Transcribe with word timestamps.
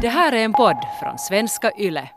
Det 0.00 0.08
här 0.08 0.32
är 0.32 0.44
en 0.44 0.52
podd 0.52 0.76
från 1.00 1.18
svenska 1.18 1.72
YLE. 1.78 2.08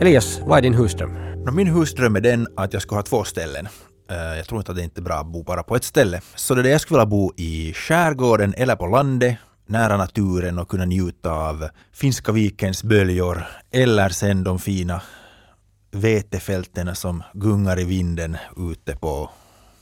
Elias, 0.00 0.40
vad 0.44 0.58
är 0.58 0.62
din 0.62 0.74
husdröm? 0.74 1.16
Min 1.52 1.66
husdröm 1.66 2.16
är 2.16 2.20
den 2.20 2.46
att 2.56 2.72
jag 2.72 2.82
ska 2.82 2.94
ha 2.94 3.02
två 3.02 3.24
ställen. 3.24 3.68
Eh, 4.10 4.16
Jag 4.38 4.46
tror 4.46 4.60
inte 4.60 4.70
att 4.72 4.76
det 4.78 4.84
inte 4.84 5.00
är 5.00 5.02
bra 5.02 5.14
att 5.14 5.26
bo 5.26 5.42
bara 5.42 5.62
på 5.62 5.76
ett 5.76 5.84
ställe. 5.84 6.20
Så 6.34 6.54
det 6.54 6.60
är 6.60 6.62
det 6.62 6.70
jag 6.70 6.80
skulle 6.80 6.98
vilja 6.98 7.06
bo 7.06 7.32
i 7.36 7.72
skärgården 7.74 8.54
eller 8.56 8.76
på 8.76 8.86
landet, 8.86 9.36
nära 9.66 9.96
naturen 9.96 10.58
och 10.58 10.68
kunna 10.68 10.84
njuta 10.84 11.30
av 11.32 11.68
Finska 11.94 12.32
vikens 12.32 12.84
böljor 12.84 13.46
eller 13.72 14.08
sen 14.08 14.44
de 14.44 14.58
fina 14.58 15.02
vetefälten 15.96 16.96
som 16.96 17.22
gungar 17.32 17.80
i 17.80 17.84
vinden 17.84 18.36
ute 18.56 18.96
på 18.96 19.30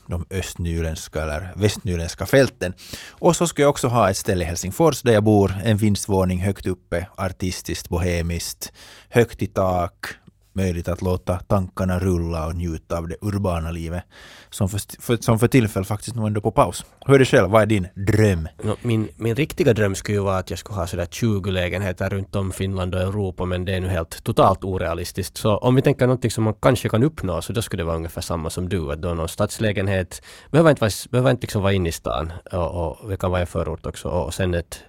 de 0.07 0.25
östnyländska 0.29 1.21
eller 1.21 1.53
västnyländska 1.55 2.25
fälten. 2.25 2.73
Och 3.09 3.35
så 3.35 3.47
ska 3.47 3.61
jag 3.61 3.69
också 3.69 3.87
ha 3.87 4.09
ett 4.09 4.17
ställe 4.17 4.43
i 4.43 4.47
Helsingfors 4.47 5.01
där 5.01 5.13
jag 5.13 5.23
bor, 5.23 5.55
en 5.63 5.77
vinstvåning 5.77 6.39
högt 6.39 6.67
uppe, 6.67 7.07
artistiskt, 7.15 7.89
bohemiskt, 7.89 8.73
högt 9.09 9.41
i 9.41 9.47
tak, 9.47 10.07
möjligt 10.55 10.87
att 10.87 11.01
låta 11.01 11.39
tankarna 11.39 11.99
rulla 11.99 12.47
och 12.47 12.55
njuta 12.55 12.97
av 12.97 13.07
det 13.07 13.15
urbana 13.21 13.71
livet 13.71 14.03
som 14.49 14.69
för, 14.69 15.01
för, 15.01 15.17
som 15.17 15.39
för 15.39 15.47
tillfället 15.47 15.87
faktiskt 15.87 16.15
nu 16.15 16.25
ändå 16.25 16.41
på 16.41 16.51
paus. 16.51 16.85
Hur 17.05 17.15
är 17.15 17.19
det 17.19 17.25
själv? 17.25 17.49
Vad 17.49 17.61
är 17.61 17.65
din 17.65 17.87
dröm? 17.93 18.47
No, 18.63 18.75
min, 18.81 19.07
min 19.15 19.35
riktiga 19.35 19.73
dröm 19.73 19.95
skulle 19.95 20.17
ju 20.17 20.23
vara 20.23 20.37
att 20.37 20.49
jag 20.49 20.59
skulle 20.59 20.79
ha 20.79 20.87
sådär 20.87 21.07
20 21.11 21.51
lägenheter 21.51 22.09
runt 22.09 22.35
om 22.35 22.51
Finland 22.51 22.95
och 22.95 23.01
Europa 23.01 23.45
men 23.45 23.65
det 23.65 23.73
är 23.73 23.81
nu 23.81 23.87
helt 23.87 24.23
totalt 24.23 24.63
orealistiskt. 24.63 25.37
Så 25.37 25.57
om 25.57 25.75
vi 25.75 25.81
tänker 25.81 26.07
någonting 26.07 26.31
som 26.31 26.43
man 26.43 26.53
kanske 26.53 26.89
kan 26.89 27.03
uppnå 27.03 27.41
så 27.41 27.53
då 27.53 27.61
skulle 27.61 27.83
det 27.83 27.87
vara 27.87 27.95
ungefär 27.95 28.21
samma 28.21 28.49
som 28.49 28.69
du. 28.69 28.91
Att 28.91 29.01
då 29.01 29.13
någon 29.13 29.29
stadslägenhet 29.29 30.21
behöver 30.51 30.69
inte 30.69 30.81
vara, 30.81 30.91
behöver 31.09 31.31
inte 31.31 31.41
liksom 31.41 31.61
vara 31.61 31.73
inne 31.73 31.89
i 31.89 31.91
stan 31.91 32.33
och, 32.51 33.01
och 33.01 33.09
det 33.09 33.17
kan 33.17 33.31
vara 33.31 33.41
en 33.41 33.47
förort 33.47 33.85
också 33.85 34.09
och 34.09 34.33
sen 34.33 34.53
ett 34.53 34.83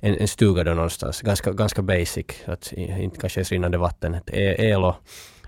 en, 0.00 0.14
en 0.16 0.28
stuga 0.28 0.64
då 0.64 0.74
någonstans, 0.74 1.20
ganska, 1.22 1.52
ganska 1.52 1.82
basic, 1.82 2.26
att 2.46 2.72
inte 2.72 3.20
kanske 3.20 3.40
ens 3.40 3.52
rinnande 3.52 3.78
vatten, 3.78 4.14
e- 4.14 4.54
el 4.70 4.84
och 4.84 4.94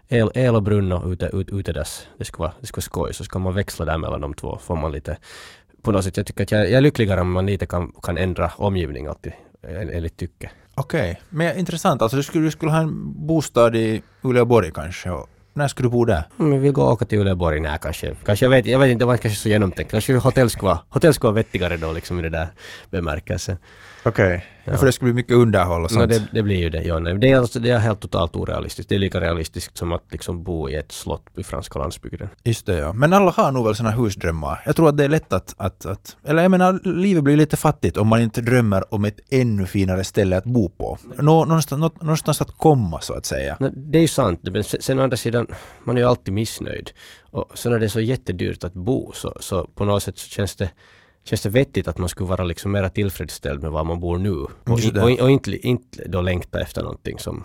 El, 0.08 0.30
el 0.34 0.54
och 0.54 0.62
brunn 0.62 0.92
och 0.92 1.08
ute, 1.10 1.30
ut, 1.32 1.48
utedass. 1.50 2.06
Det 2.18 2.24
skulle 2.24 2.42
vara, 2.42 2.52
det 2.60 2.66
skulle 2.66 2.80
vara 2.80 3.06
skoj. 3.06 3.14
Så 3.14 3.24
ska 3.24 3.38
man 3.38 3.54
växla 3.54 3.84
där 3.84 3.98
mellan 3.98 4.20
de 4.20 4.34
två. 4.34 4.58
Får 4.62 4.76
man 4.76 4.92
lite... 4.92 5.16
På 5.82 5.92
något 5.92 6.04
sätt, 6.04 6.16
jag 6.16 6.26
tycker 6.26 6.42
att 6.42 6.50
jag, 6.50 6.60
jag 6.64 6.72
är 6.72 6.80
lyckligare 6.80 7.20
om 7.20 7.32
man 7.32 7.46
lite 7.46 7.66
kan, 7.66 7.92
kan 8.02 8.18
ändra 8.18 8.52
omgivning 8.56 9.06
alltid. 9.06 9.32
en- 9.62 9.90
Enligt 9.90 10.16
tycke. 10.16 10.50
Okej, 10.74 11.20
men 11.28 11.58
intressant. 11.58 12.02
Alltså 12.02 12.16
du 12.16 12.22
skulle, 12.22 12.44
du 12.44 12.50
skulle 12.50 12.72
ha 12.72 12.78
en 12.80 13.26
bostad 13.26 13.76
i 13.76 14.02
Uleåborg 14.22 14.70
kanske. 14.74 15.10
Och 15.10 15.28
när 15.54 15.68
skulle 15.68 15.88
du 15.88 15.92
bo 15.92 16.04
där? 16.04 16.22
Vi 16.36 16.58
vill 16.58 16.72
gå 16.72 16.82
och 16.82 16.92
åka 16.92 17.04
till 17.04 17.18
Uleåborg? 17.18 17.60
Nej, 17.60 17.78
kanske. 17.82 18.14
kanske 18.24 18.44
jag, 18.44 18.50
vet, 18.50 18.66
jag 18.66 18.78
vet 18.78 18.90
inte, 18.90 19.02
det 19.02 19.06
var 19.06 19.16
kanske 19.16 19.40
så 19.40 19.48
genomtänkt. 19.48 19.90
Kanske 19.90 20.14
hotell 20.16 20.50
skulle 20.50 20.66
vara, 20.68 20.78
hotell 20.88 21.14
skulle 21.14 21.28
vara 21.32 21.42
vettigare 21.42 21.76
då 21.76 21.92
liksom 21.92 22.18
i 22.18 22.22
det 22.22 22.28
där 22.30 22.48
bemärkelsen. 22.90 23.56
Okej. 24.04 24.44
För 24.64 24.86
det 24.86 24.92
skulle 24.92 25.12
bli 25.12 25.22
mycket 25.22 25.36
underhåll 25.36 25.84
och 25.84 25.92
No, 25.92 25.94
sånt. 25.94 26.08
det, 26.10 26.22
det 26.32 26.42
blir 26.42 26.56
ju 26.56 26.70
det. 26.70 26.82
Ja, 26.82 26.98
nej. 26.98 27.18
Det, 27.18 27.30
är 27.30 27.36
alltså, 27.38 27.60
det 27.60 27.70
är 27.70 27.78
helt 27.78 28.00
totalt 28.00 28.36
orealistiskt. 28.36 28.88
Det 28.88 28.94
är 28.94 28.98
lika 28.98 29.20
realistiskt 29.20 29.78
som 29.78 29.92
att 29.92 30.04
liksom 30.10 30.42
bo 30.42 30.68
i 30.68 30.74
ett 30.74 30.92
slott 30.92 31.26
i 31.36 31.42
franska 31.42 31.78
landsbygden. 31.78 32.28
Just 32.44 32.66
det, 32.66 32.78
ja. 32.78 32.92
Men 32.92 33.12
alla 33.12 33.30
har 33.30 33.52
nog 33.52 33.66
väl 33.66 33.74
såna 33.74 33.90
husdrömmar. 33.90 34.62
Jag 34.66 34.76
tror 34.76 34.88
att 34.88 34.96
det 34.96 35.04
är 35.04 35.08
lätt 35.08 35.32
att, 35.32 35.54
att, 35.56 35.86
att... 35.86 36.16
Eller 36.24 36.42
jag 36.42 36.50
menar, 36.50 36.80
livet 36.84 37.24
blir 37.24 37.36
lite 37.36 37.56
fattigt 37.56 37.96
om 37.96 38.08
man 38.08 38.20
inte 38.20 38.40
drömmer 38.40 38.94
om 38.94 39.04
ett 39.04 39.20
ännu 39.30 39.66
finare 39.66 40.04
ställe 40.04 40.36
att 40.36 40.44
bo 40.44 40.68
på. 40.68 40.98
Nå, 41.18 41.44
någonstans, 41.44 41.80
nå, 41.80 41.90
någonstans 42.00 42.40
att 42.40 42.58
komma, 42.58 43.00
så 43.00 43.14
att 43.14 43.26
säga. 43.26 43.56
No, 43.60 43.70
det 43.74 43.98
är 43.98 44.02
ju 44.02 44.08
sant, 44.08 44.40
men 44.42 44.64
sen, 44.64 44.82
sen 44.82 44.98
å 44.98 45.02
andra 45.02 45.16
sidan, 45.16 45.46
man 45.84 45.96
är 45.96 46.00
ju 46.00 46.08
alltid 46.08 46.34
missnöjd. 46.34 46.90
Och 47.30 47.50
så 47.54 47.70
när 47.70 47.78
det 47.78 47.86
är 47.86 47.88
så 47.88 48.00
jättedyrt 48.00 48.64
att 48.64 48.74
bo 48.74 49.12
så, 49.14 49.36
så 49.40 49.64
på 49.66 49.84
något 49.84 50.02
sätt 50.02 50.18
så 50.18 50.28
känns 50.28 50.56
det 50.56 50.70
Känns 51.24 51.42
det 51.42 51.48
vettigt 51.48 51.88
att 51.88 51.98
man 51.98 52.08
skulle 52.08 52.28
vara 52.28 52.44
liksom 52.44 52.72
mera 52.72 52.88
tillfredsställd 52.90 53.62
med 53.62 53.70
var 53.70 53.84
man 53.84 54.00
bor 54.00 54.18
nu? 54.18 54.30
Och, 54.30 54.48
och, 55.02 55.20
och 55.20 55.30
inte, 55.30 55.56
inte 55.68 56.08
då 56.08 56.20
längta 56.20 56.60
efter 56.60 56.82
någonting 56.82 57.18
som 57.18 57.44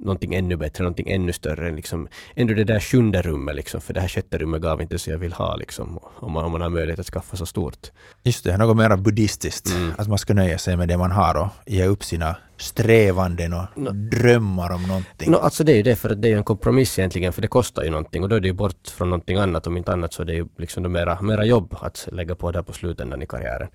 någonting 0.00 0.34
ännu 0.34 0.56
bättre, 0.56 0.84
någonting 0.84 1.10
ännu 1.10 1.32
större. 1.32 1.72
Liksom, 1.72 2.08
ändå 2.34 2.54
det 2.54 2.64
där 2.64 2.80
sjunde 2.80 3.22
rummet 3.22 3.56
liksom, 3.56 3.80
för 3.80 3.94
det 3.94 4.00
här 4.00 4.08
sjätte 4.08 4.38
rummet 4.38 4.62
gav 4.62 4.82
inte 4.82 4.98
så 4.98 5.10
jag 5.10 5.18
vill 5.18 5.32
ha 5.32 5.56
liksom, 5.56 5.98
om 6.02 6.32
man, 6.32 6.44
om 6.44 6.52
man 6.52 6.60
har 6.60 6.70
möjlighet 6.70 7.00
att 7.00 7.06
skaffa 7.06 7.36
så 7.36 7.46
stort. 7.46 7.90
Just 8.22 8.44
det, 8.44 8.56
något 8.56 8.76
mer 8.76 8.96
buddhistiskt. 8.96 9.70
Att 9.96 10.08
man 10.08 10.18
ska 10.18 10.34
nöja 10.34 10.58
sig 10.58 10.76
med 10.76 10.88
det 10.88 10.96
man 10.96 11.10
har 11.10 11.36
och 11.36 11.48
ge 11.66 11.86
upp 11.86 12.04
sina 12.04 12.36
strävanden 12.60 13.52
och 13.52 13.94
drömmar 13.94 14.70
om 14.72 14.82
någonting. 14.82 15.30
No, 15.30 15.36
alltså 15.36 15.64
det 15.64 15.72
är 15.72 15.76
ju 15.76 15.82
det, 15.82 15.96
för 15.96 16.14
det 16.14 16.28
är 16.28 16.30
ju 16.30 16.36
en 16.36 16.44
kompromiss 16.44 16.98
egentligen, 16.98 17.32
för 17.32 17.42
det 17.42 17.48
kostar 17.48 17.82
ju 17.82 17.90
någonting 17.90 18.22
och 18.22 18.28
då 18.28 18.36
är 18.36 18.40
det 18.40 18.48
ju 18.48 18.54
bort 18.54 18.88
från 18.88 19.10
någonting 19.10 19.36
annat. 19.36 19.66
Om 19.66 19.76
inte 19.76 19.92
annat 19.92 20.12
så 20.12 20.22
är 20.22 20.26
det 20.26 20.34
ju 20.34 20.46
liksom 20.58 20.92
mera, 20.92 21.20
mera 21.20 21.44
jobb 21.44 21.76
att 21.80 22.08
lägga 22.12 22.34
på 22.34 22.52
där 22.52 22.62
på 22.62 22.72
slutändan 22.72 23.22
i 23.22 23.26
karriären. 23.26 23.68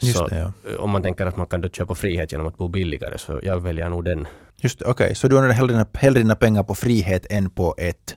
Just 0.00 0.18
så 0.18 0.26
det, 0.26 0.38
ja. 0.38 0.52
om 0.78 0.90
man 0.90 1.02
tänker 1.02 1.26
att 1.26 1.36
man 1.36 1.46
kan 1.46 1.60
då 1.60 1.68
köpa 1.68 1.94
frihet 1.94 2.32
genom 2.32 2.46
att 2.46 2.58
bo 2.58 2.68
billigare 2.68 3.18
så 3.18 3.40
jag 3.42 3.60
väljer 3.60 3.88
nog 3.88 4.04
den. 4.04 4.26
Just 4.62 4.78
det, 4.78 4.84
okej. 4.84 5.14
Så 5.14 5.28
du 5.28 5.36
använder 5.36 5.56
hellre 5.56 5.72
dina, 5.72 5.86
hellre 5.94 6.20
dina 6.20 6.36
pengar 6.36 6.62
på 6.62 6.74
frihet 6.74 7.26
än 7.30 7.50
på 7.50 7.74
ett, 7.78 8.16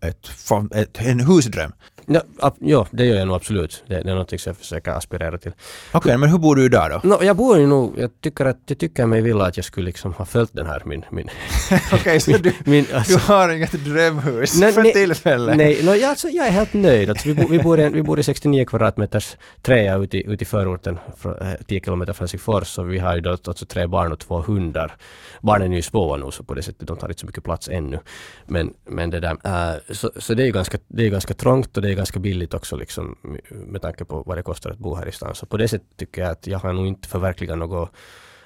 ett, 0.00 0.28
ett, 0.28 0.74
ett, 0.74 1.06
en 1.06 1.20
husdröm? 1.20 1.72
Ja, 2.12 2.20
ab, 2.38 2.54
ja, 2.58 2.86
det 2.90 3.04
gör 3.04 3.16
jag 3.16 3.26
nog 3.26 3.36
absolut. 3.36 3.84
Det, 3.86 3.94
det 3.94 4.10
är 4.10 4.14
någonting 4.14 4.38
som 4.38 4.50
jag 4.50 4.56
försöker 4.56 4.90
aspirera 4.90 5.38
till. 5.38 5.52
Okej, 5.92 6.18
men 6.18 6.30
hur 6.30 6.38
bor 6.38 6.56
du 6.56 6.64
idag 6.64 6.90
då? 6.90 7.08
No, 7.08 7.24
jag 7.24 7.36
bor 7.36 7.58
ju 7.58 7.66
nog, 7.66 7.98
jag 7.98 8.10
tycker 8.20 8.44
att 8.44 8.58
jag 8.66 8.78
tycker 8.78 9.06
mig 9.06 9.20
vilja 9.20 9.44
att 9.44 9.56
jag 9.56 9.64
skulle 9.64 9.86
liksom 9.86 10.12
ha 10.12 10.24
följt 10.24 10.50
den 10.52 10.66
här 10.66 10.82
min... 10.84 11.04
min, 11.10 11.28
Okej, 11.92 12.20
så 12.20 12.30
du, 12.30 12.52
min 12.64 12.84
du 12.84 12.94
alltså, 12.94 13.18
har 13.18 13.48
inget 13.48 13.72
drömhus 13.72 14.60
Nej, 14.60 14.72
för 14.72 14.82
nej, 14.82 14.92
tillfället? 14.92 15.56
Nej, 15.56 15.82
no, 15.82 15.90
jag, 15.90 16.10
alltså, 16.10 16.28
jag 16.28 16.46
är 16.46 16.50
helt 16.50 16.72
nöjd. 16.72 17.10
Alltså, 17.10 17.28
vi, 17.28 17.34
bor, 17.34 17.48
vi, 17.48 17.58
bor 17.58 17.80
i, 17.80 17.88
vi 17.88 18.02
bor 18.02 18.20
i 18.20 18.22
69 18.22 18.64
kvadratmeters 18.64 19.36
träa 19.62 19.96
ute 19.96 20.18
ute 20.18 20.42
i 20.42 20.46
förorten, 20.46 20.98
från, 21.16 21.38
eh, 21.38 21.54
10 21.66 21.80
kilometer 21.80 22.12
från 22.12 22.24
Helsingfors. 22.24 22.78
Och 22.78 22.92
vi 22.92 22.98
har 22.98 23.14
ju 23.14 23.20
då 23.20 23.30
alltså 23.30 23.66
tre 23.66 23.86
barn 23.86 24.12
och 24.12 24.18
två 24.18 24.40
hundar. 24.40 24.96
Barnen 25.40 25.72
är 25.72 25.76
ju 25.76 25.82
små 25.82 26.16
nu 26.16 26.30
så 26.30 26.42
på 26.42 26.54
det 26.54 26.62
sättet, 26.62 26.88
de 26.88 26.96
tar 26.96 27.08
inte 27.08 27.20
så 27.20 27.26
mycket 27.26 27.44
plats 27.44 27.68
ännu. 27.68 27.98
Men, 28.46 28.72
men 28.88 29.10
det 29.10 29.20
där, 29.20 29.36
äh, 29.44 29.94
så, 29.94 30.10
så 30.16 30.34
det 30.34 30.42
är 30.42 30.46
ju 30.46 30.52
ganska, 30.52 30.78
det 30.88 31.06
är 31.06 31.10
ganska 31.10 31.34
trångt 31.34 31.76
och 31.76 31.82
det 31.82 31.90
är 31.90 31.99
ganska 32.00 32.18
billigt 32.20 32.54
också 32.54 32.76
liksom 32.76 33.16
med 33.50 33.82
tanke 33.82 34.04
på 34.04 34.22
vad 34.26 34.36
det 34.38 34.42
kostar 34.42 34.70
att 34.70 34.78
bo 34.78 34.94
här 34.94 35.08
i 35.08 35.12
stan. 35.12 35.34
Så 35.34 35.46
på 35.46 35.56
det 35.56 35.68
sättet 35.68 35.96
tycker 35.96 36.22
jag 36.22 36.30
att 36.30 36.46
jag 36.46 36.58
har 36.58 36.72
nog 36.72 36.86
inte 36.86 37.08
förverkligat 37.08 37.58
några 37.58 37.88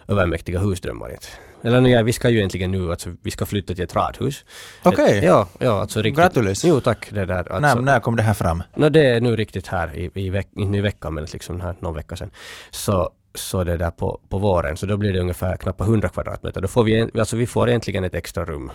övermäktiga 0.09 0.59
husdrömmar 0.59 1.11
inte. 1.11 1.27
Eller 1.63 1.81
nu, 1.81 1.91
ja, 1.91 2.03
vi 2.03 2.13
ska 2.13 2.31
ju 2.31 2.37
egentligen 2.39 2.71
nu, 2.71 2.91
alltså 2.91 3.11
vi 3.23 3.31
ska 3.31 3.47
flytta 3.47 3.75
till 3.75 3.85
ett 3.85 3.97
radhus. 3.97 4.45
Okej. 4.83 5.25
Ja, 5.25 5.49
ja, 5.59 5.81
alltså 5.81 6.03
riktigt. 6.03 6.25
Gratulis. 6.25 6.65
Jo, 6.65 6.81
tack. 6.81 7.09
Det 7.11 7.27
där. 7.27 7.53
Alltså, 7.53 7.61
När, 7.61 7.81
när 7.81 8.01
kom 8.01 8.17
det 8.17 8.23
här 8.23 8.35
fram? 8.35 8.63
no, 8.75 8.89
det 8.89 9.07
är 9.07 9.21
nu 9.21 9.37
riktigt 9.37 9.67
här 9.67 9.97
i, 9.97 10.11
i 10.15 10.31
veck, 10.31 10.49
inte 10.57 10.79
i 10.79 10.81
veckan, 10.81 11.15
men 11.15 11.25
liksom 11.25 11.61
här 11.61 11.75
någon 11.81 11.95
vecka 11.95 12.17
sedan. 12.17 12.31
Så, 12.71 13.11
så 13.35 13.65
det 13.65 13.77
där 13.77 13.91
på, 13.91 14.21
på 14.29 14.39
våren, 14.39 14.77
så 14.77 14.87
då 14.87 14.97
blir 14.97 15.13
det 15.13 15.21
ungefär 15.21 15.57
knappt 15.57 15.81
100 15.81 16.09
kvadratmeter. 16.09 16.61
Då 16.61 16.69
får 16.69 16.85
vi, 16.85 17.11
alltså 17.19 17.37
vi 17.37 17.47
får 17.47 17.69
egentligen 17.69 18.05
ett 18.05 18.15
extra 18.15 18.45
rum. 18.45 18.71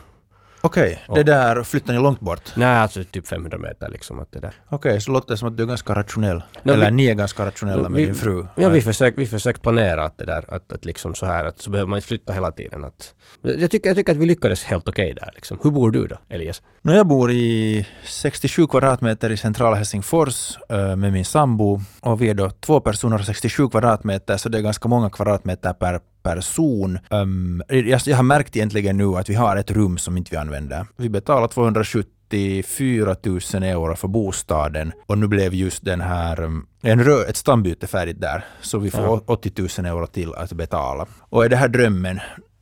Okej, 0.62 1.04
det 1.16 1.24
där 1.24 1.64
flyttar 1.64 1.94
ni 1.94 2.00
långt 2.00 2.20
bort? 2.20 2.42
Nej, 2.56 2.68
alltså 2.78 3.04
typ 3.04 3.28
500 3.28 3.58
meter 3.58 3.90
liksom. 3.90 4.20
Att 4.20 4.32
det 4.32 4.40
där. 4.40 4.54
Okej, 4.70 5.02
så 5.02 5.12
låter 5.12 5.32
det 5.34 5.38
som 5.38 5.48
att 5.48 5.58
du 5.58 5.64
är 5.64 5.68
ganska 5.68 5.96
rationell. 5.96 6.44
No, 6.64 6.72
Eller 6.74 6.86
vi- 6.86 6.92
ni 6.96 7.06
är 7.08 7.14
ganska 7.14 7.46
rationella 7.46 7.90
med 7.90 8.00
vi- 8.00 8.06
din 8.06 8.16
fru. 8.16 8.46
Ja, 8.56 8.70
vi 8.70 8.82
försöker 8.82 9.18
vi 9.18 9.26
försöker 9.26 9.60
planera 9.60 10.04
att 10.06 10.18
det 10.18 10.26
där, 10.26 10.46
att, 10.48 10.74
att 10.74 10.86
liksom 10.86 11.16
så 11.16 11.26
här, 11.26 11.46
att 11.46 11.60
så 11.62 11.70
behöver 11.70 11.90
man 11.90 11.98
inte 11.98 12.08
flytta 12.08 12.34
hela 12.34 12.52
tiden. 12.52 12.84
Att, 12.86 13.14
jag, 13.42 13.72
tycker, 13.72 13.90
jag 13.90 13.98
tycker 13.98 14.12
att 14.12 14.18
vi 14.18 14.26
lyckades 14.26 14.64
helt 14.64 14.88
okej 14.88 15.14
där 15.14 15.30
liksom. 15.36 15.60
Hur 15.64 15.72
bor 15.72 15.92
du 15.92 16.08
då, 16.08 16.16
Elias? 16.30 16.62
No, 16.82 16.92
jag 16.94 17.08
bor 17.08 17.32
i 17.32 17.88
67 18.06 18.68
kvadratmeter 18.68 19.30
i 19.30 19.38
centrala 19.38 19.76
Helsingfors 19.76 20.58
eh, 20.70 20.96
med 20.96 21.14
min 21.14 21.26
sambo 21.26 21.82
och 22.02 22.22
vi 22.22 22.30
är 22.30 22.34
då 22.34 22.50
två 22.50 22.80
personer 22.82 23.20
och 23.20 23.26
67 23.26 23.70
kvadratmeter 23.70 24.38
så 24.38 24.50
det 24.50 24.58
är 24.58 24.62
ganska 24.62 24.88
många 24.90 25.10
kvadratmeter 25.10 25.74
per 25.74 26.00
person. 26.36 27.00
Um, 27.10 27.64
jag, 27.68 28.02
jag 28.06 28.18
har 28.18 28.24
märkt 28.24 28.56
egentligen 28.56 28.98
nu 28.98 29.16
att 29.16 29.30
vi 29.30 29.36
har 29.36 29.56
ett 29.58 29.72
rum 29.72 29.98
som 29.98 30.18
inte 30.18 30.32
vi 30.32 30.38
använder. 30.38 30.86
Vi 30.98 31.10
betalar 31.10 31.48
274 31.48 33.16
000 33.24 33.64
euro 33.64 33.96
för 33.96 34.08
bostaden 34.08 34.92
och 35.08 35.18
nu 35.18 35.28
blev 35.28 35.54
just 35.54 35.86
den 35.86 36.02
här 36.02 36.42
um, 36.42 36.66
en 36.82 37.04
rö, 37.04 37.24
ett 37.24 37.38
stambyte 37.38 37.88
färdigt 37.88 38.22
där 38.22 38.46
så 38.62 38.80
vi 38.80 38.92
får 38.92 39.02
Ja. 39.02 39.22
80 39.26 39.52
000 39.82 39.86
euro 39.86 40.08
till 40.08 40.34
att 40.34 40.54
betala. 40.54 41.06
Och 41.20 41.46
är 41.46 41.50
det 41.50 41.56
här 41.56 41.68
drömmen? 41.68 42.20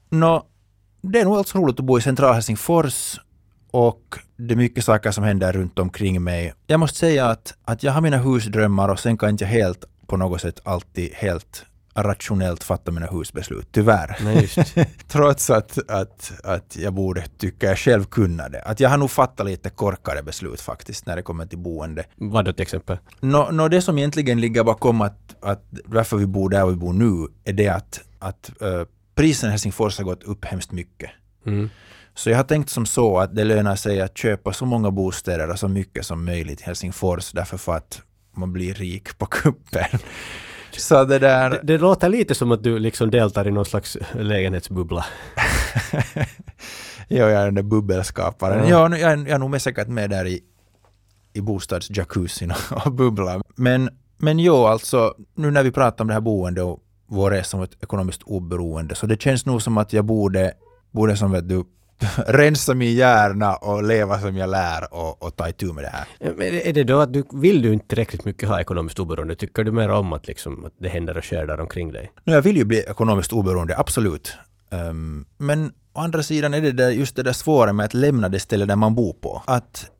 Nå, 0.09 0.43
det 1.01 1.19
är 1.19 1.25
nog 1.25 1.37
alltså 1.37 1.57
roligt 1.57 1.79
att 1.79 1.85
bo 1.85 1.97
i 1.97 2.01
centrala 2.01 2.33
Helsingfors 2.33 3.19
och 3.71 4.17
det 4.37 4.53
är 4.53 4.57
mycket 4.57 4.83
saker 4.83 5.11
som 5.11 5.23
händer 5.23 5.53
runt 5.53 5.79
omkring 5.79 6.23
mig. 6.23 6.53
Jag 6.67 6.79
måste 6.79 6.99
säga 6.99 7.25
att, 7.25 7.53
att 7.65 7.83
jag 7.83 7.91
har 7.91 8.01
mina 8.01 8.17
husdrömmar 8.17 8.89
och 8.89 8.99
sen 8.99 9.17
kan 9.17 9.29
inte 9.29 9.43
jag 9.43 9.51
helt 9.51 9.85
på 10.07 10.17
något 10.17 10.41
sätt 10.41 10.59
alltid 10.63 11.13
helt 11.13 11.65
rationellt 12.03 12.63
fatta 12.63 12.91
mina 12.91 13.07
husbeslut, 13.07 13.67
tyvärr. 13.71 14.17
Nej. 14.23 14.49
Trots 15.07 15.49
att, 15.49 15.89
att, 15.91 16.31
att 16.44 16.77
jag 16.79 16.94
borde, 16.94 17.23
tycker 17.38 17.67
jag 17.67 17.77
själv, 17.77 18.03
kunna 18.03 18.49
det. 18.49 18.61
Att 18.61 18.79
jag 18.79 18.89
har 18.89 18.97
nog 18.97 19.11
fattat 19.11 19.45
lite 19.45 19.69
korkade 19.69 20.23
beslut 20.23 20.61
faktiskt 20.61 21.05
när 21.05 21.15
det 21.15 21.21
kommer 21.21 21.45
till 21.45 21.57
boende. 21.57 22.03
Vad 22.15 22.45
då 22.45 22.53
till 22.53 22.61
exempel? 22.61 22.97
Nå, 23.19 23.51
nå, 23.51 23.67
det 23.67 23.81
som 23.81 23.97
egentligen 23.97 24.41
ligger 24.41 24.63
bakom 24.63 25.01
att, 25.01 25.35
att 25.41 25.63
varför 25.85 26.17
vi 26.17 26.25
bor 26.25 26.49
där 26.49 26.65
vi 26.65 26.75
bor 26.75 26.94
nu 26.94 27.27
är 27.44 27.53
det 27.53 27.67
att, 27.67 28.01
att 28.19 28.51
uh, 28.61 28.83
prisen 29.15 29.49
i 29.49 29.51
Helsingfors 29.51 29.97
har 29.97 30.05
gått 30.05 30.23
upp 30.23 30.45
hemskt 30.45 30.71
mycket. 30.71 31.09
Mm. 31.45 31.69
Så 32.13 32.29
jag 32.29 32.38
har 32.38 32.44
tänkt 32.44 32.69
som 32.69 32.85
så 32.85 33.19
att 33.19 33.35
det 33.35 33.44
lönar 33.44 33.75
sig 33.75 34.01
att 34.01 34.17
köpa 34.17 34.53
så 34.53 34.65
många 34.65 34.91
bostäder 34.91 35.49
och 35.49 35.59
så 35.59 35.67
mycket 35.67 36.05
som 36.05 36.25
möjligt 36.25 36.61
i 36.61 36.63
Helsingfors 36.63 37.31
därför 37.31 37.57
för 37.57 37.75
att 37.75 38.01
man 38.35 38.53
blir 38.53 38.73
rik 38.73 39.17
på 39.17 39.25
kuppen. 39.25 39.99
Så 40.71 41.05
det 41.05 41.19
där... 41.19 41.49
Det, 41.49 41.59
det 41.63 41.77
låter 41.77 42.09
lite 42.09 42.35
som 42.35 42.51
att 42.51 42.63
du 42.63 42.79
liksom 42.79 43.11
deltar 43.11 43.47
i 43.47 43.51
någon 43.51 43.65
slags 43.65 43.97
lägenhetsbubbla. 44.13 45.05
ja, 46.07 46.23
jag 47.07 47.31
är 47.31 47.45
den 47.45 47.55
där 47.55 47.63
bubbelskaparen. 47.63 48.67
Ja. 48.69 48.89
Ja, 48.91 48.97
jag, 48.97 49.11
är- 49.11 49.17
jag 49.17 49.29
är 49.29 49.39
nog 49.39 49.49
med 49.49 49.61
säkert 49.61 49.87
med 49.87 50.09
där 50.09 50.25
i, 50.25 50.39
i 51.33 51.41
bostadsjacuzzin 51.41 52.51
och, 52.71 52.85
och 52.87 52.93
bubblar. 52.93 53.41
Men, 53.55 53.89
men 54.17 54.39
jo, 54.39 54.55
alltså 54.65 55.13
nu 55.35 55.51
när 55.51 55.63
vi 55.63 55.71
pratar 55.71 56.03
om 56.03 56.07
det 56.07 56.13
här 56.13 56.21
boendet 56.21 56.63
och 56.63 56.79
vår 57.09 57.31
resa 57.31 57.57
mot 57.57 57.83
ekonomiskt 57.83 58.23
oberoende, 58.23 58.95
så 58.95 59.05
det 59.05 59.21
känns 59.21 59.45
nog 59.45 59.61
som 59.61 59.77
att 59.77 59.93
jag 59.93 60.05
borde, 60.05 60.53
borde 60.91 61.17
som 61.17 61.31
vet 61.31 61.49
du, 61.49 61.63
rensa 62.27 62.73
min 62.73 62.94
hjärna 62.95 63.55
och 63.55 63.83
leva 63.83 64.19
som 64.19 64.38
jag 64.38 64.49
lär 64.49 64.94
och, 64.94 65.23
och 65.23 65.35
ta 65.35 65.49
itu 65.49 65.73
med 65.73 65.83
det 65.83 65.89
här. 65.89 66.07
Men 66.19 66.41
är 66.41 66.73
det 66.73 66.83
då 66.83 66.99
att 66.99 67.13
du 67.13 67.23
vill 67.33 67.61
du 67.61 67.73
inte 67.73 67.88
tillräckligt 67.88 68.25
mycket 68.25 68.49
ha 68.49 68.61
ekonomiskt 68.61 68.99
oberoende? 68.99 69.35
Tycker 69.35 69.63
du 69.63 69.71
mer 69.71 69.89
om 69.89 70.13
att, 70.13 70.27
liksom, 70.27 70.65
att 70.65 70.73
det 70.79 70.89
händer 70.89 71.17
och 71.17 71.23
sker 71.23 71.47
där 71.47 71.59
omkring 71.59 71.91
dig? 71.91 72.11
Jag 72.23 72.41
vill 72.41 72.57
ju 72.57 72.65
bli 72.65 72.79
ekonomiskt 72.79 73.33
oberoende, 73.33 73.77
absolut. 73.77 74.38
Ehm, 74.71 75.25
men 75.38 75.71
å 75.94 75.99
andra 75.99 76.23
sidan 76.23 76.53
är 76.53 76.61
det 76.61 76.71
där, 76.71 76.89
just 76.89 77.15
det 77.15 77.23
där 77.23 77.33
svåra 77.33 77.73
med 77.73 77.85
att 77.85 77.94
lämna 77.94 78.29
det 78.29 78.39
ställe 78.39 78.65
där 78.65 78.75
man 78.75 78.95
bor 78.95 79.13
på. 79.13 79.44
Att, 79.45 79.91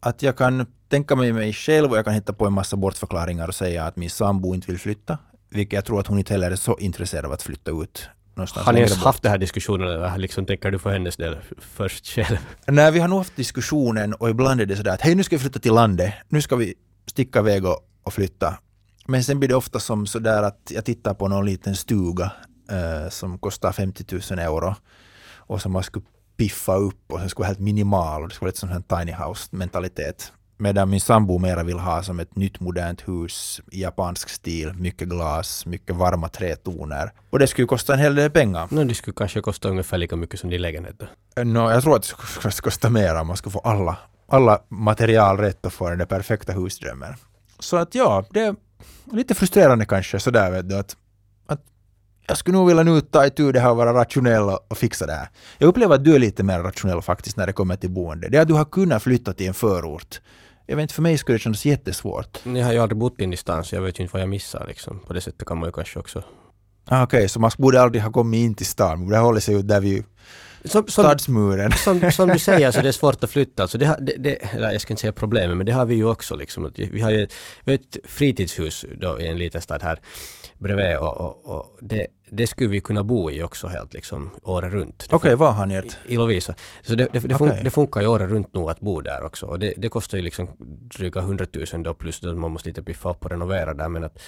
att 0.00 0.22
jag 0.22 0.36
kan 0.36 0.66
tänka 0.88 1.16
mig 1.16 1.32
mig 1.32 1.52
själv 1.52 1.90
och 1.90 1.98
jag 1.98 2.04
kan 2.04 2.14
hitta 2.14 2.32
på 2.32 2.46
en 2.46 2.52
massa 2.52 2.76
bortförklaringar 2.76 3.48
och 3.48 3.54
säga 3.54 3.84
att 3.84 3.96
min 3.96 4.10
sambo 4.10 4.54
inte 4.54 4.66
vill 4.66 4.78
flytta. 4.78 5.18
Vilket 5.50 5.72
jag 5.72 5.84
tror 5.84 6.00
att 6.00 6.06
hon 6.06 6.18
inte 6.18 6.32
heller 6.32 6.50
är 6.50 6.56
så 6.56 6.78
intresserad 6.78 7.24
av 7.24 7.32
att 7.32 7.42
flytta 7.42 7.70
ut. 7.70 8.08
Någonstans 8.40 8.66
Har 8.66 8.72
ni 8.72 8.80
ens 8.80 8.96
haft 8.96 9.22
den 9.22 9.30
här 9.30 9.38
diskussionen 9.38 9.88
eller 9.88 10.18
liksom, 10.18 10.46
tänker 10.46 10.70
du 10.70 10.78
för 10.78 10.92
hennes 10.92 11.16
del 11.16 11.36
först 11.58 12.06
själv? 12.06 12.36
Nej, 12.66 12.92
vi 12.92 12.98
har 13.00 13.08
nog 13.08 13.18
haft 13.18 13.36
diskussionen 13.36 14.14
och 14.14 14.30
ibland 14.30 14.60
är 14.60 14.66
det 14.66 14.76
sådär 14.76 14.94
att 14.94 15.00
hej 15.00 15.14
nu 15.14 15.22
ska 15.22 15.36
vi 15.36 15.40
flytta 15.40 15.58
till 15.58 15.74
landet, 15.74 16.14
nu 16.28 16.42
ska 16.42 16.56
vi 16.56 16.74
sticka 17.06 17.38
iväg 17.38 17.64
och, 17.64 17.78
och 18.02 18.12
flytta. 18.12 18.58
Men 19.06 19.24
sen 19.24 19.38
blir 19.38 19.48
det 19.48 19.54
ofta 19.54 19.80
som 19.80 20.06
sådär 20.06 20.42
att 20.42 20.72
jag 20.74 20.84
tittar 20.84 21.14
på 21.14 21.28
någon 21.28 21.46
liten 21.46 21.76
stuga 21.76 22.32
eh, 22.70 23.08
som 23.10 23.38
kostar 23.38 23.72
50 23.72 24.04
000 24.30 24.38
euro 24.38 24.74
och 25.36 25.62
som 25.62 25.72
man 25.72 25.82
skulle 25.82 26.04
piffa 26.36 26.74
upp 26.74 27.12
och 27.12 27.18
sen 27.18 27.28
skulle 27.28 27.42
vara 27.42 27.48
helt 27.48 27.60
minimal 27.60 28.22
och 28.22 28.28
det 28.28 28.34
skulle 28.34 28.46
vara 28.46 28.50
lite 28.50 28.60
sån 28.60 28.68
här 28.68 28.98
tiny 28.98 29.12
house 29.12 29.48
mentalitet. 29.50 30.32
Medan 30.60 30.90
min 30.90 31.00
sambo 31.00 31.38
mera 31.38 31.62
vill 31.62 31.78
ha 31.78 32.02
som 32.02 32.20
ett 32.20 32.36
nytt 32.36 32.60
modernt 32.60 33.08
hus 33.08 33.60
i 33.72 33.82
japansk 33.82 34.28
stil, 34.28 34.72
mycket 34.74 35.08
glas, 35.08 35.66
mycket 35.66 35.96
varma 35.96 36.28
trätoner. 36.28 37.12
Och 37.30 37.38
det 37.38 37.46
skulle 37.46 37.66
kosta 37.66 37.92
en 37.92 37.98
hel 37.98 38.14
del 38.14 38.30
pengar. 38.30 38.68
No, 38.70 38.84
det 38.84 38.94
skulle 38.94 39.14
kanske 39.14 39.40
kosta 39.40 39.68
ungefär 39.68 39.98
lika 39.98 40.16
mycket 40.16 40.40
som 40.40 40.50
din 40.50 40.62
lägenhet. 40.62 40.96
då. 40.98 41.44
No, 41.44 41.70
jag 41.70 41.82
tror 41.82 41.96
att 41.96 42.02
det 42.02 42.08
skulle 42.28 42.52
kosta 42.62 42.90
mer 42.90 43.20
om 43.20 43.26
man 43.26 43.36
skulle 43.36 43.52
få 43.52 43.58
alla, 43.58 43.96
alla 44.28 44.62
material 44.68 45.36
rätt 45.38 45.66
och 45.66 45.72
få 45.72 45.88
den 45.88 45.98
där 45.98 46.06
perfekta 46.06 46.52
husdrömmen. 46.52 47.14
Så 47.58 47.76
att 47.76 47.94
ja, 47.94 48.24
det 48.30 48.40
är 48.40 48.54
lite 49.12 49.34
frustrerande 49.34 49.84
kanske 49.84 50.20
sådär 50.20 50.50
vet 50.50 50.68
du 50.68 50.76
att, 50.76 50.96
att 51.46 51.60
jag 52.26 52.36
skulle 52.36 52.56
nog 52.58 52.68
vilja 52.68 52.82
nu 52.82 53.00
ta 53.00 53.26
itu 53.26 53.52
det 53.52 53.60
här 53.60 53.70
och 53.70 53.76
vara 53.76 53.94
rationell 53.94 54.42
och, 54.42 54.66
och 54.68 54.78
fixa 54.78 55.06
det 55.06 55.12
här. 55.12 55.28
Jag 55.58 55.68
upplever 55.68 55.94
att 55.94 56.04
du 56.04 56.14
är 56.14 56.18
lite 56.18 56.42
mer 56.42 56.58
rationell 56.58 57.02
faktiskt 57.02 57.36
när 57.36 57.46
det 57.46 57.52
kommer 57.52 57.76
till 57.76 57.90
boende. 57.90 58.28
Det 58.28 58.38
är 58.38 58.42
att 58.42 58.48
du 58.48 58.54
har 58.54 58.64
kunnat 58.64 59.02
flytta 59.02 59.32
till 59.32 59.48
en 59.48 59.54
förort. 59.54 60.20
Jag 60.70 60.76
vet 60.76 60.82
inte, 60.82 60.94
för 60.94 61.02
mig 61.02 61.18
skulle 61.18 61.34
det 61.38 61.42
kännas 61.42 61.64
jättesvårt. 61.64 62.38
Jag 62.44 62.64
har 62.64 62.72
ju 62.72 62.78
aldrig 62.78 62.98
bott 62.98 63.20
ingenstans, 63.20 63.68
så 63.68 63.74
jag 63.74 63.82
vet 63.82 63.98
ju 63.98 64.02
inte 64.02 64.12
vad 64.12 64.22
jag 64.22 64.28
missar 64.28 64.64
liksom. 64.68 65.00
På 65.06 65.12
det 65.12 65.20
sättet 65.20 65.48
kan 65.48 65.58
man 65.58 65.68
ju 65.68 65.72
kanske 65.72 65.98
också... 65.98 66.22
Ah, 66.88 67.02
Okej, 67.02 67.28
så 67.28 67.40
man 67.40 67.50
borde 67.58 67.82
aldrig 67.82 68.02
ha 68.02 68.12
kommit 68.12 68.38
in 68.38 68.54
till 68.54 68.66
stan, 68.66 68.88
man 68.98 69.04
borde 69.04 69.16
ha 69.16 69.24
hållit 69.24 69.44
sig 69.44 69.54
ut 69.54 69.68
där 69.68 69.80
vid 69.80 70.04
Som, 70.64 70.70
som, 70.70 71.04
stadsmuren. 71.04 71.72
som, 71.72 72.10
som 72.12 72.28
du 72.28 72.38
säger 72.38 72.70
så 72.70 72.80
det 72.82 72.88
är 72.88 72.92
svårt 72.92 73.24
att 73.24 73.30
flytta. 73.30 73.62
Alltså 73.62 73.78
det, 73.78 73.86
har- 73.86 73.98
det, 74.00 74.14
det, 74.18 74.38
jag 74.72 74.80
ska 74.80 74.92
inte 74.92 75.00
säga 75.00 75.12
problemet, 75.12 75.56
men 75.56 75.66
det 75.66 75.72
har 75.72 75.86
vi 75.86 75.94
ju 75.94 76.04
också. 76.08 76.36
Liksom. 76.36 76.72
Vi 76.76 77.00
har 77.00 77.10
ju 77.10 77.28
ett 77.66 77.96
fritidshus 78.04 78.84
då 79.00 79.20
i 79.20 79.26
en 79.26 79.38
liten 79.38 79.60
stad 79.62 79.82
här 79.82 80.00
bredvid 80.60 80.96
och, 80.96 81.20
och, 81.20 81.46
och 81.56 81.78
det, 81.80 82.06
det 82.30 82.46
skulle 82.46 82.70
vi 82.70 82.80
kunna 82.80 83.04
bo 83.04 83.30
i 83.30 83.42
också 83.42 83.66
helt 83.68 83.94
liksom 83.94 84.30
året 84.42 84.72
runt. 84.72 85.06
Okej, 85.10 85.36
vad 85.36 85.54
har 85.54 85.66
ni 85.66 85.74
ert? 85.74 85.96
i 86.06 86.16
Lovisa. 86.16 86.54
Så 86.82 86.94
det, 86.94 87.08
det, 87.12 87.18
det, 87.20 87.34
fun- 87.34 87.50
Okej. 87.50 87.60
det 87.64 87.70
funkar 87.70 88.00
ju 88.00 88.06
året 88.06 88.30
runt 88.30 88.54
nog 88.54 88.70
att 88.70 88.80
bo 88.80 89.00
där 89.00 89.24
också. 89.24 89.46
Och 89.46 89.58
det, 89.58 89.88
kostar 89.88 90.18
ju 90.18 90.24
liksom 90.24 90.48
dryga 90.96 91.20
100 91.20 91.46
000 91.72 91.82
då 91.82 91.94
plus 91.94 92.24
att 92.24 92.36
man 92.36 92.50
måste 92.50 92.68
lite 92.68 92.82
piffa 92.82 93.10
upp 93.10 93.24
och 93.24 93.30
renovera 93.30 93.74
där. 93.74 93.88
Men 93.88 94.04
att, 94.04 94.22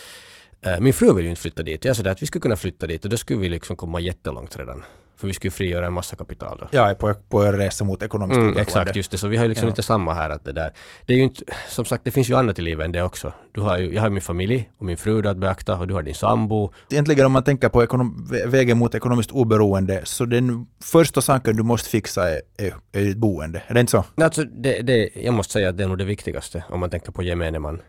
min 0.80 0.92
fru 0.92 1.14
vill 1.14 1.24
ju 1.24 1.30
inte 1.30 1.42
flytta 1.42 1.62
dit. 1.62 1.84
Jag 1.84 1.96
sa 1.96 2.10
att 2.10 2.22
vi 2.22 2.26
skulle 2.26 2.40
kunna 2.42 2.56
flytta 2.56 2.86
dit 2.86 3.04
och 3.04 3.10
då 3.10 3.16
skulle 3.16 3.40
vi 3.40 3.48
liksom 3.48 3.76
komma 3.76 4.00
jättelångt 4.00 4.56
redan. 4.58 4.82
För 5.16 5.26
vi 5.26 5.32
skulle 5.34 5.50
frigöra 5.50 5.86
en 5.86 5.92
massa 5.92 6.16
kapital 6.16 6.58
då. 6.72 6.78
Är 6.78 6.94
på, 6.94 7.14
på 7.28 7.42
en 7.44 7.52
resa 7.56 7.84
mot 7.84 8.02
ekonomiskt 8.02 8.38
Mm, 8.38 8.56
exakt, 8.56 8.96
just 8.96 9.10
det. 9.10 9.18
Så 9.18 9.28
vi 9.28 9.36
har 9.36 9.44
ju 9.44 9.48
liksom 9.48 9.66
Ja. 9.66 9.70
inte 9.70 9.82
samma 9.82 10.14
här 10.14 10.30
att 10.30 10.44
det 10.44 10.52
där. 10.52 10.72
Det 11.06 11.12
är 11.12 11.16
ju 11.16 11.22
inte, 11.22 11.44
som 11.68 11.84
sagt, 11.84 12.04
det 12.04 12.10
finns 12.10 12.30
ju 12.30 12.34
annat 12.36 12.58
i 12.58 12.62
livet 12.62 12.84
än 12.84 12.92
det 12.92 13.02
också. 13.02 13.32
Du 13.52 13.60
har 13.60 13.78
ju, 13.78 13.94
jag 13.94 14.02
har 14.02 14.10
min 14.10 14.22
familj 14.22 14.70
och 14.78 14.84
min 14.86 14.96
fru 14.96 15.28
att 15.28 15.36
beakta 15.36 15.78
och 15.78 15.86
du 15.86 15.94
har 15.94 16.02
din 16.02 16.14
sambo. 16.14 16.72
Egentligen 16.90 17.26
om 17.26 17.32
man 17.32 17.44
tänker 17.44 17.68
på 17.68 17.82
ekonom- 17.84 18.26
vä- 18.30 18.46
vägen 18.48 18.78
mot 18.78 18.94
ekonomiskt 18.94 19.30
oberoende, 19.30 20.00
så 20.04 20.24
den 20.24 20.66
första 20.84 21.20
saken 21.20 21.56
du 21.56 21.62
måste 21.62 21.90
fixa 21.90 22.30
är, 22.30 22.40
är, 22.58 22.74
är 22.92 23.04
ditt 23.04 23.16
boende. 23.16 23.62
Är 23.66 23.74
det 23.74 23.80
inte 23.80 23.90
så? 23.90 24.04
Alltså, 24.16 24.44
det, 24.44 24.82
det, 24.82 25.08
jag 25.14 25.34
måste 25.34 25.52
säga 25.52 25.68
att 25.68 25.76
det 25.76 25.84
är 25.84 25.88
nog 25.88 25.98
det 25.98 26.04
viktigaste 26.04 26.64
om 26.68 26.80
man 26.80 26.90
tänker 26.90 27.12
på 27.12 27.22
gemene 27.22 27.58
man 27.58 27.80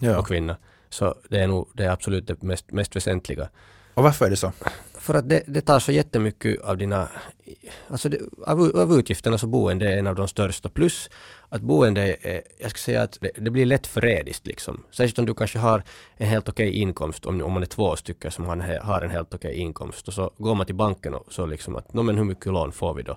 Ja. 0.00 0.18
och 0.18 0.26
kvinna. 0.26 0.56
Så 0.90 1.14
det 1.28 1.40
är 1.40 1.46
nog 1.46 1.68
det 1.72 1.84
är 1.84 1.90
absolut 1.90 2.26
det 2.26 2.42
mest, 2.42 2.72
mest 2.72 2.96
väsentliga. 2.96 3.48
Och 3.94 4.02
varför 4.02 4.26
är 4.26 4.30
det 4.30 4.36
så? 4.36 4.52
För 4.94 5.14
att 5.14 5.28
det, 5.28 5.42
det 5.46 5.60
tar 5.60 5.78
så 5.78 5.92
jättemycket 5.92 6.62
av 6.62 6.78
dina... 6.78 7.08
Alltså 7.88 8.08
det, 8.08 8.18
av, 8.46 8.60
av 8.60 8.98
utgifterna 8.98 9.38
så 9.38 9.46
boende 9.46 9.92
är 9.92 9.98
en 9.98 10.06
av 10.06 10.14
de 10.14 10.28
största. 10.28 10.68
Plus 10.68 11.10
att 11.48 11.60
boende 11.60 12.16
är, 12.22 12.42
jag 12.58 12.70
ska 12.70 12.78
säga 12.78 13.02
att 13.02 13.18
det, 13.20 13.30
det 13.36 13.50
blir 13.50 13.66
lätt 13.66 13.86
förrädiskt 13.86 14.46
liksom. 14.46 14.82
Särskilt 14.90 15.18
om 15.18 15.26
du 15.26 15.34
kanske 15.34 15.58
har 15.58 15.82
en 16.16 16.28
helt 16.28 16.48
okej 16.48 16.70
inkomst, 16.70 17.26
om, 17.26 17.42
om 17.42 17.52
man 17.52 17.62
är 17.62 17.66
två 17.66 17.96
stycken 17.96 18.30
som 18.30 18.44
har 18.44 18.52
en, 18.52 18.80
har 18.82 19.02
en 19.02 19.10
helt 19.10 19.34
okej 19.34 19.54
inkomst. 19.54 20.08
Och 20.08 20.14
så 20.14 20.30
går 20.38 20.54
man 20.54 20.66
till 20.66 20.74
banken 20.74 21.14
och 21.14 21.32
så 21.32 21.46
liksom 21.46 21.76
att, 21.76 21.94
nå 21.94 22.02
men 22.02 22.16
hur 22.16 22.24
mycket 22.24 22.52
lån 22.52 22.72
får 22.72 22.94
vi 22.94 23.02
då? 23.02 23.16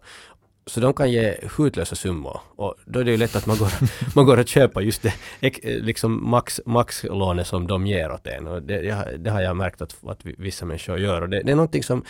Så 0.66 0.80
de 0.80 0.94
kan 0.94 1.12
ge 1.12 1.36
hutlösa 1.58 1.96
summor 1.96 2.40
och 2.56 2.76
då 2.86 3.00
är 3.00 3.04
det 3.04 3.12
ju 3.12 3.18
lätt 3.18 3.36
att 3.36 3.46
man 3.46 3.58
går, 3.58 3.70
man 4.16 4.26
går 4.26 4.38
och 4.40 4.48
köper 4.48 4.82
just 4.82 5.02
det 5.02 5.14
ex- 5.42 5.60
liksom 5.64 6.30
max, 6.30 6.62
maxlånet 6.66 7.48
som 7.48 7.68
de 7.68 7.88
ger 7.88 8.12
åt 8.12 8.28
en. 8.28 8.48
Och 8.48 8.62
det, 8.64 9.18
det 9.18 9.30
har 9.32 9.42
jag 9.42 9.56
märkt 9.58 9.82
att, 9.82 9.96
att 10.08 10.26
vi- 10.26 10.36
vissa 10.38 10.66
människor 10.66 11.00
gör 11.00 11.22
och 11.22 11.30
det, 11.30 11.42
det 11.44 11.52
är 11.52 11.56
någonting 11.56 11.84
som 11.84 12.04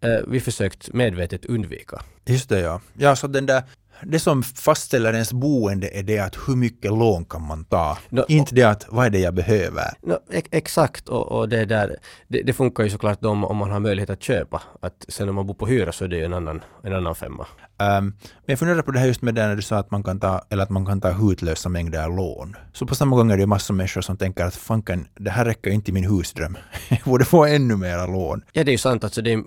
eh, 0.00 0.10
vi 0.28 0.40
försökt 0.40 0.92
medvetet 0.92 1.44
undvika. 1.44 2.00
Just 2.26 2.48
det 2.48 2.60
ja. 2.60 2.80
Ja, 2.98 3.16
så 3.16 3.26
den 3.26 3.46
där, 3.46 3.62
det 4.02 4.18
som 4.18 4.42
fastställer 4.42 5.12
ens 5.12 5.32
boende 5.32 5.88
är 5.98 6.02
det 6.02 6.18
att 6.18 6.36
hur 6.48 6.56
mycket 6.56 6.90
lån 6.90 7.24
kan 7.24 7.42
man 7.46 7.64
ta. 7.64 7.98
Nå, 8.08 8.24
inte 8.28 8.54
det 8.54 8.62
att 8.62 8.86
vad 8.88 9.06
är 9.06 9.10
det 9.10 9.18
jag 9.18 9.34
behöver. 9.34 9.84
No, 10.02 10.18
ex- 10.30 10.48
exakt 10.52 11.08
och, 11.08 11.32
och 11.32 11.48
det 11.48 11.64
där, 11.64 11.96
det, 12.28 12.42
det 12.42 12.52
funkar 12.52 12.84
ju 12.84 12.90
såklart 12.90 13.24
om, 13.24 13.44
om 13.44 13.56
man 13.56 13.70
har 13.70 13.80
möjlighet 13.80 14.10
att 14.10 14.22
köpa. 14.22 14.62
Att 14.82 15.04
sen 15.08 15.28
om 15.28 15.34
man 15.34 15.46
bor 15.46 15.54
på 15.54 15.66
hyra 15.66 15.92
så 15.92 16.04
är 16.04 16.08
det 16.08 16.16
ju 16.16 16.24
en 16.24 16.34
annan, 16.34 16.62
en 16.82 16.92
annan 16.94 17.14
femma. 17.14 17.46
Ehm, 17.78 18.04
men 18.20 18.44
jag 18.46 18.58
funderar 18.58 18.82
på 18.82 18.90
det 18.90 18.98
här 18.98 19.06
just 19.06 19.22
med 19.22 19.34
det 19.34 19.46
när 19.46 19.56
du 19.56 19.62
sa 19.62 19.76
att 19.76 19.90
man 19.90 20.02
kan 20.02 20.20
ta, 20.20 20.42
eller 20.50 20.62
att 20.62 20.70
man 20.70 20.86
kan 20.86 21.00
ta 21.00 21.10
hutlösa 21.10 21.68
mängder 21.68 22.08
lån. 22.08 22.56
Så 22.72 22.86
på 22.86 22.94
samma 22.94 23.16
gång 23.16 23.30
är 23.30 23.36
det 23.36 23.40
ju 23.40 23.46
massor 23.46 23.74
av 23.74 23.76
människor 23.76 24.00
som 24.00 24.16
tänker 24.16 24.44
att 24.44 24.56
fanken, 24.56 25.08
det 25.14 25.30
här 25.30 25.44
räcker 25.44 25.70
inte 25.70 25.90
i 25.90 25.94
min 25.94 26.04
husdröm. 26.04 26.58
jag 26.88 27.00
borde 27.04 27.24
få 27.24 27.44
ännu 27.44 27.76
mera 27.76 28.06
lån. 28.06 28.42
Ja 28.52 28.64
det 28.64 28.70
är 28.70 28.72
ju 28.72 28.78
sant, 28.78 29.04
alltså 29.04 29.22
det 29.22 29.32
är, 29.32 29.44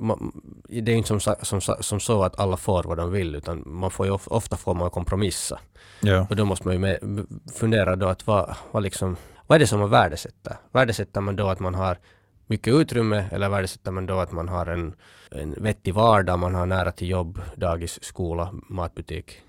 det 0.81 0.91
är 0.91 0.95
inte 0.95 1.19
som, 1.19 1.35
som, 1.41 1.61
som 1.79 1.99
så 1.99 2.23
att 2.23 2.39
alla 2.39 2.57
får 2.57 2.83
vad 2.83 2.97
de 2.97 3.11
vill 3.11 3.35
utan 3.35 3.63
man 3.65 3.91
får 3.91 4.05
ju 4.05 4.11
of, 4.11 4.27
ofta 4.27 4.57
får 4.57 4.73
man 4.73 4.89
kompromissa. 4.89 5.59
Ja. 6.01 6.27
Och 6.29 6.35
då 6.35 6.45
måste 6.45 6.67
man 6.67 6.73
ju 6.75 6.79
med, 6.79 7.25
fundera 7.53 7.95
då 7.95 8.07
att 8.07 8.27
vad, 8.27 8.55
vad 8.71 8.83
liksom, 8.83 9.15
vad 9.47 9.55
är 9.55 9.59
det 9.59 9.67
som 9.67 9.79
man 9.79 9.89
värdesätter? 9.89 10.55
Värdesätter 10.71 11.21
man 11.21 11.35
då 11.35 11.47
att 11.47 11.59
man 11.59 11.75
har 11.75 11.97
mycket 12.47 12.73
utrymme 12.73 13.25
eller 13.31 13.49
värdesätter 13.49 13.91
man 13.91 14.05
då 14.05 14.19
att 14.19 14.31
man 14.31 14.47
har 14.47 14.65
en, 14.65 14.93
en 15.31 15.55
vettig 15.57 15.93
vardag, 15.93 16.39
man 16.39 16.55
har 16.55 16.65
nära 16.65 16.91
till 16.91 17.09
jobb, 17.09 17.41
dagis, 17.55 18.03
skola, 18.03 18.53
matbutik? 18.69 19.41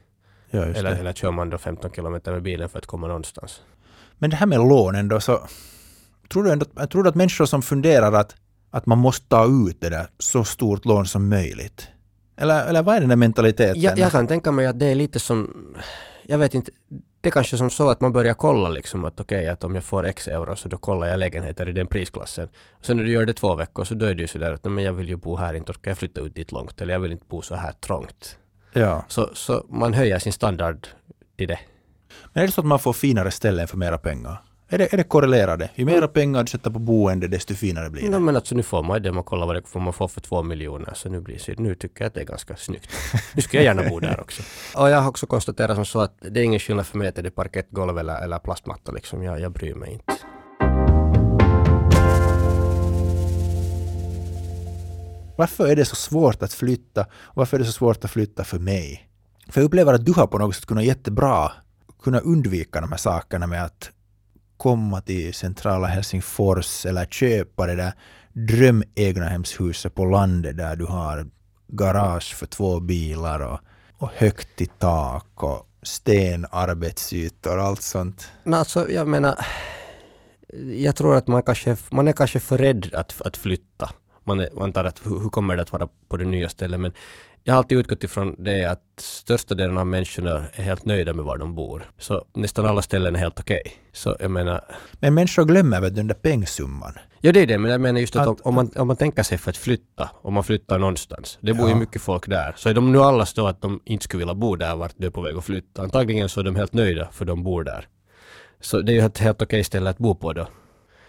ja 0.50 0.64
Eller, 0.64 0.90
det. 0.90 0.96
eller 0.96 1.12
kör 1.12 1.30
man 1.30 1.50
då 1.50 1.58
15 1.58 1.90
kilometer 1.92 2.32
med 2.32 2.42
bilen 2.42 2.68
för 2.68 2.78
att 2.78 2.86
komma 2.86 3.06
någonstans? 3.06 3.62
Men 4.18 4.30
det 4.30 4.36
här 4.36 4.46
med 4.46 4.58
lånen 4.58 5.08
då 5.08 5.20
så, 5.20 5.40
tror 6.32 6.44
du, 6.44 6.52
ändå, 6.52 6.66
tror 6.90 7.02
du 7.02 7.08
att 7.08 7.14
människor 7.14 7.46
som 7.46 7.62
funderar 7.62 8.12
att, 8.12 8.36
att 8.70 8.86
man 8.86 8.98
måste 8.98 9.28
ta 9.28 9.46
ut 9.68 9.80
det 9.80 9.90
där 9.90 10.06
så 10.18 10.44
stort 10.44 10.84
lån 10.84 11.06
som 11.06 11.28
möjligt? 11.28 11.88
Eller, 12.36 12.66
eller 12.66 12.82
vad 12.82 12.96
är 12.96 13.00
den 13.00 13.08
där 13.08 13.16
mentaliteten? 13.16 13.80
Jag, 13.80 13.98
jag 13.98 14.12
kan 14.12 14.26
tänka 14.26 14.52
mig 14.52 14.66
att 14.66 14.78
det 14.78 14.86
är 14.86 14.94
lite 14.94 15.18
som, 15.20 15.54
jag 16.26 16.38
vet 16.38 16.54
inte, 16.54 16.72
det 17.28 17.30
är 17.30 17.32
kanske 17.32 17.56
som 17.56 17.70
så 17.70 17.90
att 17.90 18.00
man 18.00 18.12
börjar 18.12 18.35
kolla 18.35 18.68
liksom 18.68 19.04
att 19.04 19.20
okej 19.20 19.49
att 19.49 19.64
om 19.64 19.75
jag 19.75 19.85
får 19.85 20.06
x 20.06 20.28
euro 20.28 20.56
så 20.56 20.68
då 20.68 20.76
kollar 20.76 21.06
jag 21.06 21.18
lägenheter 21.18 21.68
i 21.68 21.73
den 21.73 21.87
prisklassen. 21.87 22.49
Sen 22.82 22.97
när 22.97 23.04
du 23.04 23.11
gör 23.11 23.26
det 23.26 23.32
två 23.32 23.54
veckor 23.54 23.85
så 23.85 23.94
då 23.94 24.06
är 24.06 24.14
det 24.14 24.20
ju 24.20 24.26
sådär 24.28 24.52
att 24.52 24.64
"Nej, 24.64 24.73
men 24.73 24.85
jag 24.85 24.92
vill 24.92 25.08
ju 25.08 25.16
bo 25.16 25.37
här, 25.37 25.54
inte 25.54 25.73
orkar 25.73 25.90
jag 25.90 25.99
flytta 25.99 26.20
ut 26.20 26.35
dit 26.35 26.52
långt 26.52 26.80
eller 26.80 26.92
jag 26.92 27.00
vill 27.00 27.12
inte 27.12 27.25
bo 27.28 27.42
så 27.42 27.54
här 27.54 27.73
trångt. 27.73 28.38
Ja. 28.73 29.04
Så, 29.08 29.30
så 29.35 29.66
man 29.68 29.94
höjer 29.94 30.18
sin 30.18 30.32
standard 30.32 30.87
till 31.37 31.49
det. 31.49 31.58
Men 32.32 32.42
är 32.42 32.47
det 32.47 32.52
så 32.52 32.61
att 32.61 32.66
man 32.66 32.78
får 32.78 32.92
finare 32.92 33.30
ställen 33.30 33.68
för 33.68 33.76
mera 33.76 33.99
pengar? 33.99 34.42
Är 34.70 34.78
det, 34.78 34.92
är 34.92 34.96
det 34.96 35.04
korrelerade? 35.04 35.70
Ju 35.75 35.84
mera 35.84 36.08
pengar 36.08 36.42
du 36.42 36.50
sätter 36.50 36.70
på 36.70 36.78
boende, 36.78 37.28
desto 37.28 37.54
finare 37.54 37.90
blir 37.90 38.02
det. 38.02 38.08
No, 38.08 38.18
men 38.18 38.37
alltså 38.37 38.54
nu 38.54 38.62
får 38.62 38.82
man 38.82 39.02
det, 39.02 39.12
man 39.12 39.25
kollar 39.25 39.46
vad 39.46 39.56
det 39.56 39.62
får 39.68 39.80
man 39.80 39.92
får 39.92 40.08
för 40.08 40.20
två 40.20 40.42
miljoner, 40.42 40.92
så 40.94 41.08
nu 41.08 41.20
blir 41.20 41.40
det, 41.46 41.58
nu 41.58 41.75
tycker 41.75 42.04
jag 42.04 42.06
att 42.06 42.14
det 42.14 42.20
är 42.20 42.25
ganska 42.25 42.56
snyggt. 42.56 42.90
Nu 43.34 43.42
skulle 43.42 43.62
jag 43.62 43.76
gärna 43.76 43.90
bo 43.90 44.00
där 44.00 44.20
också. 44.20 44.42
Och 44.78 44.90
jag 44.90 45.00
har 45.00 45.08
också 45.08 45.26
konstaterat 45.26 45.76
som 45.76 45.84
så 45.84 46.00
att 46.00 46.16
det 46.20 46.40
är 46.40 46.44
ingen 46.44 46.60
skillnad 46.60 46.87
för 46.87 46.98
mig 46.98 47.08
att 47.08 47.14
det 47.14 47.26
är 47.26 47.30
parkettgolv 47.30 47.98
eller, 47.98 48.22
eller 48.22 48.38
plastmatta 48.38 48.92
liksom, 48.92 49.22
jag, 49.22 49.40
jag 49.40 49.52
bryr 49.52 49.75
mig 49.75 49.92
inte. 49.92 50.14
Varför 55.37 55.68
är 55.68 55.76
det 55.76 55.84
så 55.84 55.96
svårt 55.96 56.42
att 56.42 56.52
flytta? 56.52 57.00
Och 57.02 57.37
varför 57.37 57.56
är 57.56 57.58
det 57.58 57.66
så 57.66 57.72
svårt 57.72 58.04
att 58.04 58.10
flytta 58.10 58.44
för 58.44 58.58
mig? 58.58 59.08
För 59.48 59.60
jag 59.60 59.66
upplever 59.66 59.94
att 59.94 60.04
du 60.04 60.12
har 60.12 60.26
på 60.26 60.38
något 60.38 60.54
sätt 60.54 60.66
kunnat 60.66 60.84
jättebra 60.84 61.52
kunna 62.02 62.18
undvika 62.18 62.80
de 62.80 62.90
här 62.90 62.98
sakerna 62.98 63.46
med 63.46 63.64
att 63.64 63.90
komma 64.58 65.00
till 65.00 65.34
centrala 65.34 65.86
Helsingfors 65.86 66.86
eller 66.86 67.04
köpa 67.04 67.66
det 67.66 67.74
där 67.74 67.92
drömegnahemshuset 68.32 69.94
på 69.94 70.04
landet 70.04 70.56
där 70.56 70.76
du 70.76 70.84
har 70.84 71.26
garage 71.68 72.34
för 72.34 72.46
två 72.46 72.80
bilar 72.80 73.40
och, 73.40 73.60
och 73.98 74.10
högt 74.14 74.60
i 74.60 74.66
tak 74.66 75.42
och 75.42 75.68
stenarbetsytor 75.82 77.58
och 77.58 77.64
allt 77.64 77.82
sånt. 77.82 78.30
Men 78.44 78.54
alltså, 78.54 78.90
jag 78.90 79.08
menar, 79.08 79.38
jag 80.76 80.96
tror 80.96 81.16
att 81.16 81.26
man, 81.26 81.42
kanske, 81.42 81.76
man 81.90 82.08
är 82.08 82.12
kanske 82.12 82.40
för 82.40 82.58
rädd 82.58 82.94
att, 82.94 83.22
att 83.22 83.36
flytta. 83.36 83.90
Man 84.24 84.40
är, 84.40 84.62
antar 84.62 84.84
att 84.84 85.06
hur, 85.06 85.20
hur 85.20 85.28
kommer 85.28 85.56
det 85.56 85.62
att 85.62 85.72
vara 85.72 85.88
på 86.08 86.16
det 86.16 86.24
nya 86.24 86.48
stället? 86.48 86.80
Men 86.80 86.92
jag 87.48 87.54
har 87.54 87.58
alltid 87.58 87.78
utgått 87.78 88.04
ifrån 88.04 88.34
det 88.38 88.64
att 88.64 88.82
största 89.00 89.54
delen 89.54 89.78
av 89.78 89.86
människorna 89.86 90.44
är 90.52 90.62
helt 90.62 90.84
nöjda 90.84 91.12
med 91.14 91.24
var 91.24 91.38
de 91.38 91.54
bor. 91.54 91.90
Så 91.98 92.24
nästan 92.34 92.66
alla 92.66 92.82
ställen 92.82 93.14
är 93.16 93.18
helt 93.20 93.40
okej. 93.40 93.62
Så 93.92 94.16
jag 94.20 94.30
menar... 94.30 94.64
Men 95.00 95.14
människor 95.14 95.44
glömmer 95.44 95.80
väl 95.80 95.94
den 95.94 96.06
där 96.06 96.14
pengsumman? 96.14 96.92
Ja 97.20 97.32
det 97.32 97.40
är 97.40 97.46
det, 97.46 97.58
men 97.58 97.70
jag 97.70 97.80
menar 97.80 98.00
just 98.00 98.16
att, 98.16 98.22
Att- 98.22 98.28
om, 98.28 98.36
om, 98.42 98.54
man, 98.54 98.70
om 98.76 98.86
man 98.86 98.96
tänker 98.96 99.22
sig 99.22 99.38
för 99.38 99.50
att 99.50 99.56
flytta, 99.56 100.10
om 100.22 100.34
man 100.34 100.44
flyttar 100.44 100.78
någonstans, 100.78 101.38
det 101.40 101.54
bor 101.54 101.68
Ja. 101.68 101.74
ju 101.74 101.80
mycket 101.80 102.02
folk 102.02 102.26
där. 102.28 102.52
Så 102.56 102.68
är 102.68 102.74
de 102.74 102.92
nu 102.92 102.98
alla 102.98 103.26
så 103.26 103.46
att 103.46 103.60
de 103.62 103.80
inte 103.84 104.04
skulle 104.04 104.18
vilja 104.18 104.34
bo 104.34 104.56
där 104.56 104.76
vart 104.76 104.94
du 104.96 105.06
är 105.06 105.10
på 105.10 105.20
väg 105.20 105.36
att 105.36 105.44
flytta, 105.44 105.82
antagligen 105.82 106.28
så 106.28 106.40
är 106.40 106.44
de 106.44 106.56
helt 106.56 106.72
nöjda 106.72 107.08
för 107.12 107.24
de 107.24 107.42
bor 107.44 107.64
där. 107.64 107.88
Så 108.60 108.80
det 108.80 108.92
är 108.92 108.94
ju 108.94 109.00
ett 109.06 109.18
helt 109.18 109.42
okej 109.42 109.64
ställe 109.64 109.90
att 109.90 109.98
bo 109.98 110.14
på 110.14 110.32
då. 110.32 110.46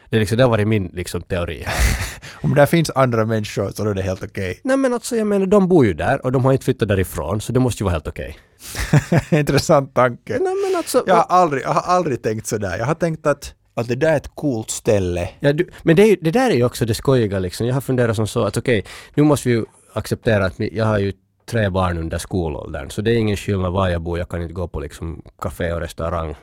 Det, 0.09 0.15
är 0.17 0.19
liksom, 0.19 0.37
det 0.37 0.43
har 0.43 0.49
varit 0.49 0.67
min 0.67 0.91
liksom, 0.93 1.21
teori. 1.21 1.65
Om 2.41 2.55
det 2.55 2.67
finns 2.67 2.91
andra 2.95 3.25
människor 3.25 3.71
så 3.75 3.89
är 3.89 3.93
det 3.93 4.01
helt 4.01 4.23
okej. 4.23 4.59
Nej 4.63 4.77
men 4.77 4.93
alltså 4.93 5.15
jag 5.15 5.27
menar, 5.27 5.45
de 5.45 5.67
bor 5.67 5.85
ju 5.85 5.93
där 5.93 6.25
och 6.25 6.31
de 6.31 6.45
har 6.45 6.51
inte 6.51 6.65
flyttat 6.65 6.87
därifrån, 6.87 7.41
så 7.41 7.51
det 7.53 7.59
måste 7.59 7.83
ju 7.83 7.85
vara 7.85 7.91
helt 7.93 8.07
okej. 8.07 8.37
Intressant 9.39 9.93
tanke. 9.95 10.33
Nej 10.41 10.53
men 10.65 10.75
alltså... 10.77 11.03
Jag 11.07 11.15
har, 11.15 11.25
aldrig, 11.29 11.63
jag 11.63 11.69
har 11.69 11.95
aldrig 11.95 12.21
tänkt 12.21 12.47
sådär. 12.47 12.77
Jag 12.77 12.85
har 12.85 12.93
tänkt 12.95 13.27
att, 13.27 13.53
att 13.73 13.87
det 13.87 13.95
där 13.95 14.11
är 14.13 14.17
ett 14.17 14.35
coolt 14.35 14.69
ställe. 14.69 15.29
Ja, 15.39 15.53
du, 15.53 15.69
men 15.83 15.95
det, 15.95 16.01
är, 16.03 16.07
ju- 16.07 16.17
det 16.21 16.31
där 16.31 16.49
är 16.49 16.55
ju 16.55 16.63
också 16.63 16.85
det 16.85 16.93
skojiga 16.93 17.39
liksom. 17.39 17.67
Jag 17.67 17.73
har 17.73 17.81
funderat 17.81 18.15
som 18.15 18.27
så 18.27 18.43
att 18.43 18.57
okej, 18.57 18.85
nu 19.13 19.23
måste 19.23 19.49
vi 19.49 19.55
ju 19.55 19.65
acceptera 19.93 20.45
att 20.45 20.59
vi, 20.59 20.77
jag 20.77 20.85
har 20.85 20.99
ju 20.99 21.13
tre 21.45 21.69
barn 21.69 21.97
under 21.97 22.17
skolåldern, 22.17 22.89
så 22.89 23.01
det 23.01 23.11
är 23.11 23.15
ingen 23.17 23.37
skillnad 23.37 23.73
var 23.73 23.89
jag 23.89 24.01
bor. 24.01 24.17
Jag 24.19 24.29
kan 24.29 24.41
inte 24.41 24.53
gå 24.53 24.67
på 24.67 24.79
liksom 24.79 25.21
café 25.41 25.73
och 25.73 25.79
restaurang. 25.81 26.35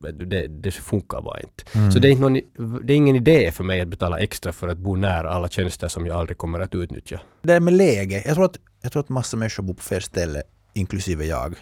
Det, 0.00 0.46
det 0.46 0.70
funkar 0.70 1.22
bara 1.22 1.40
inte. 1.40 1.92
Så 1.92 1.98
det 1.98 2.08
är, 2.08 2.10
inte 2.10 2.22
någon, 2.22 2.40
det 2.86 2.92
är 2.92 2.96
ingen 2.96 3.16
idé 3.16 3.52
för 3.52 3.64
mig 3.64 3.80
att 3.80 3.88
betala 3.88 4.18
extra 4.18 4.52
för 4.52 4.68
att 4.68 4.78
bo 4.78 4.96
nära 4.96 5.30
alla 5.30 5.48
tjänster 5.48 5.88
som 5.88 6.06
jag 6.06 6.16
aldrig 6.16 6.38
kommer 6.38 6.60
att 6.60 6.74
utnyttja. 6.74 7.20
Det 7.42 7.52
där 7.52 7.60
med 7.60 7.74
läge. 7.74 8.22
Jag 8.26 8.34
tror 8.34 8.44
att, 8.44 8.56
jag 8.82 8.92
tror 8.92 9.00
att 9.00 9.08
massa 9.08 9.36
människor 9.36 9.62
bor 9.62 9.74
på 9.74 9.82
fel 9.82 10.02
ställe, 10.02 10.42
inklusive 10.74 11.24
jag. 11.24 11.54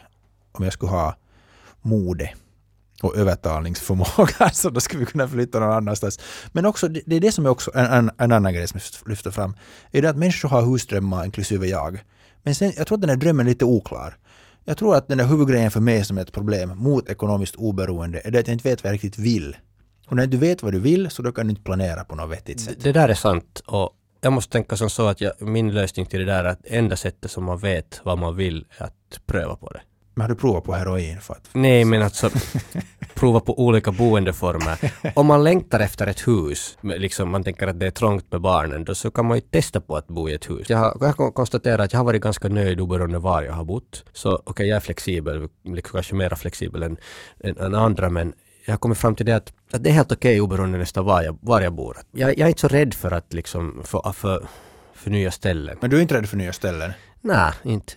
Om 0.52 0.64
jag 0.64 0.72
skulle 0.72 0.90
ha 0.90 1.16
mode 1.82 2.30
och 3.02 3.16
övertalningsförmåga 3.16 4.50
så 4.52 4.70
då 4.70 4.80
skulle 4.80 5.00
vi 5.00 5.06
kunna 5.06 5.28
flytta 5.28 5.60
någon 5.60 5.72
annanstans. 5.72 6.20
Men 6.52 6.66
också, 6.66 6.88
det 6.88 7.02
det 7.06 7.16
är 7.16 7.20
det 7.20 7.32
som 7.32 7.46
är 7.46 7.50
också 7.50 7.70
en, 7.74 7.86
en, 7.86 8.10
en 8.18 8.32
annan 8.32 8.54
grej 8.54 8.68
som 8.68 8.80
jag 9.02 9.10
lyfter 9.10 9.30
fram. 9.30 9.56
Är 9.92 10.02
det 10.02 10.10
att 10.10 10.16
människor 10.16 10.48
har 10.48 10.62
husdrömmar, 10.62 11.24
inklusive 11.24 11.66
jag. 11.66 12.00
Men 12.42 12.54
sen, 12.54 12.72
jag 12.76 12.86
tror 12.86 12.96
att 12.96 13.02
den 13.02 13.10
här 13.10 13.16
drömmen 13.16 13.46
är 13.46 13.50
lite 13.50 13.64
oklar. 13.64 14.16
Jag 14.68 14.76
tror 14.76 14.96
att 14.96 15.08
den 15.08 15.18
där 15.18 15.24
huvudgrejen 15.26 15.70
för 15.70 15.80
mig 15.80 16.04
som 16.04 16.18
är 16.18 16.22
ett 16.22 16.32
problem 16.32 16.72
mot 16.76 17.08
ekonomiskt 17.08 17.56
oberoende 17.56 18.20
är 18.24 18.30
det 18.30 18.38
att 18.38 18.46
jag 18.46 18.54
inte 18.54 18.68
vet 18.68 18.84
vad 18.84 18.88
jag 18.88 18.94
riktigt 18.94 19.18
vill. 19.18 19.56
Och 20.06 20.16
när 20.16 20.26
du 20.26 20.36
vet 20.36 20.62
vad 20.62 20.72
du 20.72 20.80
vill 20.80 21.10
så 21.10 21.22
då 21.22 21.32
kan 21.32 21.46
du 21.46 21.50
inte 21.50 21.62
planera 21.62 22.04
på 22.04 22.14
något 22.14 22.30
vettigt 22.30 22.60
sätt. 22.60 22.76
Det, 22.80 22.92
där 22.92 23.08
är 23.08 23.14
sant 23.14 23.62
och 23.66 23.90
jag 24.20 24.32
måste 24.32 24.52
tänka 24.52 24.76
som 24.76 24.90
så 24.90 25.06
att 25.06 25.20
jag, 25.20 25.32
min 25.40 25.74
lösning 25.74 26.06
till 26.06 26.18
det 26.18 26.24
där 26.24 26.44
är 26.44 26.48
att 26.48 26.60
enda 26.64 26.96
sättet 26.96 27.30
som 27.30 27.44
man 27.44 27.58
vet 27.58 28.00
vad 28.02 28.18
man 28.18 28.36
vill 28.36 28.66
är 28.78 28.84
att 28.84 29.20
pröva 29.26 29.56
på 29.56 29.70
det. 29.70 29.80
Men 30.14 30.22
har 30.22 30.28
du 30.28 30.34
provat 30.34 30.64
på 30.64 30.72
heroin? 30.72 31.20
För 31.20 31.34
att, 31.34 31.48
Nej, 31.52 31.84
men 31.84 32.02
alltså 32.02 32.30
prova 33.18 33.40
på 33.40 33.58
olika 33.66 33.92
boendeformer. 33.92 34.92
Om 35.14 35.26
man 35.26 35.44
längtar 35.44 35.80
efter 35.80 36.06
ett 36.06 36.28
hus, 36.28 36.78
liksom 36.82 37.30
man 37.30 37.44
tänker 37.44 37.66
att 37.66 37.80
det 37.80 37.86
är 37.86 37.90
trångt 37.90 38.32
med 38.32 38.40
barnen, 38.40 38.84
då 38.84 38.94
så 38.94 39.10
kan 39.10 39.26
man 39.26 39.36
ju 39.36 39.40
testa 39.40 39.80
på 39.80 39.96
att 39.96 40.06
bo 40.08 40.28
i 40.28 40.34
ett 40.34 40.50
hus. 40.50 40.70
Jag 40.70 40.78
har, 40.78 40.96
jag 41.00 41.06
har 41.06 41.30
konstaterat 41.30 41.80
att 41.80 41.92
jag 41.92 42.00
har 42.00 42.04
varit 42.04 42.22
ganska 42.22 42.48
nöjd 42.48 42.80
oberoende 42.80 43.18
var 43.18 43.42
jag 43.42 43.52
har 43.52 43.64
bott. 43.64 44.04
Så 44.12 44.42
okej, 44.44 44.68
jag 44.68 44.76
är 44.76 44.80
flexibel, 44.80 45.48
liksom 45.64 45.92
kanske 45.92 46.14
mer 46.14 46.34
flexibel 46.34 46.82
än, 46.82 46.96
än, 47.44 47.58
än 47.58 47.74
andra, 47.74 48.10
men 48.10 48.32
jag 48.66 48.72
har 48.72 48.78
kommit 48.78 48.98
fram 48.98 49.14
till 49.14 49.26
det 49.26 49.32
att, 49.32 49.52
att 49.72 49.84
det 49.84 49.90
är 49.90 49.94
helt 49.94 50.12
okej 50.12 50.40
oberoende 50.40 50.78
nästan 50.78 51.04
var 51.04 51.22
jag, 51.22 51.38
var 51.40 51.60
jag 51.60 51.72
bor. 51.72 51.96
Jag, 52.10 52.30
jag 52.30 52.40
är 52.40 52.48
inte 52.48 52.60
så 52.60 52.68
rädd 52.68 52.94
för 52.94 53.10
att 53.10 53.32
liksom, 53.32 53.82
för, 53.84 54.12
för, 54.12 54.46
för 54.94 55.10
nya 55.10 55.30
ställen. 55.30 55.78
men 55.80 55.90
du 55.90 55.96
är 55.96 56.02
inte 56.02 56.14
rädd 56.14 56.28
för 56.28 56.36
nya 56.36 56.52
ställen? 56.52 56.92
Nej, 57.20 57.52
inte. 57.62 57.94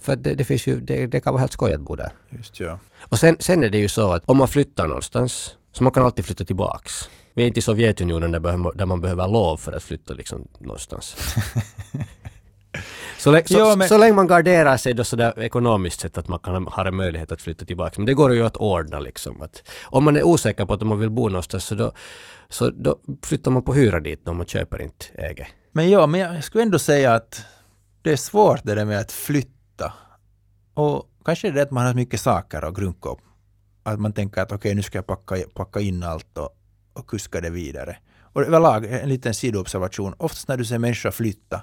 För 0.00 0.16
det, 0.16 0.34
det 0.34 0.44
finns 0.44 0.66
ju, 0.66 0.80
det, 0.80 1.06
det 1.06 1.20
kan 1.20 1.32
vara 1.32 1.40
helt 1.40 1.52
skoj 1.52 1.72
att 1.74 1.80
bo 1.80 1.96
där. 1.96 2.12
Just 2.30 2.60
ja. 2.60 2.78
Och 3.08 3.18
sen, 3.18 3.36
sen 3.40 3.64
är 3.64 3.68
det 3.70 3.78
ju 3.78 3.88
så 3.88 4.12
att 4.12 4.22
om 4.26 4.36
man 4.36 4.48
flyttar 4.48 4.86
någonstans, 4.86 5.56
så 5.72 5.82
man 5.84 5.92
kan 5.92 6.04
alltid 6.04 6.24
flytta 6.24 6.44
tillbaks. 6.44 6.92
Vi 7.34 7.42
är 7.42 7.46
inte 7.46 7.58
i 7.58 7.62
Sovjetunionen 7.62 8.32
där, 8.32 8.40
där 8.78 8.86
man 8.86 9.00
behöver 9.00 9.28
lov 9.28 9.56
för 9.56 9.72
att 9.72 9.82
flytta 9.82 10.14
liksom 10.14 10.48
någonstans. 10.58 11.16
så, 13.18 13.30
lä- 13.32 13.42
så, 13.46 13.54
Jo, 13.58 13.76
men- 13.76 13.88
så 13.88 13.98
länge 13.98 14.12
man 14.12 14.26
garderar 14.26 14.76
sig 14.76 14.94
då 14.94 15.04
sådär 15.04 15.38
ekonomiskt 15.42 16.00
sett 16.00 16.18
att 16.18 16.28
man 16.28 16.38
kan 16.38 16.66
ha 16.66 16.86
en 16.86 16.96
möjlighet 16.96 17.32
att 17.32 17.42
flytta 17.42 17.64
tillbaks. 17.64 17.98
Men 17.98 18.06
det 18.06 18.14
går 18.14 18.34
ju 18.34 18.46
att 18.46 18.56
ordna 18.56 19.00
liksom. 19.00 19.42
Att 19.42 19.62
om 19.84 20.04
man 20.04 20.16
är 20.16 20.22
osäker 20.22 20.66
på 20.66 20.72
att 20.74 20.82
man 20.82 20.98
vill 20.98 21.10
bo 21.10 21.28
någonstans 21.28 21.64
så 21.64 21.74
då, 21.74 21.92
så 22.48 22.70
då 22.70 22.98
flyttar 23.22 23.50
man 23.50 23.62
på 23.62 23.74
hyra 23.74 24.00
dit 24.00 24.28
om 24.28 24.36
man 24.36 24.46
köper 24.46 24.82
inte 24.82 25.04
eget. 25.18 25.46
Men 25.72 25.90
ja, 25.90 26.06
men 26.06 26.20
jag 26.20 26.44
skulle 26.44 26.62
ändå 26.62 26.78
säga 26.78 27.14
att 27.14 27.44
det 28.02 28.12
är 28.12 28.16
svårt 28.16 28.60
det 28.64 28.74
där 28.74 28.84
med 28.84 29.00
att 29.00 29.12
flytta. 29.12 29.48
Och 30.74 31.08
kanske 31.24 31.48
är 31.48 31.52
det 31.52 31.62
att 31.62 31.70
man 31.70 31.86
har 31.86 31.94
mycket 31.94 32.20
saker 32.20 32.62
att 32.62 32.74
grunka 32.74 33.08
upp. 33.08 33.20
Att 33.82 34.00
man 34.00 34.12
tänker 34.12 34.42
att 34.42 34.52
okej, 34.52 34.74
nu 34.74 34.82
ska 34.82 34.98
jag 34.98 35.06
packa, 35.06 35.36
packa 35.54 35.80
in 35.80 36.02
allt 36.02 36.38
och, 36.38 36.50
och 36.92 37.06
kuska 37.06 37.40
det 37.40 37.50
vidare. 37.50 37.96
Och 38.20 38.42
överlag, 38.42 38.84
en 38.84 39.08
liten 39.08 39.34
sidoobservation. 39.34 40.14
Oftast 40.18 40.48
när 40.48 40.56
du 40.56 40.64
ser 40.64 40.78
människor 40.78 41.10
flytta 41.10 41.62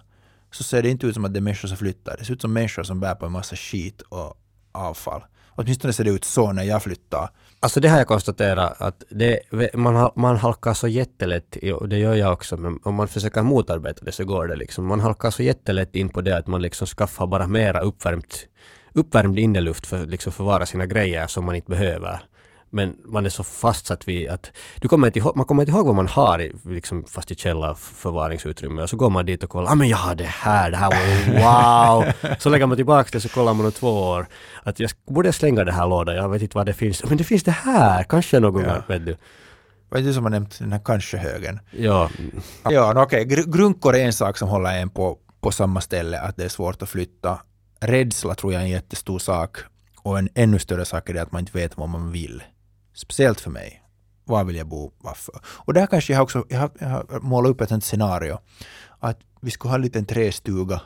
så 0.52 0.64
ser 0.64 0.84
det 0.84 0.90
inte 0.90 1.08
ut 1.08 1.14
som 1.14 1.26
att 1.26 1.34
det 1.34 1.40
är 1.40 1.42
människor 1.42 1.68
som 1.68 1.78
flyttar. 1.78 2.18
Det 2.18 2.26
ser 2.26 2.34
ut 2.34 2.42
som 2.42 2.54
människor 2.54 2.84
som 2.84 3.00
bär 3.00 3.16
på 3.16 3.26
en 3.26 3.32
massa 3.32 3.56
skit 3.56 4.02
och 4.02 4.38
avfall. 4.72 5.22
Åtminstone 5.62 5.94
ser 5.94 6.04
det 6.04 6.10
ut 6.10 6.26
så 6.26 6.52
när 6.52 6.64
jag 6.64 6.84
flyttar. 6.84 7.30
Alltså 7.60 7.80
det 7.80 7.88
har 7.88 7.98
jag 7.98 8.08
konstaterat 8.08 8.82
att 8.82 9.04
det, 9.10 9.40
man, 9.74 10.12
man 10.16 10.38
halkar 10.38 10.74
så 10.74 10.88
jättelätt, 10.88 11.58
och 11.80 11.90
det 11.90 11.98
gör 11.98 12.16
jag 12.16 12.34
också, 12.34 12.58
men 12.58 12.80
om 12.84 12.96
man 12.96 13.08
försöker 13.08 13.42
motarbeta 13.42 14.06
det 14.06 14.12
så 14.12 14.26
går 14.26 14.48
det 14.48 14.56
liksom. 14.56 14.86
Man 14.86 15.00
halkar 15.00 15.32
så 15.32 15.44
jättelätt 15.44 15.96
in 15.96 16.10
på 16.10 16.22
det 16.22 16.38
att 16.38 16.48
man 16.48 16.62
liksom 16.62 16.88
skaffar 16.88 17.28
bara 17.28 17.48
mera 17.48 17.80
uppvärmt, 17.80 18.48
uppvärmd 18.94 19.40
inneluft 19.40 19.88
för 19.88 20.02
att 20.04 20.10
liksom 20.10 20.32
förvara 20.34 20.66
sina 20.66 20.86
grejer 20.86 21.28
som 21.28 21.46
man 21.46 21.56
inte 21.56 21.70
behöver. 21.70 22.20
Men 22.72 22.96
man 23.06 23.26
är 23.26 23.30
så 23.30 23.44
fastsatt 23.44 24.08
vid 24.08 24.30
att 24.30 24.52
du 24.82 24.88
kommer 24.88 25.08
inte 25.08 25.20
ihåg, 25.20 25.36
man 25.36 25.46
kommer 25.46 25.64
inte 25.64 25.72
ihåg 25.72 25.86
vad 25.86 25.96
man 25.96 26.08
har 26.08 26.42
i, 26.42 26.54
liksom 26.66 27.04
fast 27.04 27.32
i 27.32 27.36
källa 27.36 27.76
förvaringsutrymme 27.76 28.82
och 28.82 28.90
så 28.90 28.98
går 28.98 29.10
man 29.10 29.26
dit 29.26 29.44
och 29.44 29.50
kollar, 29.50 29.72
ah 29.72 29.76
men 29.76 29.88
jag 29.88 29.98
har 29.98 30.16
det 30.16 30.24
här, 30.24 30.72
det 30.72 30.78
här 30.78 30.90
var 30.90 32.04
wow! 32.04 32.12
Så 32.40 32.50
lägger 32.50 32.66
man 32.66 32.76
tillbaka 32.78 33.10
det 33.12 33.22
så 33.22 33.30
kollar 33.30 33.54
man 33.54 33.66
om 33.66 33.72
två 33.72 33.90
år 34.04 34.28
att 34.64 34.80
jag 34.80 34.90
borde 35.08 35.34
slänga 35.34 35.64
det 35.64 35.72
här 35.72 35.88
lådan, 35.88 36.16
jag 36.16 36.30
vet 36.30 36.42
inte 36.42 36.58
vad 36.58 36.66
det 36.66 36.74
finns, 36.74 37.04
men 37.04 37.18
det 37.18 37.24
finns 37.24 37.44
det 37.44 37.52
här, 37.52 38.04
kanske 38.04 38.40
någon 38.40 38.64
Ja. 38.64 38.74
gång, 38.74 38.82
vet 38.88 39.06
du. 39.06 39.18
Vad 39.90 40.02
är 40.02 40.06
det 40.06 40.14
som 40.14 40.24
har 40.24 40.30
nämnt 40.32 40.60
den 40.60 40.72
här 40.72 40.80
kanske-högen? 40.86 41.60
Ja, 41.72 42.10
Ja, 42.70 42.94
no, 42.94 43.00
okej. 43.02 43.26
Gr- 43.26 43.52
Grunkor 43.58 43.96
är 43.96 44.06
en 44.06 44.14
sak 44.14 44.38
som 44.38 44.50
håller 44.50 44.78
en 44.82 44.90
på, 44.90 45.18
på 45.42 45.52
samma 45.52 45.82
ställe, 45.82 46.20
att 46.20 46.38
det 46.38 46.44
är 46.46 46.50
svårt 46.50 46.82
att 46.82 46.90
flytta. 46.90 47.40
Rädsla 47.80 48.36
tror 48.36 48.54
jag 48.54 48.62
är 48.62 48.66
en 48.66 48.72
jättestor 48.72 49.20
sak. 49.20 49.58
Och 50.02 50.20
en 50.20 50.30
ännu 50.36 50.60
större 50.60 50.86
sak 50.86 51.10
är 51.10 51.14
det 51.14 51.22
att 51.22 51.32
man 51.32 51.40
inte 51.40 51.58
vet 51.58 51.78
vad 51.78 51.90
man 51.90 52.12
vill. 52.12 52.44
Speciellt 52.94 53.42
för 53.42 53.52
mig. 53.52 53.84
Var 54.24 54.44
vill 54.44 54.56
jag 54.56 54.68
bo? 54.68 54.92
Varför? 54.98 55.42
Och 55.46 55.74
där 55.74 55.88
kanske 55.88 56.14
jag 56.14 56.24
också 56.24 56.46
jag 56.50 56.60
har, 56.60 56.72
jag 56.80 56.88
har 56.88 57.20
målat 57.20 57.50
upp 57.50 57.62
ett 57.62 57.70
sånt 57.70 57.84
scenario. 57.84 58.40
Att 59.00 59.20
vi 59.42 59.52
skulle 59.52 59.70
ha 59.70 59.76
en 59.76 59.82
liten 59.82 60.06
trästuga 60.06 60.82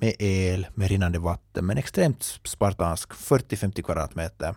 med 0.00 0.14
el, 0.18 0.66
med 0.74 0.88
rinnande 0.88 1.18
vatten, 1.18 1.66
men 1.66 1.78
extremt 1.78 2.22
spartansk, 2.44 3.12
40-50 3.12 3.82
kvadratmeter. 3.82 4.54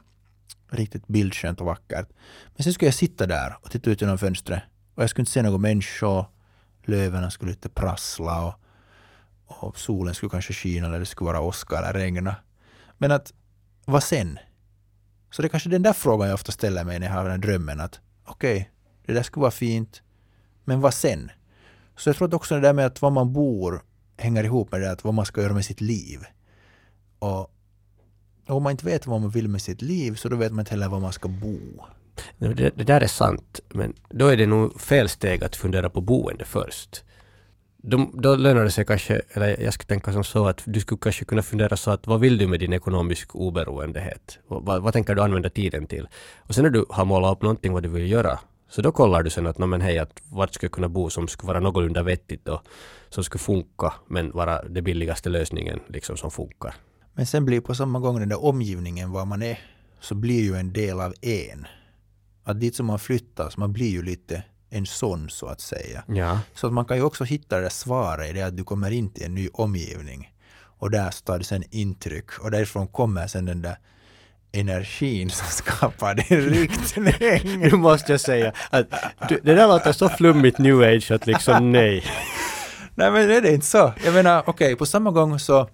Riktigt 0.69 1.07
bildskönt 1.07 1.59
och 1.59 1.65
vackert. 1.65 2.07
Men 2.55 2.63
sen 2.63 2.73
skulle 2.73 2.87
jag 2.87 2.95
sitta 2.95 3.27
där 3.27 3.57
och 3.61 3.71
titta 3.71 3.89
ut 3.89 4.01
genom 4.01 4.17
fönstret 4.17 4.63
och 4.95 5.03
jag 5.03 5.09
skulle 5.09 5.21
inte 5.21 5.31
se 5.31 5.41
några 5.41 5.57
människor. 5.57 6.25
Löven 6.83 7.31
skulle 7.31 7.51
inte 7.51 7.69
prassla 7.69 8.45
och, 8.45 8.53
och 9.59 9.79
solen 9.79 10.13
skulle 10.13 10.29
kanske 10.29 10.53
skina 10.53 10.87
eller 10.87 10.99
det 10.99 11.05
skulle 11.05 11.25
vara 11.25 11.41
åska 11.41 11.77
eller 11.77 11.93
regna. 11.93 12.35
Men 12.97 13.11
att, 13.11 13.33
vad 13.85 14.03
sen? 14.03 14.39
Så 15.31 15.41
det 15.41 15.47
är 15.47 15.49
kanske 15.49 15.69
den 15.69 15.83
där 15.83 15.93
frågan 15.93 16.27
jag 16.27 16.33
ofta 16.35 16.51
ställer 16.51 16.83
mig 16.83 16.99
när 16.99 17.07
jag 17.07 17.13
har 17.13 17.23
den 17.23 17.31
här 17.31 17.37
drömmen 17.37 17.79
att 17.79 17.99
okej, 18.25 18.71
det 19.05 19.13
där 19.13 19.23
skulle 19.23 19.41
vara 19.41 19.51
fint, 19.51 20.01
men 20.65 20.81
vad 20.81 20.93
sen? 20.93 21.31
Så 21.95 22.09
jag 22.09 22.15
tror 22.15 22.27
att 22.27 22.33
också 22.33 22.55
det 22.55 22.61
där 22.61 22.73
med 22.73 22.85
att 22.85 23.01
var 23.01 23.11
man 23.11 23.33
bor 23.33 23.81
hänger 24.17 24.43
ihop 24.43 24.71
med 24.71 24.81
det 24.81 24.91
att 24.91 25.03
vad 25.03 25.13
man 25.13 25.25
ska 25.25 25.41
göra 25.41 25.53
med 25.53 25.65
sitt 25.65 25.81
liv. 25.81 26.19
Och 27.19 27.55
om 28.47 28.63
man 28.63 28.71
inte 28.71 28.85
vet 28.85 29.07
vad 29.07 29.21
man 29.21 29.29
vill 29.29 29.47
med 29.47 29.61
sitt 29.61 29.81
liv 29.81 30.15
så 30.15 30.29
då 30.29 30.35
vet 30.35 30.51
man 30.51 30.59
inte 30.59 30.71
heller 30.71 30.89
var 30.89 30.99
man 30.99 31.13
ska 31.13 31.27
bo. 31.27 31.59
Det, 32.37 32.53
det 32.53 32.83
där 32.83 33.01
är 33.01 33.07
sant, 33.07 33.59
men 33.69 33.93
då 34.09 34.27
är 34.27 34.37
det 34.37 34.45
nog 34.45 34.81
fel 34.81 35.09
steg 35.09 35.43
att 35.43 35.55
fundera 35.55 35.89
på 35.89 36.01
boende 36.01 36.45
först. 36.45 37.03
Då, 37.83 38.09
då 38.13 38.35
lönar 38.35 38.63
det 38.63 38.71
sig 38.71 38.85
kanske, 38.85 39.21
eller 39.33 39.61
jag 39.61 39.73
skulle 39.73 39.87
tänka 39.87 40.13
som 40.13 40.23
så 40.23 40.47
att 40.47 40.61
du 40.65 40.79
skulle 40.79 40.99
kanske 41.01 41.25
kunna 41.25 41.41
fundera 41.41 41.77
så 41.77 41.91
att 41.91 42.07
vad 42.07 42.19
vill 42.19 42.37
du 42.37 42.47
med 42.47 42.59
din 42.59 42.73
ekonomisk 42.73 43.35
oberoendehet? 43.35 44.39
Vad, 44.47 44.81
vad 44.81 44.93
tänker 44.93 45.15
du 45.15 45.21
använda 45.21 45.49
tiden 45.49 45.87
till? 45.87 46.07
Och 46.37 46.55
sen 46.55 46.63
när 46.63 46.71
du 46.71 46.85
har 46.89 47.05
målat 47.05 47.31
upp 47.31 47.41
någonting 47.41 47.73
vad 47.73 47.83
du 47.83 47.89
vill 47.89 48.11
göra, 48.11 48.39
så 48.69 48.81
då 48.81 48.91
kollar 48.91 49.23
du 49.23 49.29
sen 49.29 49.47
att, 49.47 49.57
men 49.57 49.81
hej, 49.81 49.99
att 49.99 50.21
vart 50.29 50.53
skulle 50.53 50.67
jag 50.67 50.71
kunna 50.71 50.89
bo 50.89 51.09
som 51.09 51.27
skulle 51.27 51.47
vara 51.47 51.59
någorlunda 51.59 52.03
vettigt 52.03 52.47
och 52.47 52.61
som 53.09 53.23
skulle 53.23 53.39
funka, 53.39 53.93
men 54.07 54.31
vara 54.31 54.63
den 54.63 54.83
billigaste 54.83 55.29
lösningen 55.29 55.79
liksom 55.87 56.17
som 56.17 56.31
funkar. 56.31 56.75
Men 57.13 57.25
sen 57.25 57.45
blir 57.45 57.61
på 57.61 57.75
samma 57.75 57.99
gång 57.99 58.19
den 58.19 58.29
där 58.29 58.45
omgivningen 58.45 59.11
var 59.11 59.25
man 59.25 59.41
är, 59.41 59.59
så 59.99 60.15
blir 60.15 60.41
ju 60.41 60.55
en 60.55 60.73
del 60.73 60.99
av 60.99 61.13
en. 61.21 61.67
Att 62.43 62.59
dit 62.59 62.75
som 62.75 62.85
man 62.85 62.99
flyttar, 62.99 63.49
så 63.49 63.59
man 63.59 63.73
blir 63.73 63.89
ju 63.89 64.01
lite 64.01 64.43
en 64.71 64.85
sån 64.85 65.29
så 65.29 65.47
att 65.47 65.61
säga. 65.61 66.03
Ja. 66.07 66.39
Så 66.55 66.67
att 66.67 66.73
man 66.73 66.85
kan 66.85 66.97
ju 66.97 67.03
också 67.03 67.23
hitta 67.23 67.55
det 67.55 67.61
där 67.61 67.69
svaret 67.69 68.29
i 68.29 68.33
det 68.33 68.41
att 68.41 68.57
du 68.57 68.63
kommer 68.63 68.91
in 68.91 69.09
till 69.09 69.25
en 69.25 69.35
ny 69.35 69.49
omgivning 69.53 70.31
och 70.79 70.91
där 70.91 71.25
tar 71.25 71.37
du 71.37 71.43
sen 71.43 71.63
intryck 71.71 72.39
och 72.39 72.51
därifrån 72.51 72.87
kommer 72.87 73.27
sen 73.27 73.45
den 73.45 73.61
där 73.61 73.77
energin 74.51 75.29
som 75.29 75.47
skapar 75.51 76.15
din 76.15 76.49
riktning. 76.49 77.59
Nu 77.59 77.71
måste 77.71 78.11
jag 78.11 78.21
säga 78.21 78.53
att 78.69 78.85
du, 79.29 79.39
det 79.43 79.55
där 79.55 79.67
låter 79.67 79.91
så 79.91 80.09
flummigt 80.09 80.57
new 80.57 80.81
age 80.81 81.11
att 81.11 81.27
liksom 81.27 81.71
nej. 81.71 82.03
Nej 82.95 83.11
men 83.11 83.27
det 83.27 83.35
är 83.35 83.53
inte 83.53 83.65
så. 83.65 83.93
Jag 84.05 84.13
menar 84.13 84.39
okej, 84.39 84.51
okay, 84.51 84.75
på 84.75 84.85
samma 84.85 85.11
gång 85.11 85.39
så 85.39 85.69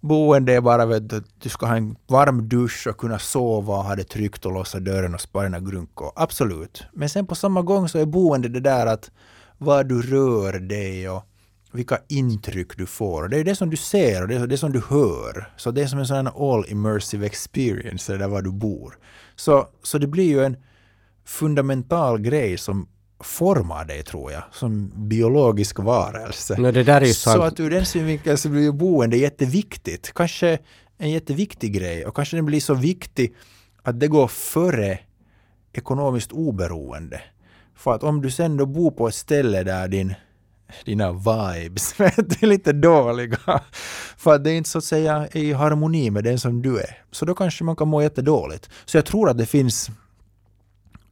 boende 0.00 0.54
är 0.54 0.60
bara 0.60 0.86
vet 0.86 1.10
du, 1.10 1.22
du 1.38 1.48
ska 1.48 1.66
ha 1.66 1.76
en 1.76 1.96
varm 2.06 2.48
dusch 2.48 2.86
och 2.86 2.96
kunna 2.96 3.18
sova 3.18 3.74
och 3.76 3.84
ha 3.84 3.96
det 3.96 4.04
tryggt 4.04 4.46
och 4.46 4.52
låsa 4.52 4.80
dörren 4.80 5.14
och 5.14 5.20
spara 5.20 5.44
dina 5.44 5.60
grunkor. 5.60 6.12
Absolut. 6.16 6.84
Men 6.92 7.08
sen 7.08 7.26
på 7.26 7.34
samma 7.34 7.62
gång 7.62 7.88
så 7.88 7.98
är 7.98 8.06
boende 8.06 8.48
det 8.48 8.60
där 8.60 8.86
att 8.86 9.10
var 9.58 9.84
du 9.84 10.02
rör 10.02 10.52
dig 10.52 11.08
och 11.08 11.22
vilka 11.72 11.98
intryck 12.08 12.76
du 12.76 12.86
får. 12.86 13.28
Det 13.28 13.38
är 13.38 13.44
det 13.44 13.54
som 13.54 13.70
du 13.70 13.76
ser 13.76 14.22
och 14.22 14.28
det 14.28 14.34
är 14.34 14.46
det 14.46 14.58
som 14.58 14.72
du 14.72 14.82
hör. 14.88 15.52
Så 15.56 15.70
det 15.70 15.82
är 15.82 15.86
som 15.86 15.98
en 15.98 16.06
sån 16.06 16.26
all 16.26 16.64
immersive 16.68 17.26
experience, 17.26 18.12
det 18.12 18.18
där 18.18 18.28
var 18.28 18.42
du 18.42 18.52
bor. 18.52 18.98
Så, 19.36 19.68
så 19.82 19.98
det 19.98 20.06
blir 20.06 20.24
ju 20.24 20.44
en 20.44 20.56
fundamental 21.24 22.18
grej 22.18 22.58
som 22.58 22.88
formar 23.20 23.84
dig 23.84 24.02
tror 24.02 24.32
jag, 24.32 24.42
som 24.52 24.92
biologisk 25.08 25.78
varelse. 25.78 26.60
No, 26.60 26.70
det 26.70 26.82
där 26.82 27.00
är 27.00 27.06
ju 27.06 27.14
så 27.14 27.42
att 27.42 27.60
ur 27.60 27.70
den 27.70 27.86
synvinkeln 27.86 28.38
så 28.38 28.48
blir 28.48 28.62
ju 28.62 28.72
boende 28.72 29.16
jätteviktigt. 29.16 30.12
Kanske 30.14 30.58
en 30.98 31.10
jätteviktig 31.10 31.72
grej 31.72 32.06
och 32.06 32.16
kanske 32.16 32.36
den 32.36 32.46
blir 32.46 32.60
så 32.60 32.74
viktig 32.74 33.34
att 33.82 34.00
det 34.00 34.08
går 34.08 34.28
före 34.28 34.98
ekonomiskt 35.72 36.32
oberoende. 36.32 37.20
För 37.76 37.94
att 37.94 38.02
om 38.02 38.22
du 38.22 38.30
sen 38.30 38.56
då 38.56 38.66
bor 38.66 38.90
på 38.90 39.08
ett 39.08 39.14
ställe 39.14 39.62
där 39.62 39.88
din, 39.88 40.14
dina 40.84 41.12
vibes 41.12 42.00
är 42.00 42.46
lite 42.46 42.72
dåliga, 42.72 43.60
för 44.16 44.34
att 44.34 44.44
det 44.44 44.50
är 44.50 44.54
inte 44.54 44.70
så 44.70 44.78
att 44.78 44.84
säga 44.84 45.28
i 45.32 45.52
harmoni 45.52 46.10
med 46.10 46.24
den 46.24 46.38
som 46.38 46.62
du 46.62 46.78
är, 46.78 46.98
så 47.10 47.24
då 47.24 47.34
kanske 47.34 47.64
man 47.64 47.76
kan 47.76 47.88
må 47.88 48.02
jättedåligt. 48.02 48.70
Så 48.84 48.96
jag 48.96 49.06
tror 49.06 49.30
att 49.30 49.38
det 49.38 49.46
finns 49.46 49.90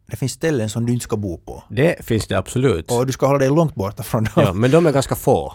det 0.07 0.17
finns 0.17 0.33
ställen 0.33 0.69
som 0.69 0.87
du 0.87 0.93
inte 0.93 1.05
ska 1.05 1.17
bo 1.17 1.39
på. 1.39 1.65
Det 1.71 2.05
finns 2.05 2.27
det 2.27 2.39
absolut. 2.39 2.91
Och 2.91 3.07
du 3.07 3.13
ska 3.13 3.27
hålla 3.27 3.39
dig 3.39 3.49
långt 3.49 3.75
borta 3.75 4.03
från 4.03 4.25
dem. 4.25 4.33
Ja, 4.37 4.53
men 4.53 4.71
de 4.71 4.87
är 4.87 4.93
ganska 4.93 5.15
få. 5.15 5.55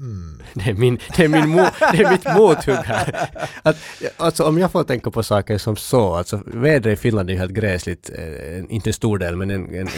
Mm. 0.00 0.42
Det, 0.54 0.70
är 0.70 0.74
min, 0.74 0.98
det, 1.16 1.24
är 1.24 1.28
min 1.28 1.48
mo, 1.48 1.62
det 1.92 2.02
är 2.02 2.10
mitt 2.10 2.24
mothugg 2.36 2.76
här. 2.76 3.30
Att, 3.62 3.76
alltså 4.16 4.44
om 4.44 4.58
jag 4.58 4.72
får 4.72 4.84
tänka 4.84 5.10
på 5.10 5.22
saker 5.22 5.58
som 5.58 5.76
så, 5.76 6.14
alltså 6.14 6.42
vädret 6.46 6.98
i 6.98 7.02
Finland 7.02 7.30
är 7.30 7.34
helt 7.34 7.52
gräsligt, 7.52 8.10
eh, 8.14 8.74
inte 8.74 8.90
en 8.90 8.94
stor 8.94 9.18
del 9.18 9.36
men 9.36 9.50
en, 9.50 9.74
en, 9.74 9.88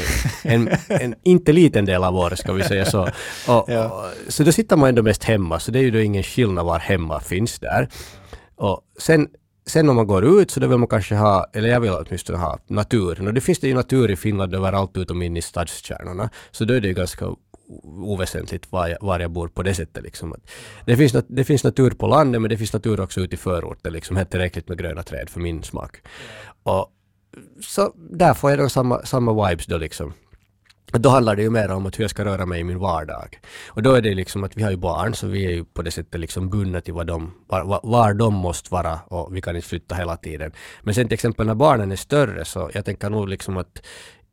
en, 0.42 0.68
en, 0.88 1.14
inte 1.22 1.52
liten 1.52 1.84
del 1.84 2.04
av 2.04 2.16
året 2.16 2.38
ska 2.38 2.52
vi 2.52 2.62
säga 2.62 2.84
så. 2.84 3.02
Och, 3.48 3.64
ja. 3.68 3.88
och, 3.88 4.32
så 4.32 4.44
då 4.44 4.52
sitter 4.52 4.76
man 4.76 4.88
ändå 4.88 5.02
mest 5.02 5.24
hemma, 5.24 5.60
så 5.60 5.70
det 5.70 5.78
är 5.78 5.82
ju 5.82 5.90
då 5.90 5.98
ingen 5.98 6.22
skillnad 6.22 6.66
var 6.66 6.78
hemma 6.78 7.20
finns 7.20 7.58
där. 7.58 7.88
Och 8.56 8.80
sen 8.98 9.28
Sen 9.66 9.88
om 9.88 9.96
man 9.96 10.06
går 10.06 10.24
ut 10.24 10.50
så 10.50 10.60
då 10.60 10.66
vill 10.66 10.78
man 10.78 10.88
kanske 10.88 11.14
ha, 11.14 11.46
eller 11.52 11.68
jag 11.68 11.80
vill 11.80 11.90
åtminstone 11.90 12.38
ha 12.38 12.58
naturen. 12.66 13.26
Och 13.26 13.34
det 13.34 13.40
finns 13.40 13.58
det 13.58 13.68
ju 13.68 13.74
natur 13.74 14.10
i 14.10 14.16
Finland 14.16 14.54
överallt 14.54 14.96
utom 14.96 15.22
in 15.22 15.36
i 15.36 15.42
stadskärnorna. 15.42 16.30
Så 16.50 16.64
då 16.64 16.74
är 16.74 16.80
det 16.80 16.88
ju 16.88 16.94
ganska 16.94 17.26
oväsentligt 17.84 18.72
var 18.72 18.88
jag, 18.88 18.98
var 19.00 19.20
jag 19.20 19.30
bor 19.30 19.48
på 19.48 19.62
det 19.62 19.74
sättet. 19.74 20.02
Liksom. 20.02 20.34
Det, 20.86 20.96
finns, 20.96 21.12
det 21.28 21.44
finns 21.44 21.64
natur 21.64 21.90
på 21.90 22.06
landet 22.06 22.40
men 22.42 22.48
det 22.48 22.56
finns 22.56 22.72
natur 22.72 23.00
också 23.00 23.20
ute 23.20 23.34
i 23.34 23.38
förorten. 23.38 23.92
Liksom, 23.92 24.16
helt 24.16 24.30
tillräckligt 24.30 24.68
med 24.68 24.78
gröna 24.78 25.02
träd 25.02 25.30
för 25.30 25.40
min 25.40 25.62
smak. 25.62 26.00
Och, 26.62 26.92
så 27.60 27.92
där 27.96 28.34
får 28.34 28.50
jag 28.50 28.58
då 28.58 28.68
samma, 28.68 29.06
samma 29.06 29.48
vibes 29.48 29.66
då 29.66 29.78
liksom. 29.78 30.12
Då 30.92 31.08
handlar 31.08 31.36
det 31.36 31.42
ju 31.42 31.50
mer 31.50 31.70
om 31.70 31.86
att 31.86 31.98
hur 31.98 32.04
jag 32.04 32.10
ska 32.10 32.24
röra 32.24 32.46
mig 32.46 32.60
i 32.60 32.64
min 32.64 32.78
vardag. 32.78 33.40
Och 33.68 33.82
då 33.82 33.94
är 33.94 34.00
det 34.02 34.14
liksom 34.14 34.44
att 34.44 34.56
vi 34.56 34.62
har 34.62 34.70
ju 34.70 34.76
barn 34.76 35.14
så 35.14 35.26
vi 35.26 35.46
är 35.46 35.50
ju 35.50 35.64
på 35.64 35.82
det 35.82 35.90
sättet 35.90 36.20
liksom 36.20 36.50
bundna 36.50 36.80
till 36.80 36.94
vad 36.94 37.06
de, 37.06 37.34
var, 37.46 37.80
var 37.82 38.14
de 38.14 38.34
måste 38.34 38.74
vara 38.74 38.98
och 39.06 39.36
vi 39.36 39.40
kan 39.40 39.56
inte 39.56 39.68
flytta 39.68 39.94
hela 39.94 40.16
tiden. 40.16 40.52
Men 40.82 40.94
sen 40.94 41.08
till 41.08 41.14
exempel 41.14 41.46
när 41.46 41.54
barnen 41.54 41.92
är 41.92 41.96
större 41.96 42.44
så 42.44 42.70
jag 42.74 42.84
tänker 42.84 43.10
nog 43.10 43.28
liksom 43.28 43.56
att 43.56 43.82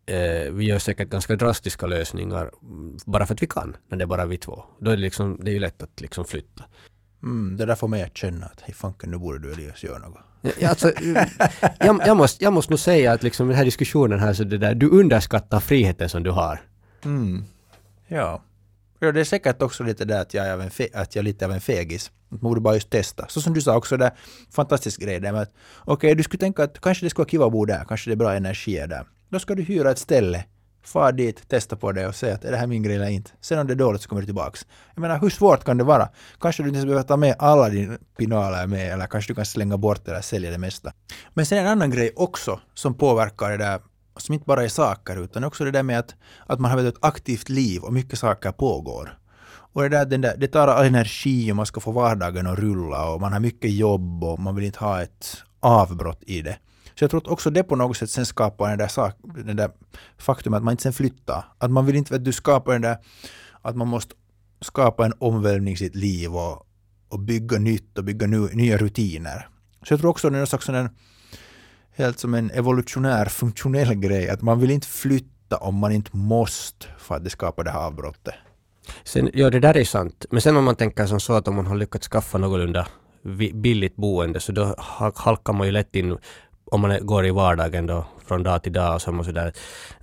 eh, 0.06 0.52
vi 0.52 0.66
gör 0.66 0.80
säkert 0.80 1.10
ganska 1.10 1.36
drastiska 1.36 1.88
lösningar 1.88 2.52
mm, 2.64 2.98
bara 3.06 3.26
för 3.26 3.34
att 3.34 3.42
vi 3.42 3.48
kan, 3.48 3.76
när 3.90 3.98
det 3.98 4.04
är 4.04 4.08
bara 4.08 4.26
vi 4.26 4.38
två. 4.38 4.64
Då 4.80 4.92
är 4.92 4.96
det 4.96 5.02
liksom, 5.02 5.40
det 5.44 5.52
är 5.52 5.54
ju 5.54 5.60
lätt 5.60 5.84
att 5.84 6.02
liksom 6.02 6.26
flytta. 6.26 6.64
Mm, 7.24 7.58
det 7.58 7.66
där 7.66 7.76
får 7.76 7.88
mig 7.88 8.04
att 8.04 8.18
känna 8.18 8.46
att 8.46 8.62
hej 8.62 8.74
fanken, 8.74 9.12
nu 9.12 9.18
borde 9.18 9.40
du 9.40 9.54
Elias 9.54 9.84
göra 9.84 9.98
något. 9.98 10.20
Ja, 10.60 10.70
alltså, 10.70 10.92
jag, 11.80 12.02
jag, 12.08 12.18
måste, 12.18 12.44
jag 12.44 12.54
måste 12.54 12.72
nog 12.72 12.80
säga 12.80 13.12
att 13.12 13.24
liksom 13.24 13.48
den 13.48 13.58
här 13.58 13.66
diskussionen 13.66 14.20
här, 14.20 14.34
så 14.34 14.44
det 14.44 14.58
där, 14.58 14.76
du 14.76 14.90
underskattar 14.90 15.60
friheten 15.60 16.10
som 16.10 16.24
du 16.24 16.32
har. 16.32 16.62
Mm. 17.06 17.44
Ja. 18.08 18.44
ja. 19.00 19.12
Det 19.12 19.20
är 19.20 19.24
säkert 19.24 19.62
också 19.62 19.84
lite 19.84 20.06
där 20.06 20.22
att 20.22 20.34
jag 20.34 20.48
är, 20.48 20.60
en 20.60 20.70
fe, 20.70 20.88
att 20.94 21.16
jag 21.16 21.22
är 21.22 21.24
lite 21.24 21.46
av 21.46 21.52
en 21.52 21.62
fegis. 21.62 22.12
Man 22.30 22.40
borde 22.40 22.62
bara 22.62 22.74
just 22.74 22.90
testa. 22.90 23.28
Så 23.28 23.42
som 23.42 23.54
du 23.54 23.62
sa 23.62 23.78
också, 23.78 23.98
det 23.98 24.12
fantastisk 24.52 25.02
grej 25.02 25.20
där 25.20 25.32
med 25.32 25.42
att 25.42 25.54
okej, 25.80 25.94
okay, 25.94 26.14
du 26.14 26.24
skulle 26.24 26.40
tänka 26.40 26.64
att 26.64 26.82
kanske 26.82 27.06
det 27.06 27.10
skulle 27.10 27.24
vara 27.24 27.30
kiva 27.30 27.46
att 27.46 27.52
bo 27.52 27.66
där, 27.66 27.86
kanske 27.88 28.10
det 28.10 28.14
är 28.14 28.18
bra 28.18 28.34
energier 28.34 28.88
där. 28.88 29.06
Då 29.30 29.40
ska 29.40 29.56
du 29.56 29.64
hyra 29.64 29.92
ett 29.92 30.00
ställe 30.00 30.46
Far 30.84 31.12
dit, 31.12 31.50
testa 31.50 31.76
på 31.76 31.92
det 31.92 32.08
och 32.08 32.16
se 32.16 32.32
att 32.32 32.46
är 32.46 32.52
det 32.52 32.58
här 32.58 32.68
min 32.68 32.84
grej 32.84 32.96
eller 32.96 33.10
inte. 33.10 33.32
Sen 33.42 33.60
om 33.60 33.68
det 33.68 33.74
är 33.74 33.76
dåligt 33.76 34.02
så 34.02 34.10
kommer 34.10 34.22
du 34.22 34.26
tillbaks. 34.26 34.66
Jag 34.96 35.02
menar, 35.02 35.20
hur 35.20 35.30
svårt 35.30 35.64
kan 35.64 35.78
det 35.78 35.84
vara? 35.84 36.10
Kanske 36.40 36.64
du 36.64 36.70
inte 36.70 36.82
behöver 36.82 37.04
ta 37.04 37.18
med 37.18 37.36
alla 37.40 37.70
dina 37.70 37.98
pinaler 38.18 38.68
med 38.68 38.94
eller 38.94 39.08
kanske 39.08 39.32
du 39.32 39.36
kan 39.36 39.46
slänga 39.46 39.78
bort 39.78 40.06
det 40.06 40.12
eller 40.12 40.22
sälja 40.22 40.52
det 40.52 40.58
mesta. 40.58 40.92
Men 41.34 41.46
sen 41.46 41.58
en 41.58 41.68
annan 41.68 41.90
grej 41.90 42.14
också 42.16 42.60
som 42.74 42.94
påverkar 42.94 43.50
det 43.50 43.58
där, 43.58 43.80
som 44.18 44.34
inte 44.34 44.46
bara 44.46 44.64
är 44.64 44.70
saker 44.70 45.24
utan 45.24 45.44
också 45.44 45.66
det 45.66 45.72
där 45.72 45.84
med 45.84 46.00
att, 46.00 46.16
att 46.46 46.60
man 46.60 46.72
har 46.72 46.86
ett 46.86 46.96
aktivt 47.02 47.50
liv 47.50 47.82
och 47.82 47.94
mycket 47.94 48.20
saker 48.20 48.52
pågår. 48.52 49.20
Och 49.74 49.82
det, 49.82 49.90
där, 49.90 50.06
den 50.06 50.22
där, 50.22 50.36
det 50.38 50.48
tar 50.48 50.68
all 50.68 50.86
energi 50.86 51.52
och 51.52 51.56
man 51.56 51.66
ska 51.66 51.80
få 51.80 51.92
vardagen 51.92 52.48
att 52.48 52.60
rulla 52.60 53.10
och 53.10 53.22
man 53.22 53.34
har 53.34 53.40
mycket 53.40 53.72
jobb 53.72 54.24
och 54.24 54.40
man 54.40 54.56
vill 54.56 54.66
inte 54.66 54.80
ha 54.80 55.02
ett 55.02 55.44
avbrott 55.60 56.24
i 56.26 56.42
det. 56.42 56.58
Så 57.00 57.04
jag 57.04 57.12
tror 57.12 57.22
att 57.22 57.28
också 57.28 57.50
det 57.50 57.64
på 57.64 57.76
något 57.76 57.98
sätt 57.98 58.10
sen 58.10 58.26
skapar 58.26 58.70
den 58.70 58.78
där, 58.78 58.88
sak, 58.88 59.14
den 59.46 59.56
där 59.56 59.72
faktum 60.18 60.54
att 60.54 60.64
man 60.64 60.72
inte 60.72 60.84
sen 60.84 60.94
flyttar. 60.94 61.46
Att 61.58 61.72
man 61.72 61.86
vill 61.86 61.96
inte 61.96 62.16
att 62.16 62.26
du 62.26 62.32
skapar 62.32 62.74
den 62.74 62.82
där, 62.82 62.98
att 63.62 63.76
man 63.76 63.88
måste 63.88 64.16
skapa 64.62 65.06
en 65.06 65.14
omvälvning 65.20 65.74
i 65.74 65.78
sitt 65.78 65.96
liv 65.96 66.36
och, 66.36 66.68
och 67.10 67.20
bygga 67.20 67.60
nytt 67.60 67.98
och 67.98 68.04
bygga 68.04 68.28
nu, 68.28 68.50
nya 68.54 68.78
rutiner. 68.78 69.48
Så 69.84 69.94
jag 69.94 70.00
tror 70.00 70.10
också 70.10 70.30
det 70.30 70.36
är 70.36 70.38
någon 70.38 70.48
slags 70.48 70.70
en, 70.70 70.90
helt 71.92 72.20
som 72.20 72.34
en 72.34 72.52
evolutionär 72.52 73.26
funktionell 73.26 73.94
grej, 73.94 74.30
att 74.30 74.42
man 74.42 74.60
vill 74.60 74.72
inte 74.72 74.88
flytta 74.88 75.58
om 75.58 75.76
man 75.76 75.92
inte 75.92 76.18
måste 76.18 76.86
för 76.98 77.16
att 77.16 77.24
det 77.24 77.30
skapar 77.30 77.64
det 77.64 77.72
här 77.72 77.86
avbrottet. 77.86 78.36
Sen, 79.04 79.30
ja, 79.34 79.50
det 79.50 79.60
där 79.60 79.78
är 79.78 79.84
sant. 79.84 80.26
Men 80.32 80.42
sen 80.42 80.58
om 80.58 80.64
man 80.64 80.76
tänker 80.76 81.06
som 81.06 81.20
så 81.20 81.34
att 81.34 81.48
om 81.48 81.56
man 81.56 81.68
har 81.68 81.76
lyckats 81.76 82.08
skaffa 82.08 82.38
någorlunda 82.38 82.88
billigt 83.54 83.96
boende 83.96 84.40
så 84.40 84.52
då 84.52 84.76
halkar 85.16 85.54
man 85.54 85.68
ju 85.68 85.72
lätt 85.72 85.96
in 85.96 86.18
om 86.72 86.82
man 86.82 87.06
går 87.06 87.26
i 87.26 87.32
vardagen 87.32 87.88
då 87.88 88.06
från 88.26 88.44
dag 88.44 88.64
till 88.64 88.74
dag 88.74 88.96
och 88.96 89.02
så 89.02 89.24
sådär. 89.24 89.54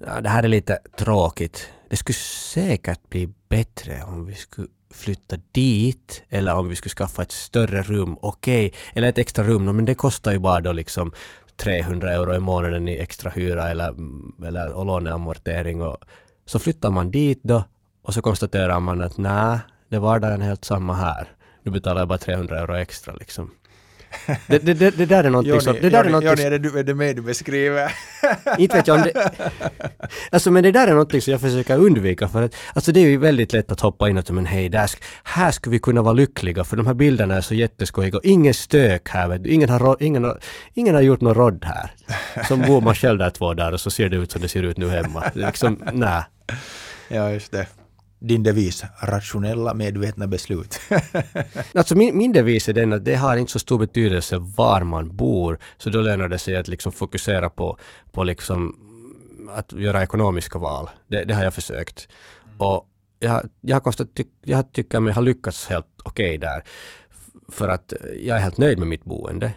Ja, 0.07 0.21
det 0.21 0.29
här 0.29 0.43
är 0.43 0.49
lite 0.49 0.79
tråkigt. 0.99 1.69
Det 1.89 1.97
skulle 1.97 2.17
säkert 2.17 3.09
bli 3.09 3.29
bättre 3.49 4.03
om 4.07 4.27
vi 4.27 4.35
skulle 4.35 4.69
flytta 4.91 5.37
dit 5.53 6.23
eller 6.29 6.55
om 6.55 6.69
vi 6.69 6.77
skulle 6.77 6.91
skaffa 6.91 7.23
ett 7.23 7.33
större 7.33 7.83
rum, 7.83 8.19
okej, 8.21 8.67
okay. 8.67 8.79
eller 8.95 9.09
ett 9.09 9.19
extra 9.19 9.45
rum, 9.45 9.65
men 9.65 9.85
det 9.85 9.95
kostar 9.95 10.33
ju 10.33 10.39
bara 10.39 10.61
då 10.61 10.73
liksom 10.73 11.13
300 11.57 12.13
euro 12.13 12.35
i 12.35 12.39
månaden 12.39 12.89
i 12.89 12.99
extra 12.99 13.31
hyra 13.31 13.71
eller, 13.71 13.95
eller 14.47 14.73
och 14.73 14.87
låneamortering 14.87 15.83
och 15.83 15.97
så 16.47 16.59
flyttar 16.59 16.91
man 16.91 17.11
dit 17.11 17.41
då 17.43 17.65
och 18.03 18.15
så 18.15 18.23
konstaterar 18.23 18.81
man 18.81 19.01
att 19.01 19.19
nej, 19.19 19.59
det 19.89 19.99
vardagen 19.99 20.43
är 20.43 20.47
helt 20.47 20.65
samma 20.65 20.95
här. 20.95 21.29
Nu 21.63 21.71
betalar 21.71 22.01
jag 22.01 22.09
bara 22.09 22.19
300 22.19 22.59
euro 22.59 22.75
extra 22.75 23.15
liksom. 23.15 23.51
Det, 24.47 24.59
det, 24.59 24.75
det, 24.75 24.91
det 24.91 25.07
där 25.07 25.25
är 25.25 25.31
någonting 25.31 25.61
som... 25.61 25.77
Det 25.81 25.91
där 25.91 26.05
är 26.05 26.09
någonting 26.09 26.29
Johnny, 26.29 26.43
är 26.43 26.51
det, 26.51 26.59
du- 26.59 26.79
är 26.79 26.83
det 26.85 26.95
mig 26.95 27.15
du 27.15 27.23
beskriver? 27.23 27.93
Inte 28.59 28.77
vet 28.77 28.87
jag 28.87 28.97
om 28.97 29.03
det... 29.03 29.31
Alltså 30.31 30.51
men 30.51 30.63
det 30.63 30.73
där 30.73 30.87
är 30.87 30.91
någonting 30.91 31.21
som 31.23 31.31
jag 31.31 31.41
försöker 31.41 31.79
undvika 31.79 32.29
för 32.29 32.43
att 32.43 32.55
alltså 32.73 32.93
det 32.93 33.01
är 33.01 33.09
ju 33.09 33.17
väldigt 33.17 33.53
lätt 33.53 33.73
att 33.73 33.81
hoppa 33.81 34.09
in 34.09 34.19
och 34.19 34.31
men 34.31 34.47
hej, 34.47 34.69
där 34.69 34.91
här 35.25 35.51
skulle 35.51 35.73
vi 35.73 35.79
kunna 35.79 36.03
vara 36.03 36.15
lyckliga 36.15 36.65
för 36.65 36.77
de 36.77 36.87
här 36.87 36.95
bilderna 36.95 37.35
är 37.37 37.41
så 37.41 37.55
jätteskojiga 37.55 38.17
och 38.19 38.25
ingen 38.25 38.55
stök 38.55 39.09
här 39.09 39.29
vet 39.29 39.45
du. 39.45 39.51
Ingen 39.51 39.69
har, 39.69 39.97
ingen 40.01 40.25
har, 40.25 40.39
ingen 40.75 40.95
har 40.95 41.03
gjort 41.03 41.21
någon 41.21 41.35
rodd 41.35 41.65
här. 41.65 41.91
Som 42.49 42.61
bor 42.63 42.81
man 42.81 42.95
själv 42.95 43.19
där 43.19 43.31
två 43.31 43.55
dagar 43.55 43.73
och 43.73 43.81
så 43.81 43.91
ser 43.91 44.09
det 44.09 44.17
ut 44.17 44.33
som 44.33 44.43
det 44.43 44.49
ser 44.49 44.63
ut 44.63 44.77
nu 44.77 44.89
hemma. 44.89 45.25
Liksom, 45.35 45.83
nej. 45.93 46.23
ja, 47.09 47.31
just 47.31 47.53
det. 47.53 47.67
Din 48.27 48.43
devis, 48.43 48.85
rationella 49.01 49.75
medvetna 49.75 50.27
beslut. 50.27 50.81
Alltså 51.75 51.97
min, 51.97 52.19
min 52.19 52.33
devis 52.33 52.69
är 52.69 52.73
den 52.73 52.93
att 52.93 53.05
det 53.05 53.15
har 53.15 53.37
inte 53.37 53.53
så 53.53 53.59
stor 53.59 53.79
betydelse 53.79 54.37
var 54.39 54.83
man 54.83 55.17
bor, 55.17 55.59
så 55.79 55.91
då 55.91 56.01
lönar 56.01 56.29
det 56.29 56.39
sig 56.39 56.57
att 56.57 56.69
liksom 56.69 56.93
fokusera 56.93 57.51
på, 57.51 57.79
på 58.12 58.25
liksom 58.25 58.77
att 59.51 59.73
göra 59.73 60.03
ekonomiska 60.03 60.59
val. 60.59 60.91
Det, 61.09 61.25
det 61.25 61.35
har 61.35 61.45
jag 61.45 61.55
försökt. 61.55 62.09
Och 62.59 62.89
jag, 63.19 63.49
jag, 63.61 63.81
har 63.85 63.95
jag 64.45 64.73
tycker 64.73 65.01
mig 65.01 65.12
ha 65.12 65.23
lyckats 65.23 65.67
helt 65.67 65.87
okej 66.05 66.39
där. 66.39 66.62
För 67.49 67.69
att 67.69 67.93
jag 68.21 68.37
är 68.37 68.41
helt 68.41 68.59
nöjd 68.59 68.79
med 68.79 68.89
mitt 68.89 69.05
boende. 69.05 69.53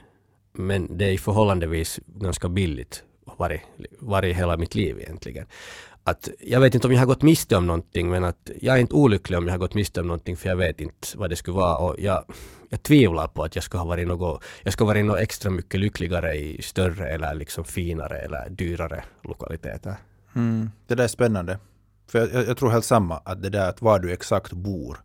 Men 0.54 0.98
det 0.98 1.14
är 1.14 1.18
förhållandevis 1.18 2.00
ganska 2.06 2.50
billigt 2.50 3.04
varit, 3.38 3.62
varit 4.00 4.38
hela 4.38 4.58
mitt 4.58 4.76
liv 4.76 5.00
egentligen. 5.00 5.46
Att 6.04 6.30
jag 6.40 6.60
vet 6.60 6.76
inte 6.76 6.88
om 6.88 6.94
jag 6.94 7.00
har 7.00 7.06
gått 7.06 7.22
miste 7.22 7.56
om 7.56 7.68
någonting 7.68 8.10
men 8.10 8.24
att 8.24 8.50
jag 8.62 8.76
är 8.76 8.80
inte 8.80 8.94
olycklig 8.94 9.38
om 9.38 9.46
jag 9.46 9.54
har 9.54 9.60
gått 9.60 9.74
miste 9.74 10.02
om 10.02 10.08
någonting 10.08 10.38
för 10.38 10.50
jag 10.50 10.56
vet 10.56 10.82
inte 10.82 11.08
vad 11.16 11.30
det 11.30 11.36
skulle 11.36 11.58
vara 11.58 11.78
och 11.78 11.96
jag, 12.00 12.24
jag 12.70 12.84
tvivlar 12.84 13.28
på 13.28 13.44
att 13.44 13.56
jag 13.56 13.64
skulle 13.64 13.82
ha 13.82 13.88
varit 13.88 14.08
något, 14.08 14.44
jag 14.64 14.74
skulle 14.74 14.88
varit 14.88 15.06
något 15.06 15.20
extra 15.20 15.52
mycket 15.52 15.80
lyckligare 15.80 16.36
i 16.36 16.62
större 16.62 17.10
eller 17.10 17.36
liksom 17.36 17.64
finare 17.64 18.18
eller 18.18 18.50
dyrare 18.50 19.04
lokaliteter. 19.24 19.96
Mm, 20.36 20.72
det 20.88 20.96
där 20.96 21.04
är 21.04 21.08
spännande. 21.08 21.60
För 22.08 22.20
jag, 22.20 22.34
jag, 22.34 22.48
jag 22.48 22.58
tror 22.58 22.70
helt 22.70 22.86
samma, 22.86 23.18
att 23.18 23.42
det 23.42 23.50
där 23.50 23.70
att 23.70 23.82
var 23.82 24.00
du 24.00 24.14
exakt 24.14 24.54
bor 24.54 24.98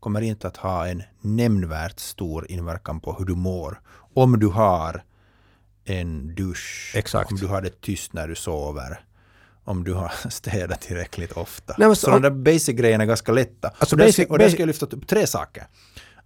kommer 0.00 0.20
inte 0.20 0.46
att 0.48 0.56
ha 0.56 0.86
en 0.86 1.02
nämnvärt 1.20 1.98
stor 1.98 2.50
inverkan 2.50 3.00
på 3.00 3.12
hur 3.12 3.24
du 3.24 3.34
mår. 3.34 3.80
Om 4.14 4.38
du 4.38 4.46
har 4.46 5.02
en 5.84 6.34
dusch, 6.34 6.92
Exakt. 6.96 7.32
om 7.32 7.38
du 7.38 7.46
har 7.46 7.62
det 7.62 7.80
tyst 7.80 8.12
när 8.12 8.28
du 8.28 8.34
sover, 8.34 9.00
om 9.68 9.84
du 9.84 9.92
har 9.94 10.12
städat 10.30 10.80
tillräckligt 10.80 11.32
ofta. 11.32 11.74
Nej, 11.78 11.88
men 11.88 11.96
så 11.96 12.06
så- 12.06 12.10
de 12.10 12.22
där 12.22 12.30
basic-grejerna 12.30 13.04
är 13.04 13.08
ganska 13.08 13.32
lätta. 13.32 13.68
Alltså 13.78 13.94
och 13.96 13.98
där, 13.98 14.06
basic- 14.06 14.12
ska, 14.24 14.26
och 14.32 14.38
där 14.38 14.48
ska 14.48 14.58
jag 14.62 14.66
lyfta 14.66 14.86
upp 14.86 15.06
tre 15.08 15.26
saker. 15.26 15.66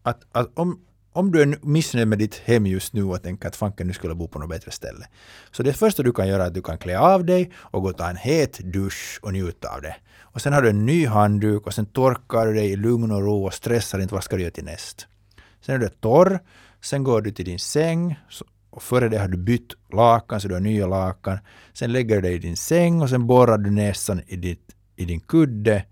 Att, 0.02 0.20
att 0.32 0.50
om, 0.58 0.80
om 1.12 1.32
du 1.32 1.42
är 1.42 1.58
missnöjd 1.62 2.08
med 2.08 2.18
ditt 2.18 2.34
hem 2.44 2.66
just 2.66 2.92
nu 2.92 3.04
och 3.04 3.22
tänker 3.22 3.48
att 3.48 3.56
fanken 3.56 3.86
nu 3.86 3.92
skulle 3.92 4.14
bo 4.14 4.28
på 4.28 4.38
något 4.38 4.48
bättre 4.50 4.70
ställe. 4.70 5.06
Så 5.50 5.62
det 5.62 5.72
första 5.72 6.02
du 6.02 6.12
kan 6.12 6.28
göra 6.28 6.42
är 6.42 6.46
att 6.46 6.54
du 6.54 6.62
kan 6.62 6.78
klä 6.78 6.98
av 6.98 7.24
dig 7.24 7.52
och 7.56 7.82
gå 7.82 7.88
och 7.88 7.96
ta 7.96 8.08
en 8.10 8.16
het 8.16 8.58
dusch 8.58 9.18
och 9.22 9.32
njuta 9.32 9.68
av 9.68 9.82
det. 9.82 9.96
Och 10.20 10.40
sen 10.42 10.52
har 10.52 10.62
du 10.62 10.68
en 10.68 10.86
ny 10.86 11.06
handduk 11.06 11.66
och 11.66 11.74
sen 11.74 11.86
torkar 11.86 12.46
du 12.46 12.52
dig 12.54 12.70
i 12.72 12.76
lugn 12.76 13.10
och 13.10 13.22
ro 13.22 13.44
och 13.46 13.54
stressar 13.54 13.98
inte 13.98 14.14
vad 14.14 14.24
ska 14.24 14.36
du 14.36 14.42
göra 14.42 14.52
till 14.52 14.64
näst. 14.64 15.06
Sen 15.66 15.74
är 15.74 15.78
du 15.78 15.88
torr, 15.88 16.38
sen 16.80 17.04
går 17.04 17.20
du 17.22 17.30
till 17.30 17.44
din 17.44 17.58
säng 17.58 18.18
och 18.72 18.82
före 18.82 19.08
det 19.08 19.18
har 19.18 19.28
du 19.28 19.36
bytt 19.36 19.72
lakan 19.92 20.40
så 20.40 20.48
du 20.48 20.54
har 20.54 20.60
nya 20.60 20.86
lakan. 20.86 21.38
Sen 21.72 21.92
lägger 21.92 22.14
du 22.14 22.20
dig 22.20 22.34
i 22.34 22.38
din 22.38 22.56
säng 22.56 23.02
och 23.02 23.08
sen 23.08 23.26
borrar 23.26 23.58
du 23.58 23.70
näsan 23.70 24.22
i, 24.26 24.36
ditt, 24.36 24.76
i 24.96 25.04
din 25.04 25.20
kudde 25.20 25.84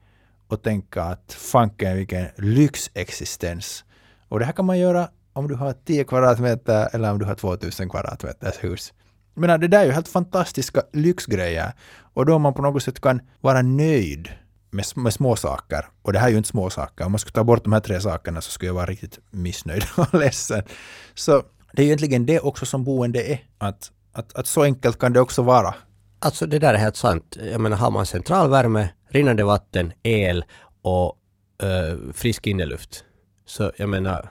och 0.48 0.62
tänker 0.62 1.00
att 1.00 1.32
fanken 1.32 1.96
vilken 1.96 2.26
lyxexistens. 2.36 3.84
Och 4.28 4.38
det 4.38 4.44
här 4.44 4.52
kan 4.52 4.64
man 4.64 4.78
göra 4.78 5.08
om 5.32 5.48
du 5.48 5.54
har 5.54 5.72
10 5.72 6.04
kvadratmeter 6.04 6.88
eller 6.92 7.12
om 7.12 7.18
du 7.18 7.24
har 7.24 7.34
2000 7.34 7.90
kvadratmeters 7.90 8.64
hus. 8.64 8.92
Men 9.34 9.60
det 9.60 9.68
där 9.68 9.80
är 9.80 9.84
ju 9.84 9.92
helt 9.92 10.08
fantastiska 10.08 10.82
lyxgrejer. 10.92 11.72
Och 12.14 12.26
då 12.26 12.38
man 12.38 12.54
på 12.54 12.62
något 12.62 12.82
sätt 12.82 13.00
kan 13.00 13.20
vara 13.40 13.62
nöjd 13.62 14.28
med, 14.70 14.84
med 14.94 15.14
små 15.14 15.36
saker. 15.36 15.86
Och 16.02 16.12
det 16.12 16.18
här 16.18 16.26
är 16.26 16.30
ju 16.30 16.36
inte 16.36 16.48
små 16.48 16.70
saker. 16.70 17.04
Om 17.04 17.12
man 17.12 17.18
skulle 17.18 17.32
ta 17.32 17.44
bort 17.44 17.64
de 17.64 17.72
här 17.72 17.80
tre 17.80 18.00
sakerna 18.00 18.40
så 18.40 18.50
skulle 18.50 18.68
jag 18.68 18.74
vara 18.74 18.86
riktigt 18.86 19.18
missnöjd 19.30 19.84
och 19.96 20.14
ledsen. 20.18 20.62
Så 21.14 21.42
det 21.72 21.82
är 21.82 21.86
egentligen 21.86 22.26
det 22.26 22.40
också 22.40 22.66
som 22.66 22.84
boende 22.84 23.22
är. 23.32 23.38
Att, 23.58 23.92
att, 24.12 24.36
att 24.36 24.46
så 24.46 24.62
enkelt 24.62 24.98
kan 24.98 25.12
det 25.12 25.20
också 25.20 25.42
vara. 25.42 25.74
Alltså 26.18 26.46
det 26.46 26.58
där 26.58 26.74
är 26.74 26.78
helt 26.78 26.96
sant. 26.96 27.36
Jag 27.52 27.60
menar 27.60 27.76
har 27.76 27.90
man 27.90 28.06
centralvärme, 28.06 28.88
rinnande 29.08 29.44
vatten, 29.44 29.92
el 30.02 30.44
och 30.82 31.16
eh, 31.62 32.12
frisk 32.12 32.46
inneluft. 32.46 33.04
Så 33.46 33.72
jag 33.76 33.88
menar, 33.88 34.30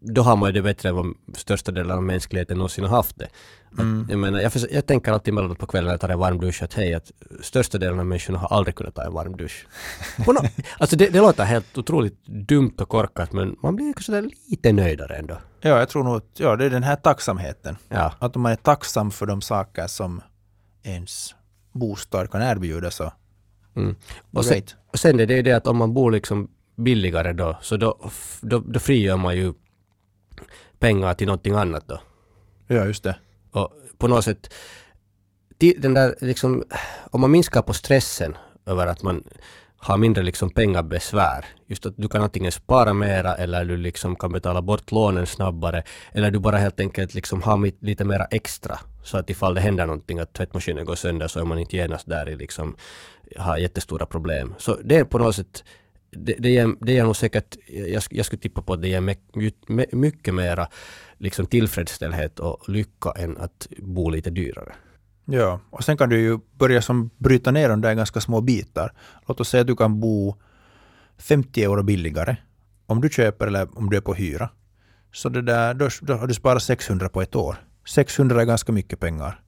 då 0.00 0.22
har 0.22 0.36
man 0.36 0.48
ju 0.48 0.52
det 0.52 0.62
bättre 0.62 0.88
än 0.88 0.94
vad 0.94 1.14
största 1.34 1.72
delen 1.72 1.90
av 1.96 2.02
mänskligheten 2.02 2.58
någonsin 2.58 2.84
har 2.84 2.96
haft 2.96 3.18
det. 3.18 3.28
Att, 3.72 4.10
jag, 4.10 4.18
menar, 4.18 4.40
jag, 4.40 4.52
jag 4.70 4.86
tänker 4.86 5.12
alltid 5.12 5.32
emellanåt 5.34 5.58
på 5.58 5.66
kvällen 5.66 5.86
när 5.86 5.92
jag 5.92 6.00
tar 6.00 6.08
en 6.08 6.18
varm 6.18 6.40
dusch 6.40 6.62
att 6.62 6.74
hej, 6.74 6.94
att 6.94 7.12
största 7.42 7.78
delen 7.78 7.98
av 8.00 8.06
människorna 8.06 8.38
har 8.38 8.56
aldrig 8.56 8.74
kunnat 8.74 8.94
ta 8.94 9.04
en 9.04 9.12
varm 9.12 9.36
dusch. 9.36 9.66
Nå- 10.26 10.42
alltså 10.78 10.96
det, 10.96 11.08
det 11.08 11.18
låter 11.20 11.44
helt 11.44 11.78
otroligt 11.78 12.26
dumt 12.26 12.74
och 12.80 12.88
korkat 12.88 13.32
men 13.32 13.56
man 13.62 13.76
blir 13.76 13.86
ju 13.86 13.94
sådär 14.02 14.30
lite 14.48 14.72
nöjdare 14.72 15.16
ändå. 15.16 15.38
Ja, 15.60 15.78
jag 15.78 15.88
tror 15.88 16.04
nog 16.04 16.16
att 16.16 16.24
ja, 16.36 16.56
det 16.56 16.64
är 16.64 16.70
den 16.70 16.82
här 16.82 16.96
tacksamheten. 16.96 17.76
Ja. 17.88 18.12
Att 18.18 18.36
om 18.36 18.42
man 18.42 18.52
är 18.52 18.56
tacksam 18.56 19.10
för 19.10 19.26
de 19.26 19.40
saker 19.40 19.86
som 19.86 20.22
ens 20.82 21.34
bostad 21.72 22.30
kan 22.30 22.42
erbjuda 22.42 22.90
så 22.90 23.12
Mm. 23.76 23.94
Och 24.32 24.44
sen, 24.44 24.62
och 24.92 24.98
sen 24.98 25.20
är 25.20 25.26
det 25.26 25.34
ju 25.34 25.42
det 25.42 25.52
att 25.52 25.66
om 25.66 25.76
man 25.76 25.94
bor 25.94 26.10
liksom 26.12 26.50
billigare 26.76 27.32
då, 27.32 27.58
så 27.62 27.76
då, 27.76 28.10
då, 28.40 28.58
då 28.58 28.80
frigör 28.80 29.16
man 29.16 29.36
ju 29.36 29.52
pengar 30.78 31.14
till 31.14 31.26
någonting 31.26 31.54
annat 31.54 31.88
då. 31.88 32.00
Ja, 32.66 32.84
just 32.84 33.02
det. 33.04 33.16
Och 33.52 33.72
på 33.98 34.08
något 34.08 34.24
sätt, 34.24 34.54
den 35.76 35.94
där 35.94 36.14
liksom, 36.20 36.64
om 37.10 37.20
man 37.20 37.30
minskar 37.30 37.62
på 37.62 37.72
stressen 37.72 38.36
över 38.66 38.86
att 38.86 39.02
man 39.02 39.24
har 39.82 39.98
mindre 39.98 40.22
liksom 40.22 40.50
pengabesvär, 40.50 41.44
just 41.66 41.86
att 41.86 41.94
du 41.96 42.08
kan 42.08 42.22
antingen 42.22 42.52
spara 42.52 42.92
mera 42.94 43.34
eller 43.34 43.64
du 43.64 43.76
liksom 43.76 44.16
kan 44.16 44.32
betala 44.32 44.62
bort 44.62 44.92
lånen 44.92 45.26
snabbare 45.26 45.82
eller 46.12 46.30
du 46.30 46.38
bara 46.38 46.56
helt 46.56 46.80
enkelt 46.80 47.14
liksom 47.14 47.42
har 47.42 47.84
lite 47.84 48.04
mera 48.04 48.24
extra 48.24 48.78
så 49.04 49.18
att 49.18 49.30
ifall 49.30 49.54
det 49.54 49.60
händer 49.60 49.86
någonting 49.86 50.18
att 50.18 50.32
tvättmaskinen 50.32 50.84
går 50.84 50.94
sönder 50.94 51.28
så 51.28 51.40
är 51.40 51.44
man 51.44 51.58
inte 51.58 51.76
genast 51.76 52.08
där 52.08 52.28
i 52.28 52.36
liksom 52.36 52.76
har 53.36 53.56
jättestora 53.56 54.06
problem. 54.06 54.54
Så 54.58 54.76
det 54.84 54.96
är 54.96 55.04
på 55.04 55.18
något 55.18 55.34
sätt 55.34 55.64
det, 56.10 56.34
det, 56.38 56.50
ger, 56.50 56.76
det 56.80 56.92
ger 56.92 57.04
nog 57.04 57.16
säkert, 57.16 57.56
jag, 57.66 58.02
jag 58.10 58.26
skulle 58.26 58.40
tippa 58.40 58.62
på 58.62 58.72
att 58.72 58.82
det 58.82 58.88
ger 58.88 59.00
mycket 59.96 60.34
mera 60.34 60.68
liksom 61.20 61.46
tillfredsställhet 61.46 62.40
och 62.40 62.68
lycka 62.68 63.10
än 63.16 63.36
att 63.36 63.68
bo 63.78 64.10
lite 64.10 64.30
dyrare. 64.30 64.72
Ja, 65.24 65.60
och 65.70 65.84
sen 65.84 65.96
kan 65.96 66.08
du 66.08 66.20
ju 66.20 66.38
börja 66.52 66.82
som 66.82 67.10
bryta 67.16 67.50
ner 67.50 67.68
de 67.68 67.80
där 67.80 67.92
i 67.92 67.94
ganska 67.94 68.20
små 68.20 68.40
bitar. 68.40 68.92
Låt 69.26 69.40
oss 69.40 69.48
säga 69.48 69.60
att 69.60 69.66
du 69.66 69.76
kan 69.76 70.00
bo 70.00 70.36
50 71.18 71.62
euro 71.62 71.82
billigare 71.82 72.36
om 72.86 73.00
du 73.00 73.08
köper 73.08 73.46
eller 73.46 73.78
om 73.78 73.90
du 73.90 73.96
är 73.96 74.00
på 74.00 74.14
hyra. 74.14 74.50
Så 75.12 75.28
det 75.28 75.42
där, 75.42 75.74
då, 75.74 75.88
då 76.00 76.14
har 76.14 76.26
du 76.26 76.34
sparat 76.34 76.62
600 76.62 77.08
på 77.08 77.22
ett 77.22 77.36
år. 77.36 77.56
600 77.88 78.40
är 78.40 78.44
ganska 78.44 78.72
mycket 78.72 79.00
pengar. 79.00 79.40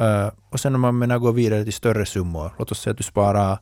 Uh, 0.00 0.30
och 0.50 0.60
sen 0.60 0.74
om 0.74 0.80
man 0.80 0.98
menar 0.98 1.18
gå 1.18 1.32
vidare 1.32 1.64
till 1.64 1.72
större 1.72 2.06
summor. 2.06 2.52
Låt 2.58 2.72
oss 2.72 2.80
säga 2.80 2.90
att 2.90 2.98
du 2.98 3.02
sparar 3.02 3.58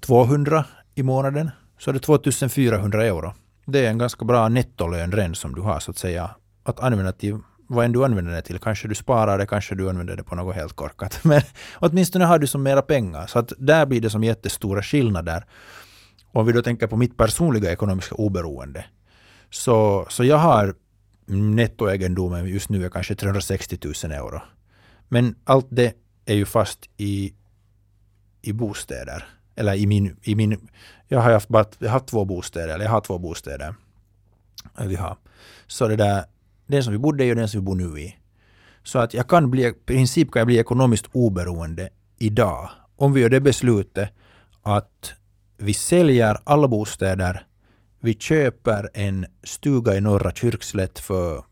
200 0.00 0.64
i 0.94 1.02
månaden. 1.02 1.50
Så 1.78 1.90
är 1.90 1.94
det 1.94 2.00
2400 2.00 3.04
euro. 3.04 3.34
Det 3.66 3.86
är 3.86 3.90
en 3.90 3.98
ganska 3.98 4.24
bra 4.24 4.48
nettolön 4.48 5.12
redan 5.12 5.34
som 5.34 5.54
du 5.54 5.60
har 5.60 5.80
så 5.80 5.90
att 5.90 5.98
säga. 5.98 6.30
Att 6.62 6.80
använda 6.80 7.12
till 7.12 7.38
vad 7.68 7.84
än 7.84 7.92
du 7.92 8.04
använder 8.04 8.32
det 8.32 8.42
till. 8.42 8.58
Kanske 8.58 8.88
du 8.88 8.94
sparar 8.94 9.38
det, 9.38 9.46
kanske 9.46 9.74
du 9.74 9.88
använder 9.88 10.16
det 10.16 10.24
på 10.24 10.34
något 10.34 10.54
helt 10.54 10.72
korkat. 10.72 11.20
Men 11.24 11.42
åtminstone 11.74 12.24
har 12.24 12.38
du 12.38 12.46
som 12.46 12.62
mera 12.62 12.82
pengar. 12.82 13.26
Så 13.26 13.38
att 13.38 13.52
där 13.58 13.86
blir 13.86 14.00
det 14.00 14.10
som 14.10 14.24
jättestora 14.24 14.82
skillnader. 14.82 15.44
Om 16.32 16.46
vi 16.46 16.52
då 16.52 16.62
tänker 16.62 16.86
på 16.86 16.96
mitt 16.96 17.16
personliga 17.16 17.72
ekonomiska 17.72 18.14
oberoende. 18.14 18.84
Så, 19.50 20.06
så 20.08 20.24
jag 20.24 20.36
har 20.36 20.74
nettoegendomen 21.26 22.46
just 22.46 22.68
nu 22.68 22.84
är 22.84 22.90
kanske 22.90 23.14
360 23.14 23.78
000 24.04 24.12
euro. 24.12 24.40
Men 25.08 25.34
allt 25.44 25.66
det 25.70 25.94
är 26.26 26.34
ju 26.34 26.44
fast 26.44 26.88
i, 26.96 27.34
i 28.42 28.52
bostäder. 28.52 29.24
Eller 29.56 29.74
i 29.74 29.86
min, 29.86 30.16
i 30.22 30.34
min 30.34 30.68
jag 31.08 31.20
har 31.20 31.32
haft, 31.32 31.48
bara, 31.48 31.64
jag 31.78 31.88
har 31.88 31.92
haft 31.92 32.06
två 32.06 32.24
bostäder, 32.24 32.74
eller 32.74 32.84
jag 32.84 32.92
har 32.92 33.00
två 33.00 33.18
bostäder. 33.18 33.74
Vi 34.80 34.96
har. 34.96 35.16
Så 35.66 35.88
det 35.88 35.96
där, 35.96 36.24
den 36.66 36.84
som 36.84 36.92
vi 36.92 36.98
bodde 36.98 37.24
i 37.24 37.32
och 37.32 37.36
den 37.36 37.48
som 37.48 37.60
vi 37.60 37.64
bor 37.64 37.74
nu 37.74 38.00
i. 38.00 38.16
Så 38.82 38.98
att 38.98 39.14
jag 39.14 39.28
kan 39.28 39.50
bli, 39.50 39.66
i 39.66 39.72
princip 39.72 40.32
kan 40.32 40.40
jag 40.40 40.46
bli 40.46 40.58
ekonomiskt 40.58 41.06
oberoende 41.12 41.88
idag. 42.18 42.70
Om 42.96 43.12
vi 43.12 43.20
gör 43.20 43.28
det 43.28 43.40
beslutet 43.40 44.10
att 44.62 45.12
vi 45.56 45.74
säljer 45.74 46.36
alla 46.44 46.68
bostäder, 46.68 47.46
vi 48.00 48.14
köper 48.14 48.90
en 48.94 49.26
stuga 49.44 49.96
i 49.96 50.00
norra 50.00 50.30
Kyrkslätt 50.30 50.98
för 50.98 51.44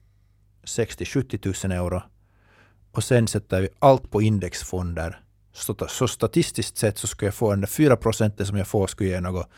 60-70 0.64 1.68
000 1.68 1.78
euro 1.78 2.02
och 2.92 3.04
sen 3.04 3.28
sätter 3.28 3.60
vi 3.60 3.68
allt 3.78 4.10
på 4.10 4.22
indexfonder. 4.22 5.23
Så, 5.54 5.76
så 5.88 6.08
statistiskt 6.08 6.78
sett 6.78 6.98
så 6.98 7.06
skulle 7.06 7.26
jag 7.26 7.34
få 7.34 7.50
den 7.50 7.60
där 7.60 7.66
4 7.66 7.96
procenten 7.96 8.46
som 8.46 8.56
jag 8.56 8.66
får 8.66 8.86
skulle 8.86 9.10
ge 9.10 9.20
något, 9.20 9.48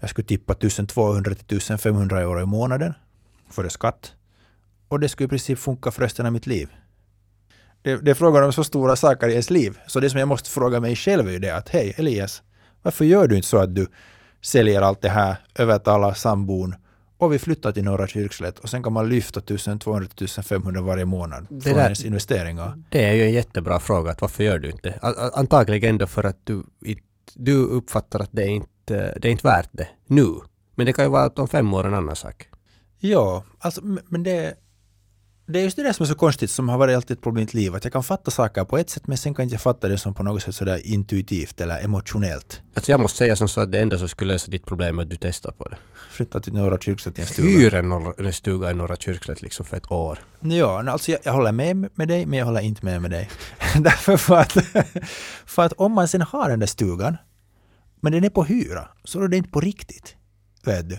jag 0.00 0.10
skulle 0.10 0.26
tippa 0.26 0.52
1200 0.52 1.34
till 1.34 1.56
1500 1.56 2.20
euro 2.20 2.40
i 2.40 2.46
månaden 2.46 2.94
före 3.50 3.70
skatt. 3.70 4.12
och 4.88 5.00
det 5.00 5.08
skulle 5.08 5.24
i 5.24 5.28
princip 5.28 5.58
funka 5.58 5.90
för 5.90 6.02
resten 6.02 6.26
av 6.26 6.32
mitt 6.32 6.46
liv. 6.46 6.68
Det, 7.82 7.96
det 7.96 8.10
är 8.10 8.14
frågan 8.14 8.44
om 8.44 8.52
så 8.52 8.64
stora 8.64 8.96
saker 8.96 9.28
i 9.28 9.30
ens 9.30 9.50
liv. 9.50 9.78
Så 9.86 10.00
det 10.00 10.10
som 10.10 10.18
jag 10.18 10.28
måste 10.28 10.50
fråga 10.50 10.80
mig 10.80 10.96
själv 10.96 11.28
är 11.28 11.32
ju 11.32 11.38
det 11.38 11.56
att 11.56 11.68
hej 11.68 11.94
Elias, 11.96 12.42
varför 12.82 13.04
gör 13.04 13.28
du 13.28 13.36
inte 13.36 13.48
så 13.48 13.58
att 13.58 13.74
du 13.74 13.86
säljer 14.42 14.82
allt 14.82 15.02
det 15.02 15.08
här, 15.08 15.36
övertalar 15.54 16.14
sambon 16.14 16.74
och 17.22 17.32
vi 17.32 17.38
flyttar 17.38 17.72
till 17.72 17.84
Norra 17.84 18.06
Kyrkslätt 18.06 18.58
och 18.58 18.68
sen 18.70 18.82
kan 18.82 18.92
man 18.92 19.08
lyfta 19.08 19.40
1200 19.40 20.08
500 20.42 20.80
varje 20.80 21.04
månad 21.04 21.46
Det 21.50 21.60
från 21.64 21.74
där- 21.74 21.82
ens 21.84 22.04
investeringar. 22.04 22.82
Det 22.88 23.04
är 23.04 23.12
ju 23.14 23.22
en 23.22 23.32
jättebra 23.32 23.80
fråga, 23.80 24.10
att 24.10 24.20
varför 24.20 24.44
gör 24.44 24.58
du 24.58 24.70
inte? 24.70 24.98
Antagligen 25.34 25.98
då 25.98 26.06
för 26.06 26.24
att 26.24 26.38
du, 26.44 26.62
du 27.34 27.56
uppfattar 27.56 28.20
att 28.20 28.28
det 28.32 28.42
är 28.42 28.48
inte 28.48 29.18
det 29.20 29.28
är 29.28 29.32
inte 29.32 29.46
värt 29.46 29.68
det 29.72 29.88
nu. 30.06 30.26
Men 30.74 30.86
det 30.86 30.92
kan 30.92 31.04
ju 31.04 31.10
vara 31.10 31.22
att 31.24 31.38
om 31.38 31.48
fem 31.48 31.74
år 31.74 31.86
en 31.86 31.94
annan 31.94 32.16
sak. 32.16 32.48
Ja, 32.98 33.44
alltså, 33.58 33.80
men 34.08 34.22
det, 34.22 34.54
det 35.46 35.58
är 35.58 35.62
just 35.62 35.76
det 35.76 35.82
där 35.82 35.92
som 35.92 36.04
är 36.04 36.08
så 36.08 36.14
konstigt 36.14 36.50
som 36.50 36.68
har 36.68 36.78
varit 36.78 36.96
alltid 36.96 37.16
ett 37.16 37.22
problem 37.22 37.42
i 37.42 37.44
mitt 37.44 37.54
liv. 37.54 37.74
Att 37.74 37.84
jag 37.84 37.92
kan 37.92 38.02
fatta 38.02 38.30
saker 38.30 38.64
på 38.64 38.78
ett 38.78 38.90
sätt 38.90 39.06
men 39.06 39.18
sen 39.18 39.34
kan 39.34 39.42
jag 39.42 39.46
inte 39.52 39.62
fatta 39.62 39.88
det 39.88 39.98
som 39.98 40.14
på 40.14 40.22
något 40.22 40.42
sätt 40.42 40.54
sådär 40.54 40.80
intuitivt 40.86 41.60
eller 41.60 41.84
emotionellt. 41.84 42.62
Alltså 42.74 42.90
jag 42.90 43.00
måste 43.00 43.18
säga 43.18 43.36
som 43.36 43.48
så 43.48 43.60
att 43.60 43.72
det 43.72 43.80
enda 43.80 43.98
som 43.98 44.08
skulle 44.08 44.32
lösa 44.32 44.50
ditt 44.50 44.66
problem 44.66 44.98
är 44.98 45.02
att 45.02 45.10
du 45.10 45.16
testar 45.16 45.52
på 45.52 45.68
det. 45.68 45.76
Flytta 46.10 46.40
till 46.40 46.52
Norra 46.52 46.78
Kyrkslätt 46.78 47.18
i 47.18 47.20
en 47.20 47.26
stuga. 47.26 47.48
Hyr 47.48 47.74
en, 47.74 47.88
norra- 47.88 48.26
en 48.26 48.32
stuga 48.32 48.70
i 48.70 48.74
Norra 48.74 48.96
Kyrkslätt 48.96 49.42
liksom 49.42 49.66
för 49.66 49.76
ett 49.76 49.90
år. 49.92 50.18
Ja, 50.40 50.90
alltså 50.90 51.10
jag, 51.10 51.20
jag 51.24 51.32
håller 51.32 51.52
med 51.52 51.88
med 51.94 52.08
dig, 52.08 52.26
men 52.26 52.38
jag 52.38 52.46
håller 52.46 52.60
inte 52.60 52.84
med 52.84 53.02
med 53.02 53.10
dig. 53.10 53.30
Därför 53.80 54.16
för 54.16 54.36
att, 54.36 54.52
för 55.46 55.62
att 55.62 55.72
om 55.72 55.92
man 55.92 56.08
sen 56.08 56.22
har 56.22 56.48
den 56.48 56.58
där 56.60 56.66
stugan, 56.66 57.16
men 58.00 58.12
den 58.12 58.24
är 58.24 58.30
på 58.30 58.44
hyra, 58.44 58.88
så 59.04 59.22
är 59.22 59.28
det 59.28 59.36
inte 59.36 59.50
på 59.50 59.60
riktigt. 59.60 60.16
Vet 60.64 60.88
du? 60.88 60.98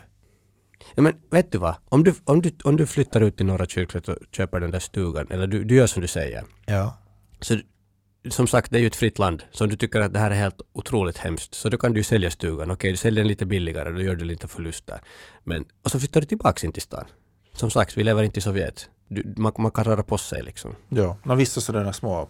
Ja, 0.96 1.02
men 1.02 1.14
vet 1.32 1.52
du 1.52 1.58
vad? 1.58 1.76
Om 1.90 2.04
du, 2.04 2.14
om, 2.24 2.42
du, 2.42 2.52
om 2.64 2.78
du 2.78 2.86
flyttar 2.86 3.22
ut 3.22 3.38
till 3.38 3.46
Norra 3.46 3.66
Kyrkslätt 3.66 4.10
och 4.10 4.18
köper 4.32 4.60
den 4.60 4.72
där 4.72 4.80
stugan, 4.80 5.28
eller 5.30 5.48
du, 5.48 5.64
du 5.64 5.76
gör 5.76 5.88
som 5.88 6.02
du 6.02 6.08
säger. 6.08 6.44
Ja. 6.66 6.98
Så 7.42 7.58
som 8.30 8.48
sagt, 8.48 8.72
det 8.72 8.78
är 8.78 8.82
ju 8.82 8.88
ett 8.88 8.96
fritt 8.96 9.20
land. 9.20 9.44
Så 9.52 9.64
om 9.64 9.70
du 9.70 9.76
tycker 9.76 10.02
att 10.02 10.14
det 10.14 10.20
här 10.20 10.32
är 10.32 10.36
helt 10.36 10.62
otroligt 10.74 11.18
hemskt, 11.18 11.54
så 11.54 11.70
då 11.70 11.78
kan 11.78 11.94
du 11.94 12.00
ju 12.00 12.04
sälja 12.04 12.32
stugan. 12.32 12.72
Okej, 12.72 12.92
du 12.92 12.98
säljer 12.98 13.24
den 13.24 13.28
lite 13.28 13.46
billigare, 13.46 13.92
då 13.92 14.02
gör 14.02 14.16
du 14.16 14.26
lite 14.26 14.48
förlust 14.48 14.88
där. 14.88 15.00
Men, 15.44 15.66
och 15.84 15.92
så 15.92 16.00
flyttar 16.00 16.22
du 16.22 16.28
tillbaks 16.28 16.64
in 16.64 16.72
till 16.72 16.82
stan. 16.82 17.06
Som 17.54 17.70
sagt, 17.70 17.98
vi 17.98 18.04
lever 18.04 18.24
inte 18.24 18.40
i 18.40 18.42
Sovjet. 18.42 18.90
Du, 19.08 19.34
man, 19.38 19.54
man 19.58 19.72
kan 19.72 19.84
röra 19.84 20.04
på 20.04 20.18
sig 20.18 20.44
liksom. 20.44 20.76
Ja, 20.90 21.18
men 21.24 21.38
vissa 21.38 21.62
sådana 21.62 21.94
små 21.94 22.30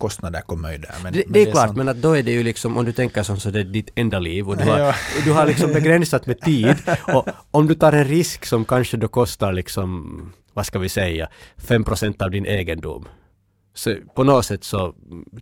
kostnader 0.00 0.40
kommer 0.40 0.72
ju 0.72 0.78
där. 0.78 0.94
Men, 1.02 1.12
Det, 1.12 1.22
men 1.26 1.32
det 1.32 1.40
är 1.42 1.50
klart, 1.52 1.66
sånt- 1.66 1.76
men 1.78 1.88
att 1.88 1.96
då 2.02 2.16
är 2.16 2.22
det 2.22 2.32
ju 2.32 2.42
liksom, 2.42 2.76
om 2.78 2.84
du 2.84 2.92
tänker 2.92 3.22
som 3.22 3.36
så 3.40 3.50
det 3.50 3.60
är 3.60 3.64
ditt 3.64 3.90
enda 3.94 4.18
liv 4.18 4.48
och 4.48 4.56
du 4.56 4.64
har, 4.64 4.78
Ja. 4.78 4.94
du 5.24 5.32
har 5.32 5.46
liksom 5.46 5.72
begränsat 5.72 6.26
med 6.26 6.40
tid. 6.40 6.76
Och 7.14 7.28
om 7.50 7.66
du 7.66 7.74
tar 7.74 7.92
en 7.92 8.04
risk 8.04 8.46
som 8.46 8.64
kanske 8.64 8.96
då 8.96 9.08
kostar 9.08 9.52
liksom, 9.52 10.32
vad 10.54 10.66
ska 10.66 10.78
vi 10.78 10.88
säga, 10.88 11.28
5% 11.56 12.22
av 12.22 12.30
din 12.30 12.46
egendom. 12.46 13.08
Så 13.74 13.96
på 14.16 14.24
något 14.24 14.44
sätt 14.46 14.64
så 14.64 14.94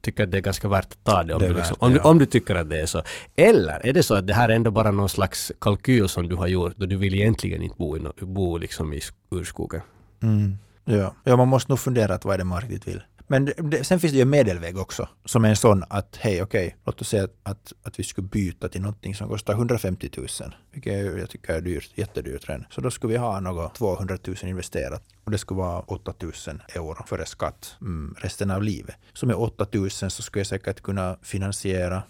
tycker 0.03 0.23
jag 0.23 0.27
att 0.27 0.33
det 0.33 0.38
är 0.38 0.42
ganska 0.42 0.68
värt 0.68 0.85
att 0.92 1.05
ta 1.05 1.23
det 1.23 1.35
om, 1.35 1.40
Det 1.40 1.49
du, 1.49 1.55
liksom, 1.55 1.77
värt 1.81 1.83
om, 1.90 1.94
ja. 1.94 2.11
om 2.11 2.18
du 2.18 2.27
tycker 2.27 2.55
att 2.55 2.71
det 2.71 2.81
är 2.81 2.87
så. 2.87 3.03
Eller 3.37 3.87
är 3.87 3.92
det 3.92 4.03
så 4.03 4.14
att 4.14 4.27
det 4.27 4.35
här 4.35 4.49
är 4.49 4.55
ändå 4.57 4.71
bara 4.71 4.90
någon 4.90 5.09
slags 5.09 5.53
kalkyl 5.61 6.09
som 6.09 6.29
du 6.29 6.35
har 6.37 6.47
gjort 6.47 6.75
och 6.83 6.88
du 6.88 6.97
vill 6.97 7.14
egentligen 7.14 7.62
inte 7.62 7.77
bo, 7.79 7.97
i, 7.97 8.01
no- 8.01 8.25
bo 8.25 8.59
liksom 8.59 8.92
i 8.92 8.99
sk- 8.99 9.12
urskogen. 9.31 9.81
Mm. 10.23 10.59
Ja. 10.85 11.14
ja, 11.25 11.37
man 11.37 11.49
måste 11.49 11.73
nog 11.73 11.79
fundera 11.79 12.14
att 12.14 12.25
vad 12.25 12.35
är 12.35 12.38
det 12.38 12.44
man 12.44 12.61
riktigt 12.61 12.88
vill. 12.88 13.03
Men 13.31 13.45
det, 13.45 13.53
det, 13.59 13.85
sen 13.85 14.01
finns 14.01 14.12
det 14.12 14.17
ju 14.17 14.23
en 14.23 14.31
medelväg 14.31 14.79
också, 14.79 15.09
som 15.25 15.45
är 15.45 15.49
en 15.49 15.57
sån 15.57 15.85
att 15.88 16.17
hej, 16.17 16.43
okej, 16.43 16.77
låt 16.85 17.01
oss 17.01 17.09
säga 17.09 17.25
att, 17.25 17.33
att, 17.43 17.73
att 17.83 17.99
vi 17.99 18.05
skulle 18.05 18.29
byta 18.29 18.69
till 18.69 18.81
någonting 18.81 19.14
som 19.14 19.29
kostar 19.29 19.55
150 19.55 20.11
000, 20.17 20.27
vilket 20.73 20.93
jag, 20.93 21.19
jag 21.19 21.31
tycker 21.31 21.55
är 21.55 21.61
dyrt, 21.61 21.91
jättedyrt 21.95 22.49
redan. 22.49 22.67
Så 22.71 22.81
då 22.81 22.91
skulle 22.91 23.12
vi 23.12 23.19
ha 23.19 23.41
något 23.41 23.75
200 23.75 24.19
000 24.27 24.37
investerat 24.43 25.03
och 25.25 25.31
det 25.31 25.38
skulle 25.38 25.59
vara 25.59 25.81
8 25.81 26.14
000 26.23 26.33
euro 26.75 27.05
före 27.07 27.27
skatt 27.27 27.77
mm, 27.81 28.14
resten 28.19 28.51
av 28.51 28.62
livet. 28.62 28.97
Så 29.12 29.27
med 29.27 29.37
8 29.37 29.67
000 29.73 29.91
så 29.91 30.11
skulle 30.11 30.41
jag 30.41 30.47
säkert 30.47 30.81
kunna 30.81 31.19
finansiera 31.23 32.03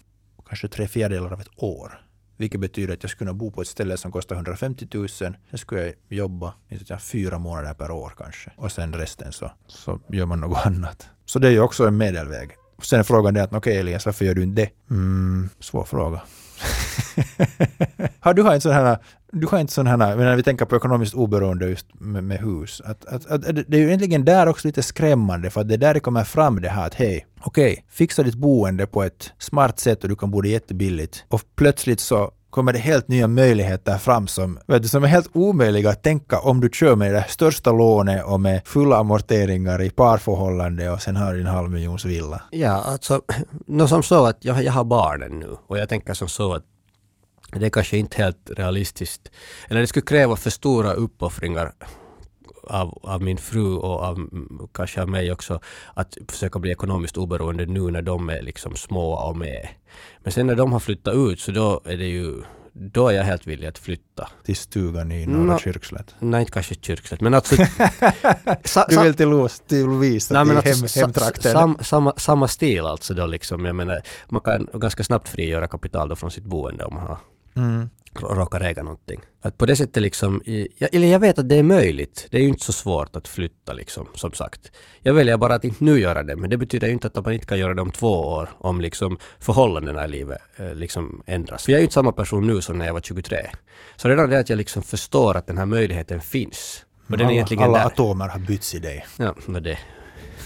kanske 0.47 0.67
tre 0.67 0.87
fjärdedelar 0.87 1.33
av 1.33 1.41
ett 1.41 1.63
år. 1.63 2.01
Vilket 2.39 2.59
betyder 2.59 2.93
att 2.93 3.03
jag 3.03 3.09
skulle 3.09 3.27
kunna 3.27 3.33
bo 3.33 3.51
på 3.51 3.61
ett 3.61 3.67
ställe 3.67 3.97
som 3.97 4.11
kostar 4.11 4.35
150 4.35 4.87
000. 4.93 5.09
Sen 5.09 5.35
skulle 5.53 5.81
jag 5.81 5.93
jobba 6.09 6.53
jag, 6.67 7.01
fyra 7.01 7.39
månader 7.39 7.73
per 7.73 7.91
år 7.91 8.13
kanske. 8.17 8.51
Och 8.55 8.71
sen 8.71 8.93
resten 8.93 9.31
så, 9.31 9.51
så 9.67 9.99
gör 10.09 10.25
man 10.25 10.39
något 10.39 10.57
annat. 10.65 11.09
Så 11.25 11.39
det 11.39 11.47
är 11.47 11.51
ju 11.51 11.59
också 11.59 11.87
en 11.87 11.97
medelväg. 11.97 12.49
Sen 12.81 12.99
är 12.99 13.03
frågan 13.03 13.33
det 13.33 13.43
att 13.43 13.53
okej 13.53 13.77
Elias, 13.77 14.05
varför 14.05 14.25
gör 14.25 14.35
du 14.35 14.43
inte 14.43 14.61
det? 14.61 14.69
Mm, 14.89 15.49
svår 15.59 15.83
fråga. 15.83 16.21
har 18.19 18.33
du 18.33 18.53
en 18.53 18.61
sån 18.61 18.71
här, 18.71 18.97
du 19.31 19.47
har 19.47 19.59
inte 19.59 19.73
sådana 19.73 20.05
här, 20.05 20.15
men 20.15 20.25
när 20.25 20.35
vi 20.35 20.43
tänker 20.43 20.65
på 20.65 20.75
ekonomiskt 20.75 21.13
oberoende 21.13 21.69
just 21.69 21.87
med, 21.93 22.23
med 22.23 22.39
hus, 22.39 22.81
att, 22.85 23.05
att, 23.05 23.25
att, 23.25 23.47
att 23.47 23.55
det 23.67 23.77
är 23.77 23.81
ju 23.81 23.87
egentligen 23.87 24.25
där 24.25 24.47
också 24.47 24.67
lite 24.67 24.83
skrämmande 24.83 25.49
för 25.49 25.61
att 25.61 25.67
det 25.67 25.73
är 25.73 25.77
där 25.77 25.93
det 25.93 25.99
kommer 25.99 26.23
fram 26.23 26.61
det 26.61 26.69
här 26.69 26.87
att 26.87 26.93
hej, 26.93 27.25
okej, 27.41 27.85
fixa 27.89 28.23
ditt 28.23 28.35
boende 28.35 28.87
på 28.87 29.03
ett 29.03 29.33
smart 29.37 29.79
sätt 29.79 30.03
och 30.03 30.09
du 30.09 30.15
kan 30.15 30.31
bo 30.31 30.41
det 30.41 30.49
jättebilligt 30.49 31.25
och 31.27 31.41
plötsligt 31.55 31.99
så 31.99 32.31
kommer 32.49 32.73
det 32.73 32.79
helt 32.79 33.07
nya 33.07 33.27
möjligheter 33.27 33.97
fram 33.97 34.27
som, 34.27 34.59
vet 34.67 34.81
du, 34.81 34.87
som 34.87 35.03
är 35.03 35.07
helt 35.07 35.29
omöjliga 35.33 35.89
att 35.89 36.03
tänka 36.03 36.39
om 36.39 36.59
du 36.61 36.69
kör 36.69 36.95
med 36.95 37.13
det 37.13 37.25
största 37.29 37.71
lånet 37.71 38.25
och 38.25 38.39
med 38.39 38.61
fulla 38.65 38.97
amorteringar 38.97 39.81
i 39.81 39.89
parförhållande 39.89 40.89
och 40.89 41.01
sen 41.01 41.15
har 41.15 41.33
du 41.33 41.39
en 41.39 41.47
halv 41.47 41.71
miljons 41.71 42.05
villa. 42.05 42.41
Ja, 42.51 42.71
alltså, 42.71 43.21
no, 43.67 43.87
som 43.87 44.03
så 44.03 44.25
att 44.25 44.45
jag, 44.45 44.63
jag 44.63 44.73
har 44.73 44.83
barnen 44.83 45.39
nu 45.39 45.55
och 45.67 45.79
jag 45.79 45.89
tänker 45.89 46.13
som 46.13 46.27
så 46.27 46.53
att 46.53 46.63
det 47.51 47.65
är 47.65 47.69
kanske 47.69 47.97
inte 47.97 48.23
helt 48.23 48.51
realistiskt. 48.57 49.31
Eller 49.67 49.81
det 49.81 49.87
skulle 49.87 50.05
kräva 50.05 50.35
för 50.35 50.49
stora 50.49 50.93
uppoffringar 50.93 51.73
av, 52.63 52.99
av 53.03 53.21
min 53.21 53.37
fru 53.37 53.75
och 53.75 53.99
av, 54.01 54.29
kanske 54.73 55.01
av 55.01 55.09
mig 55.09 55.31
också 55.31 55.59
att 55.93 56.17
försöka 56.27 56.59
bli 56.59 56.71
ekonomiskt 56.71 57.17
oberoende 57.17 57.65
nu 57.65 57.91
när 57.91 58.01
de 58.01 58.29
är 58.29 58.41
liksom 58.41 58.75
små 58.75 59.13
och 59.13 59.37
med. 59.37 59.67
Men 60.23 60.31
sen 60.31 60.47
när 60.47 60.55
de 60.55 60.71
har 60.71 60.79
flyttat 60.79 61.15
ut 61.15 61.39
så 61.39 61.51
då 61.51 61.81
är 61.85 61.97
det 61.97 62.07
ju 62.07 62.41
då 62.73 63.07
är 63.07 63.13
jag 63.13 63.23
helt 63.23 63.47
villig 63.47 63.67
att 63.67 63.77
flytta. 63.77 64.29
Till 64.45 64.55
stugan 64.55 65.11
i 65.11 65.25
Norra. 65.25 65.59
Kyrkslätt. 65.59 66.15
Nej, 66.19 66.39
inte 66.39 66.51
kanske 66.51 66.75
kyrkslätt, 66.75 67.21
men 67.21 67.33
alltså... 67.33 67.55
sa, 68.63 68.85
Du 68.89 69.01
vill 69.03 69.13
till, 69.13 69.29
Los, 69.29 69.59
till 69.59 69.85
Lovisa, 69.85 70.33
Nej, 70.33 70.53
men 70.53 70.63
till 70.63 70.71
alltså, 70.71 70.99
hem, 70.99 71.07
hemtrakten. 71.07 71.51
sam, 71.51 71.77
samma, 71.81 72.13
samma 72.17 72.47
stil 72.47 72.85
alltså 72.85 73.13
då 73.13 73.25
liksom. 73.25 73.65
Jag 73.65 73.75
menar, 73.75 74.01
man 74.29 74.41
kan 74.41 74.67
ganska 74.73 75.03
snabbt 75.03 75.29
frigöra 75.29 75.67
kapital 75.67 76.09
då 76.09 76.15
från 76.15 76.31
sitt 76.31 76.43
boende 76.43 76.85
om 76.85 76.93
man 76.93 77.07
har 77.07 77.17
Mm. 77.59 77.89
råkar 78.21 78.61
äga 78.61 78.83
någonting. 78.83 79.19
Att 79.41 79.57
på 79.57 79.65
det 79.65 79.75
sättet 79.75 80.03
liksom, 80.03 80.41
jag, 80.77 80.95
eller 80.95 81.07
jag 81.07 81.19
vet 81.19 81.39
att 81.39 81.49
det 81.49 81.55
är 81.55 81.63
möjligt. 81.63 82.27
Det 82.31 82.37
är 82.37 82.41
ju 82.41 82.47
inte 82.47 82.65
så 82.65 82.73
svårt 82.73 83.15
att 83.15 83.27
flytta 83.27 83.73
liksom, 83.73 84.07
som 84.15 84.33
sagt. 84.33 84.71
Jag 85.01 85.13
väljer 85.13 85.37
bara 85.37 85.55
att 85.55 85.63
inte 85.63 85.83
nu 85.83 85.99
göra 85.99 86.23
det, 86.23 86.35
men 86.35 86.49
det 86.49 86.57
betyder 86.57 86.87
ju 86.87 86.93
inte 86.93 87.07
att 87.07 87.25
man 87.25 87.33
inte 87.33 87.45
kan 87.45 87.59
göra 87.59 87.73
det 87.73 87.81
om 87.81 87.91
två 87.91 88.21
år, 88.21 88.49
om 88.57 88.81
liksom 88.81 89.17
förhållandena 89.39 90.05
i 90.05 90.07
livet 90.07 90.41
eh, 90.57 90.75
liksom 90.75 91.23
ändras. 91.25 91.65
För 91.65 91.71
jag 91.71 91.77
är 91.77 91.81
ju 91.81 91.85
inte 91.85 91.93
samma 91.93 92.11
person 92.11 92.47
nu 92.47 92.61
som 92.61 92.77
när 92.77 92.85
jag 92.85 92.93
var 92.93 93.01
23. 93.01 93.37
Så 93.95 94.09
redan 94.09 94.29
det 94.29 94.39
att 94.39 94.49
jag 94.49 94.57
liksom 94.57 94.83
förstår 94.83 95.37
att 95.37 95.47
den 95.47 95.57
här 95.57 95.65
möjligheten 95.65 96.21
finns. 96.21 96.85
Och 97.07 97.17
den 97.17 97.19
är 97.19 97.25
alla, 97.25 97.33
egentligen 97.33 97.63
alla 97.63 97.77
där. 97.77 97.85
atomer 97.85 98.27
har 98.27 98.39
bytts 98.39 98.75
i 98.75 98.79
dig. 98.79 99.05
Ja, 99.17 99.35
men 99.45 99.63
det 99.63 99.77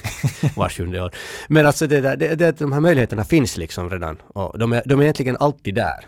var 0.56 0.70
sjunde 0.70 1.02
år. 1.02 1.16
Men 1.48 1.66
alltså 1.66 1.88
det, 1.88 2.02
där, 2.02 2.16
det, 2.18 2.36
det, 2.36 2.60
de 2.60 2.72
här 2.72 2.80
möjligheterna 2.80 3.24
finns 3.24 3.58
liksom 3.58 3.90
redan. 3.90 4.22
Och 4.28 4.60
de 4.60 4.74
är, 4.74 4.84
de 4.86 5.00
är 5.00 5.04
egentligen 5.04 5.38
alltid 5.38 5.76
där. 5.76 6.06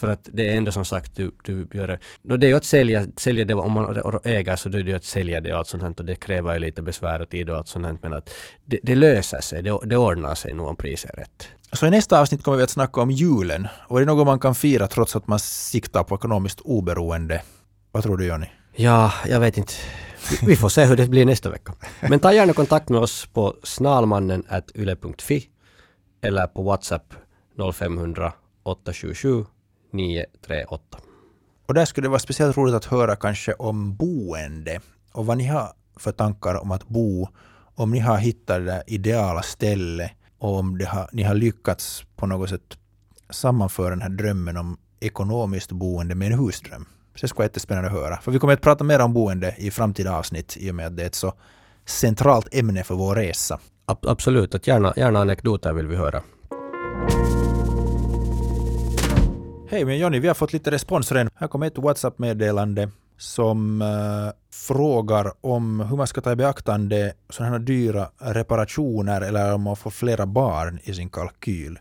För 0.00 0.08
att 0.08 0.28
det 0.32 0.48
är 0.52 0.56
ändå 0.56 0.72
som 0.72 0.84
sagt 0.84 1.16
du, 1.16 1.30
du 1.44 1.68
gör 1.72 1.88
det. 1.88 1.98
No, 2.22 2.36
det 2.36 2.46
är 2.46 2.48
ju 2.48 2.56
att 2.56 2.64
sälja, 2.64 3.06
sälja 3.16 3.44
det, 3.44 3.54
om 3.54 3.72
man 3.72 4.18
äger 4.24 4.56
så 4.56 4.68
det 4.68 4.78
är 4.78 4.82
det 4.82 4.90
ju 4.90 4.96
att 4.96 5.04
sälja 5.04 5.40
det 5.40 5.52
och 5.52 5.58
allt 5.58 5.68
sånt 5.68 5.82
här 5.82 5.94
och 5.98 6.04
det 6.04 6.14
kräver 6.16 6.52
ju 6.54 6.58
lite 6.58 6.82
besvär 6.82 7.22
och 7.22 7.28
tid 7.28 7.50
och 7.50 7.56
allt 7.56 7.68
sånt 7.68 7.86
här 7.86 7.96
men 8.02 8.12
att 8.12 8.30
det, 8.64 8.78
det 8.82 8.94
löser 8.94 9.40
sig, 9.40 9.62
det, 9.62 9.78
det 9.84 9.96
ordnar 9.96 10.34
sig 10.34 10.54
nog 10.54 10.68
om 10.68 10.76
priset 10.76 11.10
är 11.10 11.16
rätt. 11.16 11.48
Så 11.72 11.86
i 11.86 11.90
nästa 11.90 12.20
avsnitt 12.20 12.42
kommer 12.42 12.56
vi 12.58 12.62
att 12.64 12.70
snacka 12.70 13.00
om 13.00 13.10
julen. 13.10 13.68
Och 13.88 13.96
är 13.96 14.00
det 14.00 14.06
något 14.06 14.26
man 14.26 14.38
kan 14.38 14.54
fira 14.54 14.86
trots 14.86 15.16
att 15.16 15.26
man 15.28 15.38
siktar 15.38 16.04
på 16.04 16.14
ekonomiskt 16.14 16.60
oberoende? 16.60 17.42
Vad 17.92 18.02
tror 18.02 18.16
du 18.16 18.26
Jonny? 18.26 18.46
Ja, 18.74 19.12
jag 19.26 19.40
vet 19.40 19.56
inte. 19.58 19.72
Vi- 20.46 20.56
får 20.56 20.68
se 20.68 20.84
hur 20.84 20.96
det 20.96 21.06
blir 21.08 21.26
nästa 21.26 21.50
vecka. 21.50 21.74
Men 22.08 22.20
ta 22.20 22.32
gärna 22.32 22.52
kontakt 22.52 22.88
med 22.88 23.00
oss 23.00 23.26
på 23.26 23.56
snalmannen.yle.fi 23.62 25.48
eller 26.22 26.46
på 26.46 26.62
WhatsApp 26.62 27.14
0500 27.74 28.32
877 28.62 29.44
938. 29.92 30.98
Och 31.66 31.74
där 31.74 31.84
skulle 31.84 32.04
det 32.04 32.10
vara 32.10 32.18
speciellt 32.18 32.56
roligt 32.56 32.74
att 32.74 32.84
höra 32.84 33.16
kanske 33.16 33.52
om 33.52 33.94
boende 33.94 34.80
och 35.12 35.26
vad 35.26 35.38
ni 35.38 35.46
har 35.46 35.72
för 35.96 36.12
tankar 36.12 36.54
om 36.54 36.70
att 36.70 36.88
bo, 36.88 37.28
om 37.74 37.90
ni 37.90 37.98
har 37.98 38.18
hittat 38.18 38.66
det 38.66 38.82
ideala 38.86 39.42
stället 39.42 40.12
och 40.38 40.58
om 40.58 40.80
har, 40.88 41.08
ni 41.12 41.22
har 41.22 41.34
lyckats 41.34 42.04
på 42.16 42.26
något 42.26 42.50
sätt 42.50 42.78
sammanföra 43.30 43.90
den 43.90 44.02
här 44.02 44.08
drömmen 44.08 44.56
om 44.56 44.78
ekonomiskt 45.00 45.72
boende 45.72 46.14
med 46.14 46.32
en 46.32 46.38
husdröm. 46.38 46.86
Så 47.14 47.20
det 47.20 47.28
skulle 47.28 47.38
vara 47.38 47.44
jättespännande 47.44 47.90
att 47.90 47.96
höra. 47.96 48.20
För 48.20 48.32
vi 48.32 48.38
kommer 48.38 48.54
att 48.54 48.60
prata 48.60 48.84
mer 48.84 49.00
om 49.00 49.12
boende 49.12 49.54
i 49.58 49.70
framtida 49.70 50.16
avsnitt 50.16 50.56
i 50.60 50.70
och 50.70 50.74
med 50.74 50.86
att 50.86 50.96
det 50.96 51.02
är 51.02 51.06
ett 51.06 51.14
så 51.14 51.32
centralt 51.84 52.54
ämne 52.54 52.84
för 52.84 52.94
vår 52.94 53.14
resa. 53.14 53.60
Ab- 53.86 54.06
absolut, 54.08 54.54
att 54.54 54.66
gärna, 54.66 54.92
gärna 54.96 55.20
anekdoter 55.20 55.72
vill 55.72 55.86
vi 55.86 55.96
höra. 55.96 56.22
Hej, 59.72 59.84
men 59.84 59.98
Jonny, 59.98 60.18
vi 60.18 60.28
har 60.28 60.34
fått 60.34 60.52
lite 60.52 60.70
respons 60.70 61.12
redan. 61.12 61.30
Här 61.34 61.48
kommer 61.48 61.66
ett 61.66 61.78
WhatsApp-meddelande. 61.78 62.90
som 63.16 63.82
äh, 63.82 63.88
frågar 64.52 65.32
om 65.40 65.80
hur 65.80 65.96
man 65.96 66.06
ska 66.06 66.20
ta 66.20 66.32
i 66.32 66.36
beaktande 66.36 67.12
sådana 67.28 67.52
här 67.52 67.58
dyra 67.58 68.10
reparationer 68.18 69.20
eller 69.20 69.54
om 69.54 69.62
man 69.62 69.76
får 69.76 69.90
flera 69.90 70.26
barn 70.26 70.78
i 70.82 70.94
sin 70.94 71.10
kalkyl. 71.10 71.78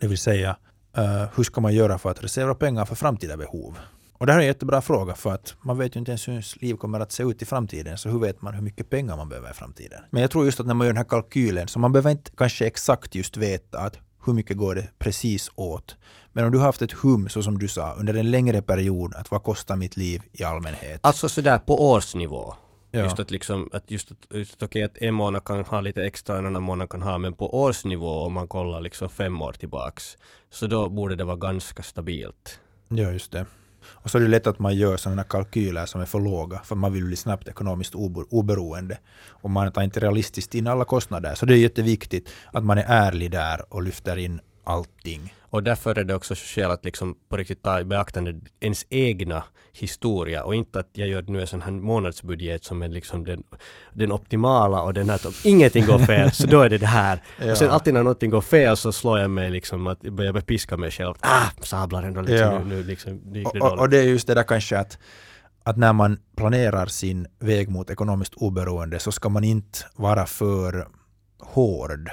Det 0.00 0.06
vill 0.08 0.18
säga, 0.18 0.56
äh, 0.96 1.24
hur 1.36 1.42
ska 1.42 1.60
man 1.60 1.74
göra 1.74 1.98
för 1.98 2.10
att 2.10 2.24
reservera 2.24 2.54
pengar 2.54 2.84
för 2.84 2.94
framtida 2.94 3.36
behov? 3.36 3.78
Och 4.12 4.26
det 4.26 4.32
här 4.32 4.38
är 4.38 4.42
en 4.42 4.48
jättebra 4.48 4.82
fråga 4.82 5.14
för 5.14 5.32
att 5.34 5.54
man 5.62 5.78
vet 5.78 5.96
ju 5.96 5.98
inte 5.98 6.10
ens 6.10 6.28
hur 6.28 6.32
ens 6.32 6.62
liv 6.62 6.74
kommer 6.74 7.00
att 7.00 7.12
se 7.12 7.22
ut 7.22 7.42
i 7.42 7.44
framtiden. 7.44 7.98
Så 7.98 8.08
hur 8.08 8.18
vet 8.18 8.42
man 8.42 8.54
hur 8.54 8.62
mycket 8.62 8.90
pengar 8.90 9.16
man 9.16 9.28
behöver 9.28 9.50
i 9.50 9.54
framtiden? 9.54 10.00
Men 10.10 10.22
jag 10.22 10.30
tror 10.30 10.44
just 10.44 10.60
att 10.60 10.66
när 10.66 10.74
man 10.74 10.86
gör 10.86 10.92
den 10.92 11.04
här 11.04 11.08
kalkylen, 11.08 11.68
så 11.68 11.78
man 11.78 11.92
behöver 11.92 12.10
inte 12.10 12.30
kanske 12.36 12.66
exakt 12.66 13.14
just 13.14 13.36
veta 13.36 13.78
att 13.78 13.98
hur 14.24 14.32
mycket 14.32 14.56
går 14.56 14.74
det 14.74 14.88
precis 14.98 15.50
åt. 15.54 15.96
Men 16.32 16.44
om 16.44 16.52
du 16.52 16.58
har 16.58 16.64
haft 16.64 16.82
ett 16.82 16.92
hum, 16.92 17.28
så 17.28 17.42
som 17.42 17.58
du 17.58 17.68
sa, 17.68 17.92
under 17.92 18.14
en 18.14 18.30
längre 18.30 18.62
period, 18.62 19.14
att 19.14 19.30
vad 19.30 19.42
kostar 19.42 19.76
mitt 19.76 19.96
liv 19.96 20.22
i 20.32 20.44
allmänhet? 20.44 21.00
Alltså 21.02 21.28
sådär 21.28 21.58
på 21.58 21.90
årsnivå. 21.90 22.54
Ja. 22.90 23.00
Just 23.00 23.20
att 23.20 23.30
liksom, 23.30 23.70
att 23.72 23.90
just 23.90 24.10
att, 24.10 24.18
just 24.30 24.54
att 24.54 24.62
okej 24.62 24.82
att 24.82 24.98
en 24.98 25.14
månad 25.14 25.44
kan 25.44 25.64
ha 25.64 25.80
lite 25.80 26.04
extra, 26.04 26.38
en 26.38 26.46
annan 26.46 26.62
månad 26.62 26.88
kan 26.88 27.02
ha, 27.02 27.18
men 27.18 27.34
på 27.34 27.62
årsnivå 27.62 28.20
om 28.20 28.32
man 28.32 28.48
kollar 28.48 28.80
liksom 28.80 29.08
fem 29.08 29.42
år 29.42 29.52
tillbaks, 29.52 30.16
så 30.50 30.66
då 30.66 30.88
borde 30.88 31.16
det 31.16 31.24
vara 31.24 31.36
ganska 31.36 31.82
stabilt. 31.82 32.60
Ja, 32.88 33.10
just 33.10 33.32
det. 33.32 33.46
Och 33.86 34.10
så 34.10 34.18
är 34.18 34.22
det 34.22 34.28
lätt 34.28 34.46
att 34.46 34.58
man 34.58 34.76
gör 34.76 34.96
sådana 34.96 35.24
kalkyler 35.24 35.86
som 35.86 36.00
är 36.00 36.06
för 36.06 36.20
låga, 36.20 36.60
för 36.64 36.76
man 36.76 36.92
vill 36.92 37.04
bli 37.04 37.16
snabbt 37.16 37.48
ekonomiskt 37.48 37.94
oberoende. 38.30 38.98
Och 39.28 39.50
man 39.50 39.72
tar 39.72 39.82
inte 39.82 40.00
realistiskt 40.00 40.54
in 40.54 40.66
alla 40.66 40.84
kostnader. 40.84 41.34
Så 41.34 41.46
det 41.46 41.54
är 41.54 41.58
jätteviktigt 41.58 42.30
att 42.52 42.64
man 42.64 42.78
är 42.78 42.84
ärlig 42.88 43.30
där 43.30 43.74
och 43.74 43.82
lyfter 43.82 44.16
in 44.16 44.40
allting. 44.64 45.34
Och 45.40 45.62
därför 45.62 45.98
är 45.98 46.04
det 46.04 46.14
också 46.14 46.34
skäl 46.34 46.70
att 46.70 46.84
liksom 46.84 47.14
på 47.28 47.36
riktigt 47.36 47.62
ta 47.62 47.80
i 47.80 47.84
beaktande 47.84 48.40
ens 48.60 48.86
egna 48.90 49.44
historia 49.72 50.44
och 50.44 50.54
inte 50.54 50.80
att 50.80 50.88
jag 50.92 51.08
gör 51.08 51.22
nu 51.22 51.40
en 51.40 51.46
sån 51.46 51.62
här 51.62 51.70
månadsbudget 51.70 52.64
som 52.64 52.82
är 52.82 52.88
liksom 52.88 53.24
den, 53.24 53.42
den 53.92 54.12
optimala 54.12 54.82
och 54.82 54.94
den 54.94 55.08
här 55.10 55.14
att 55.14 55.44
ingenting 55.44 55.86
går 55.86 55.98
fel 55.98 56.32
så 56.32 56.46
då 56.46 56.60
är 56.60 56.68
det 56.70 56.78
det 56.78 56.86
här. 56.86 57.22
Ja. 57.38 57.50
Och 57.50 57.58
sen 57.58 57.70
alltid 57.70 57.94
när 57.94 58.02
någonting 58.02 58.30
går 58.30 58.40
fel 58.40 58.76
så 58.76 58.92
slår 58.92 59.18
jag 59.18 59.30
mig 59.30 59.50
liksom 59.50 59.86
att 59.86 59.98
jag 60.00 60.12
börjar 60.12 60.32
bepiska 60.32 60.76
mig 60.76 60.90
själv. 60.90 61.14
Ah, 61.20 61.46
sablar 61.62 62.02
ändå 62.02 62.20
liksom 62.20 62.38
Ja. 62.38 62.58
nu, 62.58 62.64
nu 62.64 62.82
liksom 62.82 63.20
nu 63.24 63.38
gick 63.38 63.52
det 63.52 63.60
och, 63.60 63.68
dåligt. 63.68 63.80
och 63.80 63.88
det 63.88 63.98
är 63.98 64.02
just 64.02 64.26
det 64.26 64.34
där 64.34 64.42
kanske 64.42 64.78
att, 64.78 64.98
att 65.64 65.76
när 65.76 65.92
man 65.92 66.18
planerar 66.36 66.86
sin 66.86 67.26
väg 67.38 67.68
mot 67.68 67.90
ekonomiskt 67.90 68.34
oberoende 68.34 68.98
så 68.98 69.12
ska 69.12 69.28
man 69.28 69.44
inte 69.44 69.78
vara 69.96 70.26
för 70.26 70.88
hård 71.40 72.10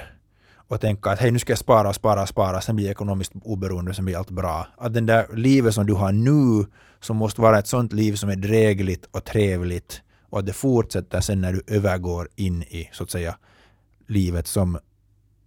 och 0.70 0.80
tänka 0.80 1.10
att 1.10 1.18
hej 1.18 1.30
nu 1.30 1.38
ska 1.38 1.52
jag 1.52 1.58
spara, 1.58 1.92
spara, 1.92 2.26
spara, 2.26 2.60
sen 2.60 2.76
blir 2.76 2.86
jag 2.86 2.90
ekonomiskt 2.90 3.32
oberoende, 3.42 3.94
sen 3.94 4.04
blir 4.04 4.16
allt 4.16 4.30
bra. 4.30 4.66
Att 4.76 4.94
den 4.94 5.06
där 5.06 5.26
livet 5.34 5.74
som 5.74 5.86
du 5.86 5.94
har 5.94 6.12
nu, 6.12 6.66
som 7.00 7.16
måste 7.16 7.40
vara 7.40 7.58
ett 7.58 7.66
sånt 7.66 7.92
liv 7.92 8.14
som 8.14 8.28
är 8.30 8.36
drägligt 8.36 9.08
och 9.10 9.24
trevligt 9.24 10.02
och 10.22 10.38
att 10.38 10.46
det 10.46 10.52
fortsätter 10.52 11.20
sen 11.20 11.40
när 11.40 11.52
du 11.52 11.62
övergår 11.66 12.28
in 12.36 12.62
i, 12.62 12.88
så 12.92 13.02
att 13.02 13.10
säga, 13.10 13.36
livet 14.08 14.46
som 14.46 14.78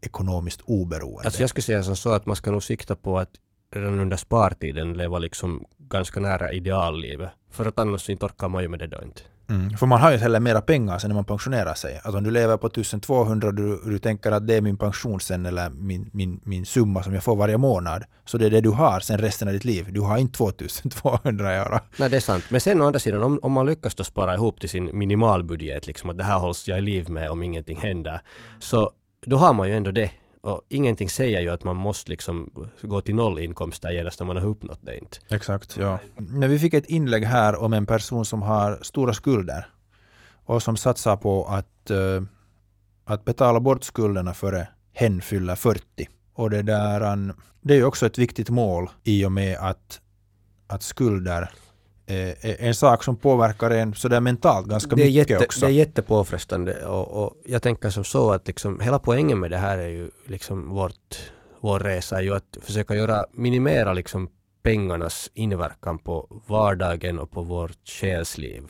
ekonomiskt 0.01 0.61
oberoende. 0.65 1.25
Alltså 1.25 1.41
jag 1.41 1.49
skulle 1.49 1.63
säga 1.63 1.83
som 1.83 1.95
så 1.95 2.09
att 2.11 2.25
man 2.25 2.35
ska 2.35 2.51
nog 2.51 2.63
sikta 2.63 2.95
på 2.95 3.19
att 3.19 3.29
redan 3.71 3.99
under 3.99 4.17
spartiden 4.17 4.93
leva 4.93 5.19
liksom 5.19 5.65
ganska 5.77 6.19
nära 6.19 6.51
ideallivet. 6.51 7.29
För 7.51 7.65
att 7.65 7.79
annars 7.79 8.09
inte 8.09 8.25
orkar 8.25 8.49
man 8.49 8.63
ju 8.63 8.69
med 8.69 8.79
det 8.79 8.87
då 8.87 9.01
inte. 9.03 9.21
Mm. 9.49 9.77
För 9.77 9.85
man 9.85 10.01
har 10.01 10.09
ju 10.09 10.13
inte 10.13 10.23
heller 10.23 10.39
mera 10.39 10.61
pengar 10.61 10.97
sen 10.97 11.09
när 11.09 11.15
man 11.15 11.25
pensionerar 11.25 11.73
sig. 11.73 12.01
Alltså 12.03 12.17
om 12.17 12.23
du 12.23 12.31
lever 12.31 12.57
på 12.57 12.67
1200 12.67 13.47
och 13.47 13.53
du, 13.53 13.81
du 13.85 13.99
tänker 13.99 14.31
att 14.31 14.47
det 14.47 14.55
är 14.55 14.61
min 14.61 14.77
pension 14.77 15.19
sen 15.19 15.45
eller 15.45 15.69
min, 15.69 16.09
min, 16.13 16.39
min 16.43 16.65
summa 16.65 17.03
som 17.03 17.13
jag 17.13 17.23
får 17.23 17.35
varje 17.35 17.57
månad. 17.57 18.03
Så 18.25 18.37
det 18.37 18.45
är 18.45 18.49
det 18.49 18.61
du 18.61 18.69
har 18.69 18.99
sen 18.99 19.17
resten 19.17 19.47
av 19.47 19.53
ditt 19.53 19.65
liv. 19.65 19.87
Du 19.91 20.01
har 20.01 20.17
inte 20.17 20.37
2200 20.37 21.51
euro. 21.51 21.79
Nej, 21.97 22.09
det 22.09 22.15
är 22.15 22.21
sant. 22.21 22.43
Men 22.49 22.61
sen 22.61 22.81
å 22.81 22.85
andra 22.85 22.99
sidan, 22.99 23.23
om, 23.23 23.39
om 23.41 23.51
man 23.51 23.65
lyckas 23.65 23.95
då 23.95 24.03
spara 24.03 24.33
ihop 24.33 24.59
till 24.59 24.69
sin 24.69 24.97
minimalbudget, 24.97 25.87
liksom 25.87 26.09
att 26.09 26.17
det 26.17 26.23
här 26.23 26.39
hålls 26.39 26.67
jag 26.67 26.77
i 26.77 26.81
liv 26.81 27.09
med 27.09 27.29
om 27.29 27.43
ingenting 27.43 27.77
händer, 27.77 28.21
så 28.59 28.91
då 29.25 29.37
har 29.37 29.53
man 29.53 29.69
ju 29.69 29.75
ändå 29.75 29.91
det. 29.91 30.11
Och 30.43 30.61
ingenting 30.69 31.09
säger 31.09 31.41
ju 31.41 31.49
att 31.49 31.63
man 31.63 31.75
måste 31.75 32.09
liksom 32.09 32.67
gå 32.81 33.01
till 33.01 33.15
nollinkomster 33.15 33.91
genast 33.91 34.19
när 34.19 34.27
man 34.27 34.37
har 34.37 34.47
uppnått 34.47 34.79
det 34.81 34.97
inte. 34.97 35.17
Exakt, 35.29 35.77
ja. 35.77 35.99
Men 36.15 36.49
vi 36.49 36.59
fick 36.59 36.73
ett 36.73 36.85
inlägg 36.85 37.23
här 37.23 37.55
om 37.55 37.73
en 37.73 37.85
person 37.85 38.25
som 38.25 38.41
har 38.41 38.79
stora 38.81 39.13
skulder 39.13 39.67
och 40.45 40.63
som 40.63 40.77
satsar 40.77 41.17
på 41.17 41.45
att, 41.45 41.89
eh, 41.89 42.23
att 43.05 43.25
betala 43.25 43.59
bort 43.59 43.83
skulderna 43.83 44.33
före 44.33 44.67
hen 44.93 45.21
fyller 45.21 45.55
40. 45.55 46.09
Och 46.33 46.49
det, 46.49 46.61
där, 46.61 47.33
det 47.61 47.73
är 47.73 47.77
ju 47.77 47.85
också 47.85 48.05
ett 48.05 48.17
viktigt 48.17 48.49
mål 48.49 48.89
i 49.03 49.25
och 49.25 49.31
med 49.31 49.57
att, 49.57 50.01
att 50.67 50.83
skulder 50.83 51.51
en 52.41 52.75
sak 52.75 53.03
som 53.03 53.15
påverkar 53.15 53.71
en 53.71 53.93
sådär 53.93 54.19
mentalt 54.19 54.67
ganska 54.67 54.95
mycket 54.95 55.11
jätte, 55.11 55.45
också. 55.45 55.65
det 55.65 55.71
är 55.71 55.75
jättepåfrestande 55.75 56.85
och, 56.85 57.23
och 57.23 57.33
jag 57.45 57.61
tänker 57.61 57.89
som 57.89 58.03
så 58.03 58.31
att 58.31 58.47
liksom, 58.47 58.79
hela 58.79 58.99
poängen 58.99 59.39
med 59.39 59.51
det 59.51 59.57
här 59.57 59.77
är 59.77 59.87
ju 59.87 60.11
liksom 60.27 60.69
vårt, 60.69 61.31
vår 61.59 61.79
resa 61.79 62.17
är 62.17 62.21
ju 62.21 62.35
att 62.35 62.57
försöka 62.61 62.95
göra, 62.95 63.25
minimera 63.31 63.93
liksom 63.93 64.29
pengarnas 64.63 65.29
inverkan 65.33 65.99
på 65.99 66.41
vardagen 66.47 67.19
och 67.19 67.31
på 67.31 67.41
vårt 67.41 67.87
själsliv. 67.87 68.63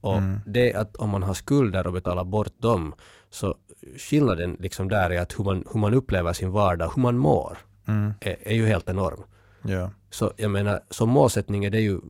Och 0.00 0.16
Mm. 0.18 0.40
det 0.46 0.74
att 0.74 0.96
om 0.96 1.10
man 1.10 1.22
har 1.22 1.34
skulder 1.34 1.86
och 1.86 1.92
betalar 1.92 2.24
bort 2.24 2.52
dem 2.58 2.94
så 3.30 3.54
skillnaden 3.98 4.56
liksom 4.60 4.88
där 4.88 5.10
är 5.10 5.20
att 5.20 5.38
hur 5.38 5.44
man, 5.44 5.64
hur 5.72 5.80
man 5.80 5.94
upplever 5.94 6.32
sin 6.32 6.50
vardag, 6.50 6.92
hur 6.94 7.02
man 7.02 7.16
mår, 7.18 7.58
Mm, 7.88 8.14
är, 8.20 8.36
är 8.42 8.54
ju 8.54 8.66
helt 8.66 8.88
enorm. 8.88 9.22
Ja. 9.64 9.90
Så 10.10 10.32
jag 10.36 10.50
menar, 10.50 10.80
som 10.90 11.08
målsättning 11.08 11.64
är 11.64 11.70
det 11.70 11.80
ju 11.80 12.00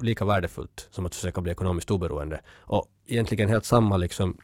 lika 0.00 0.24
värdefullt 0.24 0.88
som 0.90 1.06
att 1.06 1.14
försöka 1.14 1.40
bli 1.40 1.52
ekonomiskt 1.52 1.90
oberoende. 1.90 2.40
Och 2.56 2.86
egentligen 3.06 3.48
helt 3.48 3.64
samma 3.64 3.96
liksom, 3.96 4.36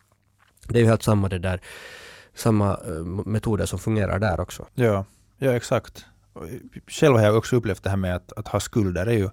det 0.69 0.79
är 0.79 0.83
ju 0.83 0.89
helt 0.89 1.03
samma 1.03 1.29
det 1.29 1.39
där, 1.39 1.61
samma 2.35 2.71
eh, 2.71 3.05
metoder 3.05 3.67
som 3.67 3.79
fungerar 3.79 4.19
där 4.19 4.41
också. 4.41 4.67
Ja, 4.75 5.05
ja 5.39 5.53
exakt. 5.53 6.07
Själv 6.87 7.17
har 7.17 7.23
jag 7.23 7.37
också 7.37 7.57
upplevt 7.57 7.83
det 7.83 7.91
här 7.91 7.97
med 7.97 8.17
att, 8.17 8.33
att 8.33 8.49
ha 8.49 8.61
skulder. 8.61 9.07
Det 9.07 9.13
är 9.13 9.19
ju 9.19 9.31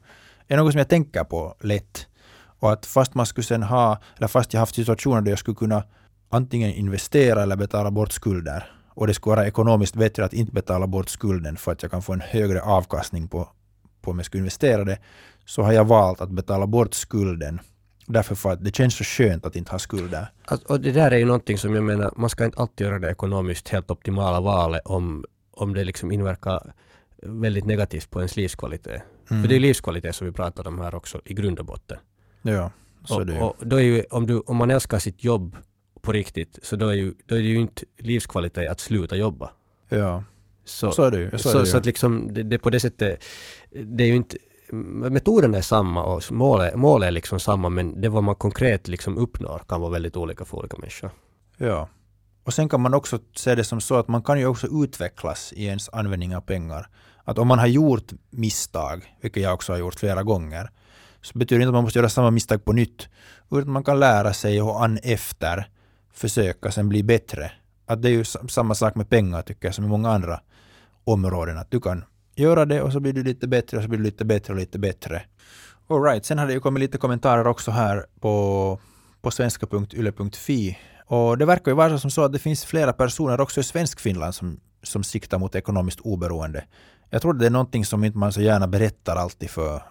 är 0.48 0.58
något 0.58 0.72
som 0.72 0.78
jag 0.78 0.90
tänker 0.90 1.24
på 1.24 1.56
lätt. 1.62 2.08
Och 2.60 2.72
att 2.72 2.86
fast 2.86 3.14
man 3.14 3.26
skulle 3.26 3.46
sen 3.46 3.64
ha, 3.64 3.98
eller 4.18 4.28
fast 4.28 4.54
jag 4.54 4.60
haft 4.60 4.76
situationer 4.76 5.22
där 5.22 5.32
jag 5.32 5.40
skulle 5.40 5.56
kunna 5.56 5.84
antingen 6.30 6.72
investera 6.72 7.44
eller 7.44 7.56
betala 7.56 7.92
bort 7.92 8.12
skulder. 8.12 8.72
Och 8.94 9.08
det 9.08 9.14
skulle 9.14 9.36
vara 9.36 9.48
ekonomiskt 9.48 9.96
bättre 9.96 10.26
att 10.26 10.34
inte 10.34 10.52
betala 10.52 10.88
bort 10.88 11.10
skulden 11.10 11.58
för 11.58 11.72
att 11.72 11.82
jag 11.82 11.92
kan 11.92 12.02
få 12.02 12.14
en 12.14 12.22
högre 12.22 12.62
avkastning 12.62 13.28
på, 13.28 13.50
på 14.02 14.12
om 14.12 14.20
jag 14.20 14.26
skulle 14.26 14.40
investera 14.40 14.84
det. 14.84 15.00
Så 15.46 15.62
har 15.62 15.72
jag 15.72 15.86
valt 15.86 16.22
att 16.22 16.30
betala 16.30 16.68
bort 16.68 16.94
skulden. 16.94 17.60
Därför 18.06 18.36
för 18.36 18.52
att 18.52 18.64
det 18.64 18.76
känns 18.76 18.96
så 18.96 19.04
skönt 19.04 19.46
att 19.46 19.56
inte 19.56 19.72
ha 19.72 19.80
skulder. 19.80 20.28
Att, 20.46 20.64
och 20.64 20.82
det 20.82 20.92
där 20.92 21.12
är 21.12 21.18
ju 21.18 21.26
någonting 21.26 21.58
som 21.58 21.76
jag 21.76 21.84
menar, 21.84 22.14
man 22.16 22.30
ska 22.30 22.46
inte 22.46 22.60
alltid 22.60 22.88
göra 22.88 23.00
det 23.00 23.12
ekonomiskt 23.12 23.70
helt 23.70 23.92
optimala 23.92 24.42
valet 24.42 24.82
om, 24.86 25.26
om 25.52 25.74
det 25.74 25.84
liksom 25.84 26.12
inverkar 26.12 26.74
väldigt 27.22 27.66
negativt 27.66 28.10
på 28.10 28.20
ens 28.20 28.36
livskvalitet. 28.36 29.02
Mm. 29.30 29.44
För 29.44 29.50
det 29.50 29.56
är 29.56 29.60
livskvalitet 29.60 30.16
som 30.16 30.28
vi 30.28 30.34
pratar 30.34 30.68
om 30.68 30.80
här 30.80 30.96
också 30.96 31.22
i 31.26 31.34
grund 31.34 31.60
och 31.60 31.66
botten. 31.66 31.98
Ja, 32.42 32.72
så 33.06 33.16
och, 33.16 33.26
det 33.26 33.42
och 33.42 33.56
då 33.60 33.76
är 33.76 33.82
ju, 33.82 34.04
om, 34.10 34.28
du, 34.28 34.40
om 34.40 34.58
man 34.58 34.72
älskar 34.72 35.00
sitt 35.00 35.24
jobb 35.24 35.56
på 36.02 36.12
riktigt, 36.12 36.60
så 36.62 36.76
då 36.76 36.88
är, 36.88 36.94
ju, 36.94 37.14
då 37.26 37.36
är 37.36 37.40
det 37.40 37.48
ju 37.48 37.60
inte 37.60 37.86
livskvalitet 37.98 38.72
att 38.72 38.80
sluta 38.80 39.16
jobba. 39.16 39.52
Ja, 39.90 40.24
Så, 40.66 40.92
så 40.92 41.04
är 41.04 41.12
det 41.12 41.20
ju. 41.20 41.32
Så, 41.32 41.38
så, 41.38 41.60
det 41.60 41.66
så, 41.66 41.76
ju. 41.76 41.80
att 41.80 41.86
liksom, 41.86 42.34
det, 42.34 42.44
det 42.44 42.60
på 42.60 42.70
det 42.70 42.80
sättet, 42.80 43.24
det 43.70 44.04
är 44.04 44.08
ju 44.08 44.16
inte, 44.16 44.38
metoden 44.72 45.56
är 45.56 45.62
samma 45.62 46.04
och 46.04 46.32
målet, 46.32 46.76
målet 46.76 47.08
är 47.08 47.12
liksom 47.12 47.40
samma 47.40 47.70
men 47.70 48.02
det 48.02 48.10
vad 48.10 48.24
man 48.24 48.36
konkret 48.36 48.88
liksom 48.88 49.18
uppnår 49.18 49.62
kan 49.68 49.82
vara 49.82 49.92
väldigt 49.92 50.18
olika 50.18 50.46
för 50.46 50.58
olika 50.58 50.78
människor. 50.78 51.12
Ja. 51.58 51.90
Och 52.44 52.54
sen 52.54 52.70
kan 52.70 52.82
man 52.82 52.94
också 52.94 53.20
se 53.36 53.56
det 53.56 53.64
som 53.64 53.82
så 53.82 53.96
att 53.96 54.08
man 54.08 54.24
kan 54.24 54.40
ju 54.40 54.46
också 54.46 54.68
utvecklas 54.84 55.54
i 55.54 55.66
ens 55.66 55.90
användning 55.90 56.36
av 56.36 56.42
pengar. 56.42 56.88
Att 57.24 57.38
om 57.38 57.48
man 57.48 57.60
har 57.60 57.68
gjort 57.68 58.12
misstag, 58.30 59.16
vilket 59.22 59.44
jag 59.44 59.54
också 59.54 59.74
har 59.74 59.80
gjort 59.80 59.96
flera 59.96 60.24
gånger, 60.24 60.70
så 61.22 61.40
betyder 61.40 61.60
det 61.60 61.64
inte 61.64 61.70
att 61.70 61.74
man 61.74 61.84
måste 61.84 62.00
göra 62.00 62.10
samma 62.10 62.32
misstag 62.32 62.66
på 62.66 62.74
nytt. 62.74 63.10
Utan 63.52 63.72
man 63.72 63.84
kan 63.84 64.00
lära 64.00 64.34
sig 64.34 64.62
och 64.62 64.84
an 64.84 65.00
efter 65.04 65.70
försöka 66.14 66.72
sen 66.72 66.90
bli 66.90 67.04
bättre. 67.04 67.52
Att 67.86 68.02
det 68.02 68.10
är 68.10 68.12
ju 68.12 68.24
samma 68.50 68.76
sak 68.76 68.96
med 68.96 69.10
pengar 69.10 69.42
tycker 69.42 69.68
jag 69.68 69.76
som 69.76 69.86
i 69.86 69.88
många 69.88 70.10
andra 70.10 70.40
områden. 71.04 71.58
Att 71.58 71.72
du 71.72 71.80
kan 71.80 72.04
göra 72.36 72.66
det 72.66 72.82
och 72.82 72.92
så 72.92 73.00
blir 73.00 73.14
du 73.14 73.24
lite 73.24 73.48
bättre 73.48 73.78
och 73.78 73.84
så 73.84 73.90
blir 73.90 74.00
du 74.00 74.04
lite 74.04 74.26
bättre 74.26 74.54
och 74.54 74.60
lite 74.60 74.80
bättre. 74.80 75.22
All 75.88 76.04
right. 76.04 76.26
Sen 76.26 76.38
har 76.38 76.48
det 76.48 76.54
ju 76.54 76.60
kommit 76.60 76.82
lite 76.82 76.98
kommentarer 76.98 77.48
också 77.48 77.72
här 77.72 78.06
på, 78.20 78.80
på 79.22 79.32
svenska.yle.fi. 79.32 80.78
Och 81.06 81.38
det 81.38 81.46
verkar 81.46 81.72
ju 81.72 81.76
vara 81.76 81.98
som 81.98 82.12
så 82.12 82.24
att 82.24 82.34
det 82.34 82.40
finns 82.40 82.66
flera 82.66 82.94
personer 82.94 83.42
också 83.42 83.60
i 83.60 83.64
Svenskfinland 83.64 84.36
som, 84.36 84.60
som 84.84 85.04
siktar 85.04 85.40
mot 85.40 85.56
ekonomiskt 85.56 86.00
oberoende. 86.00 86.64
Jag 87.10 87.22
tror 87.22 87.34
det 87.34 87.46
är 87.46 87.50
någonting 87.50 87.86
som 87.86 88.04
inte 88.04 88.18
man 88.18 88.34
så 88.34 88.42
gärna 88.42 88.68
berättar 88.68 89.16
alltid 89.16 89.50
för, 89.50 89.82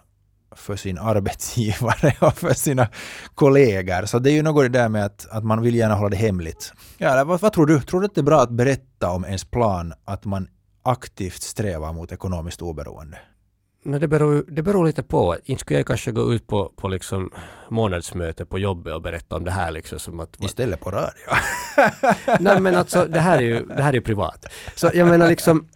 för 0.55 0.75
sin 0.75 0.97
arbetsgivare 0.97 2.15
och 2.27 2.37
för 2.37 2.53
sina 2.53 2.87
kollegor. 3.35 4.05
Så 4.05 4.19
det 4.19 4.31
är 4.31 4.33
ju 4.33 4.41
något 4.41 4.63
det 4.63 4.69
där 4.69 4.89
med 4.89 5.05
att, 5.05 5.27
att 5.31 5.43
man 5.43 5.61
vill 5.61 5.75
gärna 5.75 5.95
hålla 5.95 6.09
det 6.09 6.15
hemligt. 6.15 6.73
Ja, 6.97 7.23
vad, 7.23 7.41
vad 7.41 7.53
tror 7.53 7.65
du? 7.65 7.81
Tror 7.81 7.99
du 7.99 8.05
att 8.05 8.15
det 8.15 8.21
är 8.21 8.23
bra 8.23 8.41
att 8.41 8.51
berätta 8.51 9.11
om 9.11 9.25
ens 9.25 9.45
plan 9.45 9.93
att 10.05 10.25
man 10.25 10.47
aktivt 10.83 11.41
strävar 11.41 11.93
mot 11.93 12.11
ekonomiskt 12.11 12.61
oberoende? 12.61 13.17
No, 13.83 13.99
det, 13.99 14.07
beror, 14.07 14.45
det 14.47 14.61
beror 14.61 14.85
lite 14.85 15.03
på. 15.03 15.37
Inte 15.45 15.61
skulle 15.61 15.79
jag 15.79 15.87
kanske 15.87 16.11
gå 16.11 16.33
ut 16.33 16.47
på, 16.47 16.71
på 16.75 16.87
liksom 16.87 17.31
månadsmöte 17.69 18.45
på 18.45 18.59
jobbet 18.59 18.93
och 18.93 19.01
berätta 19.01 19.35
om 19.35 19.43
det 19.43 19.51
här. 19.51 19.71
Liksom, 19.71 19.99
som 19.99 20.19
att, 20.19 20.43
Istället 20.43 20.79
på 20.79 20.91
radio. 20.91 21.23
Nej 22.39 22.59
men 22.59 22.75
alltså 22.75 23.05
det 23.05 23.19
här 23.19 23.37
är 23.37 23.41
ju, 23.41 23.65
det 23.65 23.83
här 23.83 23.95
är 23.95 24.01
privat. 24.01 24.45
Så 24.75 24.91
jag 24.93 25.07
menar 25.07 25.27
liksom, 25.27 25.67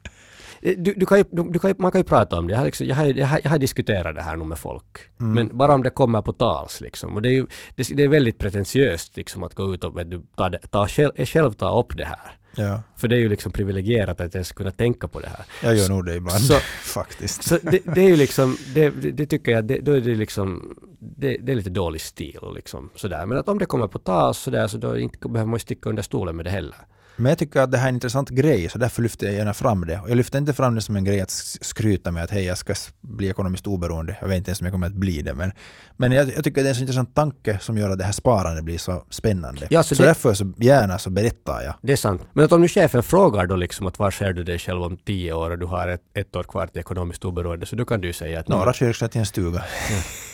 du, 0.78 0.94
du 0.94 1.06
kan 1.06 1.18
ju, 1.18 1.24
du, 1.32 1.60
kan 1.60 1.70
ju, 1.70 1.76
man 1.80 1.92
kan 1.92 2.00
ju 2.02 2.06
prata 2.06 2.38
om 2.40 2.48
det. 2.48 2.52
Jag 2.54 2.60
har, 2.60 2.66
liksom, 2.66 2.88
jag 2.88 2.96
har, 2.96 3.06
jag 3.06 3.28
har, 3.28 3.40
jag 3.44 3.50
har 3.52 3.58
diskuterat 3.58 4.16
det 4.16 4.22
här 4.22 4.36
nu 4.36 4.46
med 4.46 4.58
folk. 4.58 4.98
Men 5.18 5.58
bara 5.58 5.74
om 5.74 5.84
det 5.84 5.90
kommer 5.90 6.22
på 6.22 6.34
tals 6.34 6.82
liksom. 6.82 7.16
Och 7.16 7.22
det 7.22 7.30
är 7.30 7.34
ju 7.34 7.46
det, 7.76 7.90
det 7.96 8.04
är 8.04 8.08
väldigt 8.08 8.38
pretentiöst 8.38 9.18
liksom 9.18 9.44
att 9.44 9.54
gå 9.56 9.74
ut 9.74 9.84
och 9.84 10.06
du, 10.06 10.22
ta, 10.36 10.50
ta 10.72 10.88
själv, 10.88 11.12
själv 11.26 11.52
ta 11.54 11.80
upp 11.80 11.98
det 11.98 12.06
här. 12.06 12.38
Ja, 12.58 12.82
För 12.96 13.08
det 13.08 13.16
är 13.16 13.20
ju 13.20 13.30
liksom 13.30 13.52
privilegierat 13.52 14.22
att 14.22 14.36
ens 14.36 14.52
kunna 14.52 14.72
tänka 14.72 15.08
på 15.08 15.20
det 15.20 15.28
här. 15.28 15.46
jag 15.64 15.76
gör 15.76 15.90
nog 15.90 16.06
det 16.06 16.16
ibland. 16.16 16.42
Så- 16.42 16.60
faktiskt. 16.94 17.44
Så 17.44 17.58
det, 17.62 17.80
det 17.96 18.02
är 18.02 18.08
ju 18.10 18.16
liksom, 18.16 18.58
det, 18.74 18.90
det, 18.90 19.12
det 19.12 19.26
tycker 19.26 19.52
jag, 19.52 19.66
det, 19.66 19.80
då 19.80 19.92
är 19.92 20.02
det 20.02 20.16
liksom, 20.16 20.76
det, 21.00 21.38
det 21.38 21.52
är 21.52 21.56
lite 21.56 21.70
dålig 21.70 22.02
stil 22.02 22.40
liksom 22.56 22.90
sådär. 22.96 23.26
Men 23.26 23.38
att 23.38 23.50
om 23.50 23.60
det 23.60 23.66
kommer 23.66 23.88
på 23.88 24.00
tas 24.00 24.38
sådär 24.38 24.68
så 24.68 24.78
då 24.78 24.98
inte, 24.98 25.30
behöver 25.30 25.50
man 25.50 25.56
ju 25.56 25.60
sticka 25.60 25.90
under 25.90 26.04
stolen 26.04 26.36
med 26.36 26.46
det 26.46 26.52
heller. 26.52 26.76
Men 27.18 27.30
jag 27.30 27.38
tycker 27.38 27.60
att 27.62 27.72
det 27.72 27.78
här 27.78 27.86
är 27.86 27.90
en 27.90 27.96
intressant 27.96 28.30
grej, 28.30 28.70
så 28.70 28.78
därför 28.78 29.02
lyfter 29.02 29.26
jag 29.26 29.36
gärna 29.36 29.54
fram 29.54 29.86
det. 29.86 30.00
Och 30.00 30.10
jag 30.10 30.16
lyfter 30.18 30.40
inte 30.40 30.54
fram 30.54 30.76
det 30.76 30.82
som 30.82 30.96
en 30.96 31.04
grej 31.04 31.22
att 31.22 31.32
skryta 31.62 32.12
med 32.12 32.24
att 32.24 32.32
hej, 32.32 32.44
jag 32.46 32.58
ska 32.58 32.74
bli 33.02 33.30
ekonomiskt 33.30 33.68
oberoende. 33.68 34.18
Jag 34.22 34.28
vet 34.28 34.38
inte 34.38 34.50
ens 34.50 34.62
om 34.62 34.66
jag 34.66 34.72
kommer 34.74 34.88
att 34.88 34.94
bli 34.94 35.22
det, 35.22 35.34
men, 35.34 35.52
men 35.98 36.12
jag, 36.12 36.34
jag 36.36 36.44
tycker 36.44 36.62
det 36.64 36.68
är 36.68 36.70
en 36.70 36.76
så 36.76 36.82
intressant 36.82 37.16
tanke 37.16 37.60
som 37.62 37.78
gör 37.78 37.90
att 37.90 37.98
det 37.98 38.04
här 38.04 38.12
sparandet 38.12 38.64
blir 38.66 38.78
så 38.78 39.06
spännande. 39.10 39.68
Ja, 39.70 39.84
så 39.84 39.96
så 39.96 40.02
det- 40.02 40.08
därför 40.08 40.34
så 40.34 40.54
gärna 40.58 40.98
så 41.00 41.10
berättar 41.10 41.62
jag. 41.62 41.74
Det 41.82 41.92
är 41.94 41.98
sant. 41.98 42.22
Men 42.34 42.46
att 42.46 42.52
om 42.52 42.62
nu 42.62 42.68
chefen 42.68 43.04
frågar 43.04 43.46
då 43.48 43.56
liksom 43.56 43.88
att 43.88 44.00
var 44.00 44.12
ser 44.12 44.34
du 44.34 44.44
dig 44.44 44.60
själv 44.60 44.82
om 44.84 44.98
tio 44.98 45.34
år 45.34 45.52
och 45.52 45.60
du 45.60 45.66
har 45.66 45.88
ett, 45.88 46.02
ett 46.14 46.36
år 46.36 46.44
kvar 46.44 46.68
till 46.68 46.80
ekonomiskt 46.80 47.26
oberoende 47.26 47.66
så 47.66 47.76
då 47.76 47.86
kan 47.86 48.02
du 48.02 48.14
säga 48.14 48.40
att 48.40 48.48
Några 48.48 48.74
kyrkor 48.74 49.08
till 49.08 49.20
en 49.20 49.26
stuga. 49.26 49.64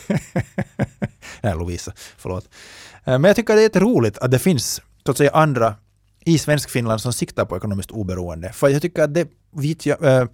Nej, 1.40 1.54
Lovisa, 1.54 1.92
förlåt. 2.16 2.44
Eh, 3.04 3.18
Men 3.18 3.24
jag 3.24 3.36
tycker 3.36 3.54
det 3.54 3.60
är 3.60 3.62
jätteroligt 3.62 4.18
att 4.18 4.30
det 4.30 4.38
finns 4.38 4.82
så 5.04 5.10
att 5.10 5.16
säga 5.18 5.30
andra 5.30 5.74
i 6.24 6.38
svensk 6.38 6.70
Finland 6.70 7.00
som 7.00 7.12
siktar 7.12 7.44
på 7.44 7.56
ekonomiskt 7.56 7.90
oberoende. 7.90 8.52
För 8.52 8.68
jag 8.68 8.82
tycker 8.82 9.02
att 9.02 9.14
det, 9.14 9.28
vet 9.50 9.86
jag, 9.86 10.04
eh, 10.04 10.26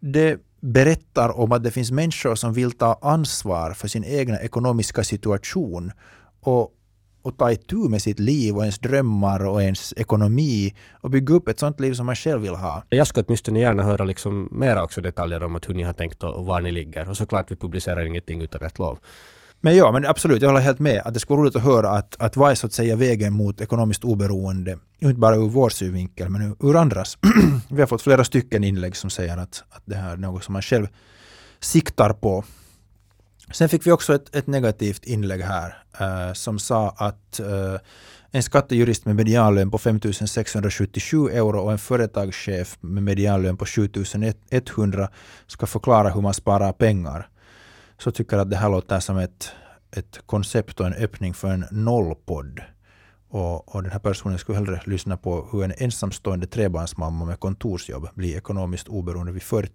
det 0.00 0.38
berättar 0.60 1.38
om 1.38 1.52
att 1.52 1.64
det 1.64 1.70
finns 1.70 1.90
människor 1.90 2.34
som 2.34 2.52
vill 2.52 2.72
ta 2.72 2.98
ansvar 3.02 3.72
för 3.72 3.88
sin 3.88 4.04
egna 4.04 4.40
ekonomiska 4.40 5.04
situation 5.04 5.92
och, 6.40 6.70
och 7.22 7.38
ta 7.38 7.52
itu 7.52 7.76
med 7.88 8.02
sitt 8.02 8.18
liv 8.18 8.56
och 8.56 8.62
ens 8.62 8.78
drömmar 8.78 9.46
och 9.46 9.62
ens 9.62 9.94
ekonomi 9.96 10.74
och 10.92 11.10
bygga 11.10 11.34
upp 11.34 11.48
ett 11.48 11.58
sånt 11.58 11.80
liv 11.80 11.92
som 11.94 12.06
man 12.06 12.16
själv 12.16 12.42
vill 12.42 12.54
ha. 12.54 12.82
Jag 12.88 13.06
skulle 13.06 13.24
åtminstone 13.26 13.60
gärna 13.60 13.82
höra 13.82 14.04
liksom 14.04 14.48
mera 14.52 14.82
också 14.82 15.00
detaljer 15.00 15.42
om 15.42 15.56
att 15.56 15.68
hur 15.68 15.74
ni 15.74 15.82
har 15.82 15.92
tänkt 15.92 16.22
och 16.22 16.46
var 16.46 16.60
ni 16.60 16.72
ligger. 16.72 17.10
Och 17.10 17.16
såklart 17.16 17.50
vi 17.50 17.56
publicerar 17.56 18.04
ingenting 18.04 18.42
utan 18.42 18.60
rätt 18.60 18.78
lov. 18.78 18.98
Men 19.60 19.76
ja, 19.76 19.92
men 19.92 20.06
absolut, 20.06 20.42
jag 20.42 20.48
håller 20.48 20.60
helt 20.60 20.78
med 20.78 21.02
att 21.04 21.14
det 21.14 21.20
skulle 21.20 21.36
vara 21.36 21.44
roligt 21.44 21.56
att 21.56 21.62
höra 21.62 21.90
att, 21.90 22.16
att 22.18 22.36
vad 22.36 22.50
är 22.50 22.54
så 22.54 22.66
att 22.66 22.72
säga 22.72 22.96
vägen 22.96 23.32
mot 23.32 23.60
ekonomiskt 23.60 24.04
oberoende, 24.04 24.78
inte 24.98 25.20
bara 25.20 25.36
ur 25.36 25.48
vår 25.48 25.68
synvinkel, 25.68 26.28
men 26.28 26.56
ur, 26.60 26.76
andras. 26.76 27.18
Vi 27.68 27.80
har 27.80 27.86
fått 27.86 28.02
flera 28.02 28.24
stycken 28.24 28.64
inlägg 28.64 28.96
som 28.96 29.10
säger 29.10 29.36
att, 29.36 29.64
att 29.70 29.82
det 29.84 29.94
här 29.94 30.12
är 30.12 30.16
något 30.16 30.44
som 30.44 30.52
man 30.52 30.62
själv 30.62 30.86
siktar 31.60 32.12
på. 32.12 32.44
Sen 33.52 33.68
fick 33.68 33.86
vi 33.86 33.92
också 33.92 34.14
ett, 34.14 34.36
ett 34.36 34.46
negativt 34.46 35.04
inlägg 35.04 35.40
här 35.40 35.82
eh, 36.00 36.32
som 36.32 36.58
sa 36.58 36.94
att 36.96 37.40
eh, 37.40 37.80
en 38.30 38.42
skattejurist 38.42 39.04
med 39.04 39.16
medianlön 39.16 39.70
på 39.70 39.78
5 39.78 40.00
677 40.12 41.28
euro 41.28 41.60
och 41.60 41.72
en 41.72 41.78
företagschef 41.78 42.78
med 42.80 43.02
medianlön 43.02 43.56
på 43.56 43.66
7 43.66 43.90
100 44.50 45.08
ska 45.46 45.66
förklara 45.66 46.10
hur 46.10 46.20
man 46.20 46.34
sparar 46.34 46.72
pengar 46.72 47.28
så 48.00 48.10
tycker 48.10 48.36
jag 48.36 48.42
att 48.42 48.50
det 48.50 48.56
här 48.56 48.70
låter 48.70 49.00
som 49.00 49.18
ett, 49.18 49.52
ett 49.90 50.20
koncept 50.26 50.80
och 50.80 50.86
en 50.86 50.92
öppning 50.92 51.34
för 51.34 51.48
en 51.48 51.64
nollpodd. 51.70 52.60
Och, 53.28 53.74
och 53.74 53.82
den 53.82 53.92
här 53.92 53.98
personen 53.98 54.38
skulle 54.38 54.58
hellre 54.58 54.80
lyssna 54.84 55.16
på 55.16 55.48
hur 55.52 55.64
en 55.64 55.72
ensamstående 55.76 56.46
trebarnsmamma 56.46 57.24
med 57.24 57.40
kontorsjobb 57.40 58.08
blir 58.14 58.36
ekonomiskt 58.36 58.88
oberoende 58.88 59.32
vid 59.32 59.42
40. 59.42 59.72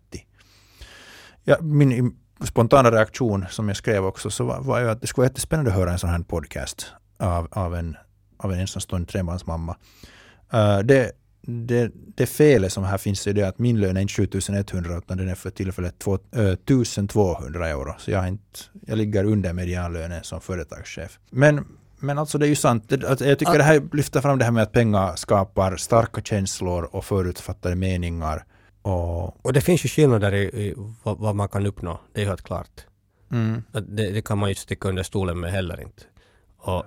Ja, 1.44 1.58
min 1.62 2.18
spontana 2.44 2.92
reaktion 2.92 3.46
som 3.50 3.68
jag 3.68 3.78
skrev 3.78 4.06
också 4.06 4.30
så 4.30 4.44
var, 4.44 4.62
var 4.62 4.80
ju 4.80 4.90
att 4.90 5.02
det 5.02 5.08
skulle 5.08 5.24
vara 5.24 5.30
jättespännande 5.30 5.72
att 5.72 5.78
höra 5.78 5.92
en 5.92 6.00
sån 6.00 6.10
här 6.10 6.20
podcast 6.20 6.88
av, 7.20 7.48
av, 7.52 7.76
en, 7.76 7.98
av 8.38 8.54
en 8.54 8.60
ensamstående 8.60 9.08
trebarnsmamma. 9.08 9.78
Uh, 10.54 10.80
det, 10.80 11.12
det, 11.48 11.92
det 12.16 12.26
felet 12.26 12.74
som 12.74 12.84
här 12.84 12.98
finns 12.98 13.28
är 13.28 13.34
det 13.34 13.44
att 13.44 13.60
min 13.60 13.80
lön 13.80 13.98
är 13.98 14.02
inte 14.02 14.14
7100 14.14 14.98
utan 14.98 15.18
den 15.18 15.30
är 15.30 15.36
för 15.36 15.50
tillfället 15.50 16.00
två, 16.00 16.20
ö, 16.32 16.54
1200 16.54 17.70
euro. 17.70 17.94
Så 17.98 18.12
jag, 18.12 18.28
inte, 18.28 18.60
jag 18.88 18.98
ligger 18.98 19.24
under 19.24 19.54
medianlönen 19.54 20.24
som 20.24 20.42
företagschef. 20.42 21.20
Men, 21.30 21.66
men 22.00 22.18
alltså 22.18 22.38
det 22.38 22.46
är 22.46 22.50
ju 22.50 22.56
sant. 22.56 22.84
Jag 22.90 23.40
tycker 23.40 23.58
det 23.58 23.64
här 23.64 23.82
lyfter 23.94 24.22
fram 24.22 24.40
det 24.40 24.46
här 24.46 24.52
med 24.52 24.64
att 24.64 24.72
pengar 24.72 25.16
skapar 25.16 25.78
starka 25.78 26.22
känslor 26.22 26.90
och 26.92 27.06
förutfattade 27.06 27.76
meningar. 27.76 28.46
Och, 28.82 29.46
Och 29.46 29.54
det 29.54 29.62
finns 29.62 29.86
ju 29.86 29.90
skillnader 29.90 30.34
i, 30.34 30.44
i 30.44 30.74
vad, 31.04 31.18
vad 31.18 31.36
man 31.36 31.50
kan 31.50 31.66
uppnå. 31.66 32.00
Det 32.14 32.22
är 32.22 32.26
helt 32.26 32.42
klart. 32.42 32.86
mm. 33.32 33.64
Det, 33.72 34.12
det 34.12 34.22
kan 34.22 34.38
man 34.38 34.50
ju 34.50 34.52
inte 34.52 34.62
sticka 34.62 34.90
under 34.90 35.04
stolen 35.04 35.40
med 35.40 35.52
heller 35.52 35.82
inte. 35.82 36.04
Och, 36.58 36.86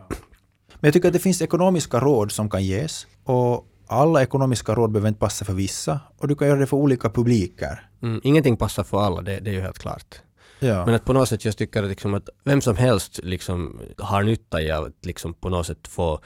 Men 0.75 0.89
jag 0.89 0.93
tycker 0.93 1.09
att 1.09 1.13
det 1.15 1.19
finns 1.19 1.43
ekonomiska 1.43 2.01
råd 2.01 2.33
som 2.33 2.51
kan 2.51 2.65
ges. 2.65 3.07
Och 3.25 3.67
alla 3.89 4.23
ekonomiska 4.23 4.75
råd 4.75 4.93
behöver 4.93 5.09
inte 5.09 5.21
passa 5.21 5.45
för 5.45 5.53
vissa. 5.53 6.01
Och 6.19 6.29
du 6.29 6.35
kan 6.35 6.49
göra 6.49 6.59
det 6.59 6.67
för 6.67 6.77
olika 6.77 7.11
publiker. 7.11 7.89
mm, 8.03 8.21
ingenting 8.25 8.57
passar 8.57 8.85
för 8.85 9.01
alla, 9.01 9.23
det, 9.23 9.41
det 9.41 9.51
är 9.51 9.55
ju 9.55 9.61
helt 9.61 9.79
klart. 9.79 10.23
Ja. 10.59 10.87
Men 10.87 10.95
att 10.95 11.05
på 11.05 11.13
något 11.13 11.29
sätt 11.29 11.45
jag 11.45 11.57
tycker 11.57 11.83
att, 11.83 11.89
liksom 11.89 12.15
att 12.15 12.29
vem 12.45 12.61
som 12.61 12.77
helst 12.77 13.21
liksom 13.23 13.81
har 13.99 14.23
nytta 14.23 14.63
i 14.63 14.71
att 14.71 15.07
liksom 15.07 15.35
på 15.35 15.49
något 15.49 15.67
sätt 15.67 15.89
få, 15.89 16.21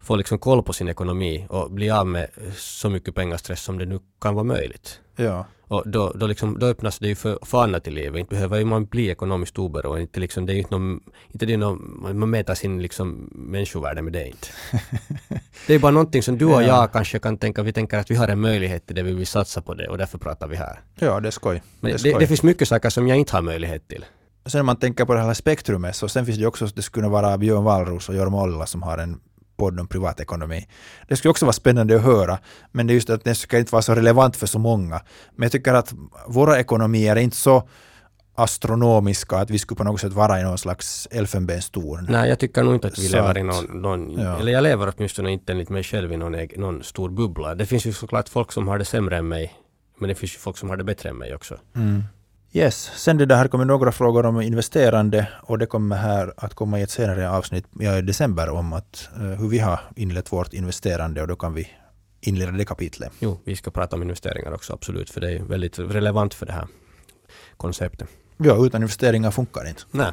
få 0.00 0.16
liksom 0.16 0.38
koll 0.38 0.62
på 0.62 0.72
sin 0.72 0.88
ekonomi 0.88 1.46
och 1.48 1.70
bli 1.70 1.90
av 1.90 2.06
med 2.06 2.28
så 2.56 2.90
mycket 2.90 3.14
pengastress 3.14 3.62
som 3.62 3.78
det 3.78 3.86
nu 3.86 3.98
kan 4.20 4.34
vara 4.34 4.44
möjligt. 4.44 5.00
ja. 5.16 5.46
Och 5.68 5.82
då, 5.86 6.12
då, 6.14 6.26
liksom, 6.26 6.58
då 6.58 6.66
öppnas 6.66 6.98
det 6.98 7.08
ju 7.08 7.14
för, 7.14 7.38
för 7.42 7.62
annat 7.62 7.88
i 7.88 7.90
livet. 7.90 8.18
Inte 8.20 8.34
behöver 8.34 8.64
man 8.64 8.84
bli 8.86 9.08
ekonomiskt 9.08 9.58
oberoende. 9.58 10.00
Inte 10.02 10.20
liksom, 10.20 10.46
det 10.46 10.54
är 10.54 10.56
inte 10.56 10.70
någon, 10.70 11.00
inte 11.32 11.46
det 11.46 11.52
är 11.52 11.56
någon, 11.58 12.18
man 12.18 12.30
mäter 12.30 12.54
sin 12.54 12.82
liksom 12.82 13.30
människovärde 13.32 14.02
med 14.02 14.12
det 14.12 14.26
inte. 14.26 14.48
det 15.66 15.74
är 15.74 15.78
bara 15.78 15.92
någonting 15.92 16.22
som 16.22 16.38
du 16.38 16.44
och 16.44 16.62
Ja. 16.62 16.62
jag 16.62 16.92
kanske 16.92 17.18
kan 17.18 17.38
tänka, 17.38 17.62
vi 17.62 17.72
tänker 17.72 17.98
att 17.98 18.10
vi 18.10 18.14
har 18.14 18.28
en 18.28 18.40
möjlighet 18.40 18.86
till 18.86 18.96
det, 18.96 19.02
vi 19.02 19.12
vill 19.12 19.26
satsa 19.26 19.62
på 19.62 19.74
det 19.74 19.88
och 19.88 19.98
därför 19.98 20.18
pratar 20.18 20.48
vi 20.48 20.56
här. 20.56 20.80
ja, 20.98 21.20
det 21.20 21.28
är 21.28 21.30
skoj. 21.30 21.62
Men 21.80 21.90
det, 21.90 21.90
är 21.90 21.92
det, 21.92 21.98
skoj. 21.98 22.20
det 22.20 22.26
finns 22.26 22.42
mycket 22.42 22.68
saker 22.68 22.90
som 22.90 23.08
jag 23.08 23.18
inte 23.18 23.36
har 23.36 23.42
möjlighet 23.42 23.88
till. 23.88 24.04
Sen 24.46 24.58
när 24.58 24.62
man 24.62 24.76
tänker 24.76 25.04
på 25.04 25.14
det 25.14 25.20
här 25.20 25.34
spektrumet 25.34 25.96
så 25.96 26.08
sen 26.08 26.26
finns 26.26 26.38
det 26.38 26.46
också 26.46 26.64
att 26.64 26.76
det 26.76 26.82
skulle 26.82 27.08
vara 27.08 27.38
Björn 27.38 27.64
Wallros 27.64 28.08
och 28.08 28.14
Jorma 28.14 28.42
Ollila 28.42 28.66
som 28.66 28.82
har 28.82 28.98
en 28.98 29.20
podd 29.58 29.80
om 29.80 29.86
privatekonomi. 29.86 30.66
Det 31.08 31.16
skulle 31.16 31.30
också 31.30 31.44
vara 31.44 31.52
spännande 31.52 31.96
att 31.96 32.02
höra, 32.02 32.38
men 32.72 32.86
det 32.86 32.92
är 32.92 32.94
just 32.94 33.10
att 33.10 33.24
det 33.24 33.34
ska 33.34 33.58
inte 33.58 33.72
vara 33.72 33.82
så 33.82 33.94
relevant 33.94 34.36
för 34.36 34.46
så 34.46 34.58
många. 34.58 35.00
Men 35.36 35.42
jag 35.42 35.52
tycker 35.52 35.74
att 35.74 35.94
våra 36.26 36.58
ekonomier 36.58 37.16
är 37.16 37.20
inte 37.20 37.36
så 37.36 37.68
astronomiska 38.38 39.36
att 39.36 39.50
vi 39.50 39.58
skulle 39.58 39.76
på 39.76 39.84
något 39.84 40.00
sätt 40.00 40.12
vara 40.12 40.40
i 40.40 40.42
någon 40.42 40.58
slags 40.58 41.08
elfenbenstorn. 41.10 42.06
Nej, 42.10 42.28
jag 42.28 42.38
tycker 42.38 42.62
nog 42.62 42.74
inte 42.74 42.88
att 42.88 42.98
vi 42.98 43.08
Så 43.08 43.16
lever 43.16 43.38
i 43.38 43.42
någon, 43.42 43.82
någon 43.82 44.12
ja. 44.18 44.38
eller 44.38 44.52
jag 44.52 44.62
lever 44.62 44.92
åtminstone 44.96 45.32
inte 45.32 45.52
enligt 45.52 45.68
mig 45.68 45.82
själv 45.82 46.12
i 46.12 46.16
någon, 46.16 46.36
någon 46.56 46.82
stor 46.82 47.10
bubbla. 47.10 47.54
Det 47.54 47.66
finns 47.66 47.86
ju 47.86 47.92
såklart 47.92 48.28
folk 48.28 48.52
som 48.52 48.68
har 48.68 48.78
det 48.78 48.84
sämre 48.84 49.16
än 49.16 49.28
mig, 49.28 49.54
men 49.98 50.08
det 50.08 50.14
finns 50.14 50.34
ju 50.34 50.38
folk 50.38 50.58
som 50.58 50.68
har 50.68 50.76
det 50.76 50.84
bättre 50.84 51.08
än 51.08 51.16
mig 51.16 51.34
också. 51.34 51.58
Mm. 51.76 52.02
Yes, 52.52 52.90
sen 52.94 53.18
det 53.18 53.26
där 53.26 53.36
här 53.36 53.48
kommer 53.48 53.64
några 53.64 53.92
frågor 53.92 54.26
om 54.26 54.40
investerande 54.40 55.28
och 55.42 55.58
det 55.58 55.66
kommer 55.66 55.96
här 55.96 56.32
att 56.36 56.54
komma 56.54 56.80
i 56.80 56.82
ett 56.82 56.90
senare 56.90 57.30
avsnitt 57.30 57.64
ja, 57.78 57.98
i 57.98 58.02
december 58.02 58.48
om 58.48 58.72
att, 58.72 59.08
eh, 59.16 59.20
hur 59.20 59.48
vi 59.48 59.58
har 59.58 59.80
inlett 59.96 60.32
vårt 60.32 60.52
investerande 60.52 61.22
och 61.22 61.28
då 61.28 61.36
kan 61.36 61.54
vi 61.54 61.68
inleda 62.20 62.52
det 62.52 62.64
kapitlet. 62.64 63.12
Jo, 63.18 63.40
vi 63.44 63.56
ska 63.56 63.70
prata 63.70 63.96
om 63.96 64.02
investeringar 64.02 64.52
också, 64.52 64.72
absolut, 64.72 65.10
för 65.10 65.20
det 65.20 65.32
är 65.32 65.42
väldigt 65.42 65.78
relevant 65.78 66.34
för 66.34 66.46
det 66.46 66.52
här 66.52 66.66
konceptet. 67.56 68.08
Ja, 68.36 68.66
utan 68.66 68.82
investeringar 68.82 69.30
funkar 69.30 69.62
det 69.62 69.68
inte. 69.68 69.82
Nej. 69.90 70.12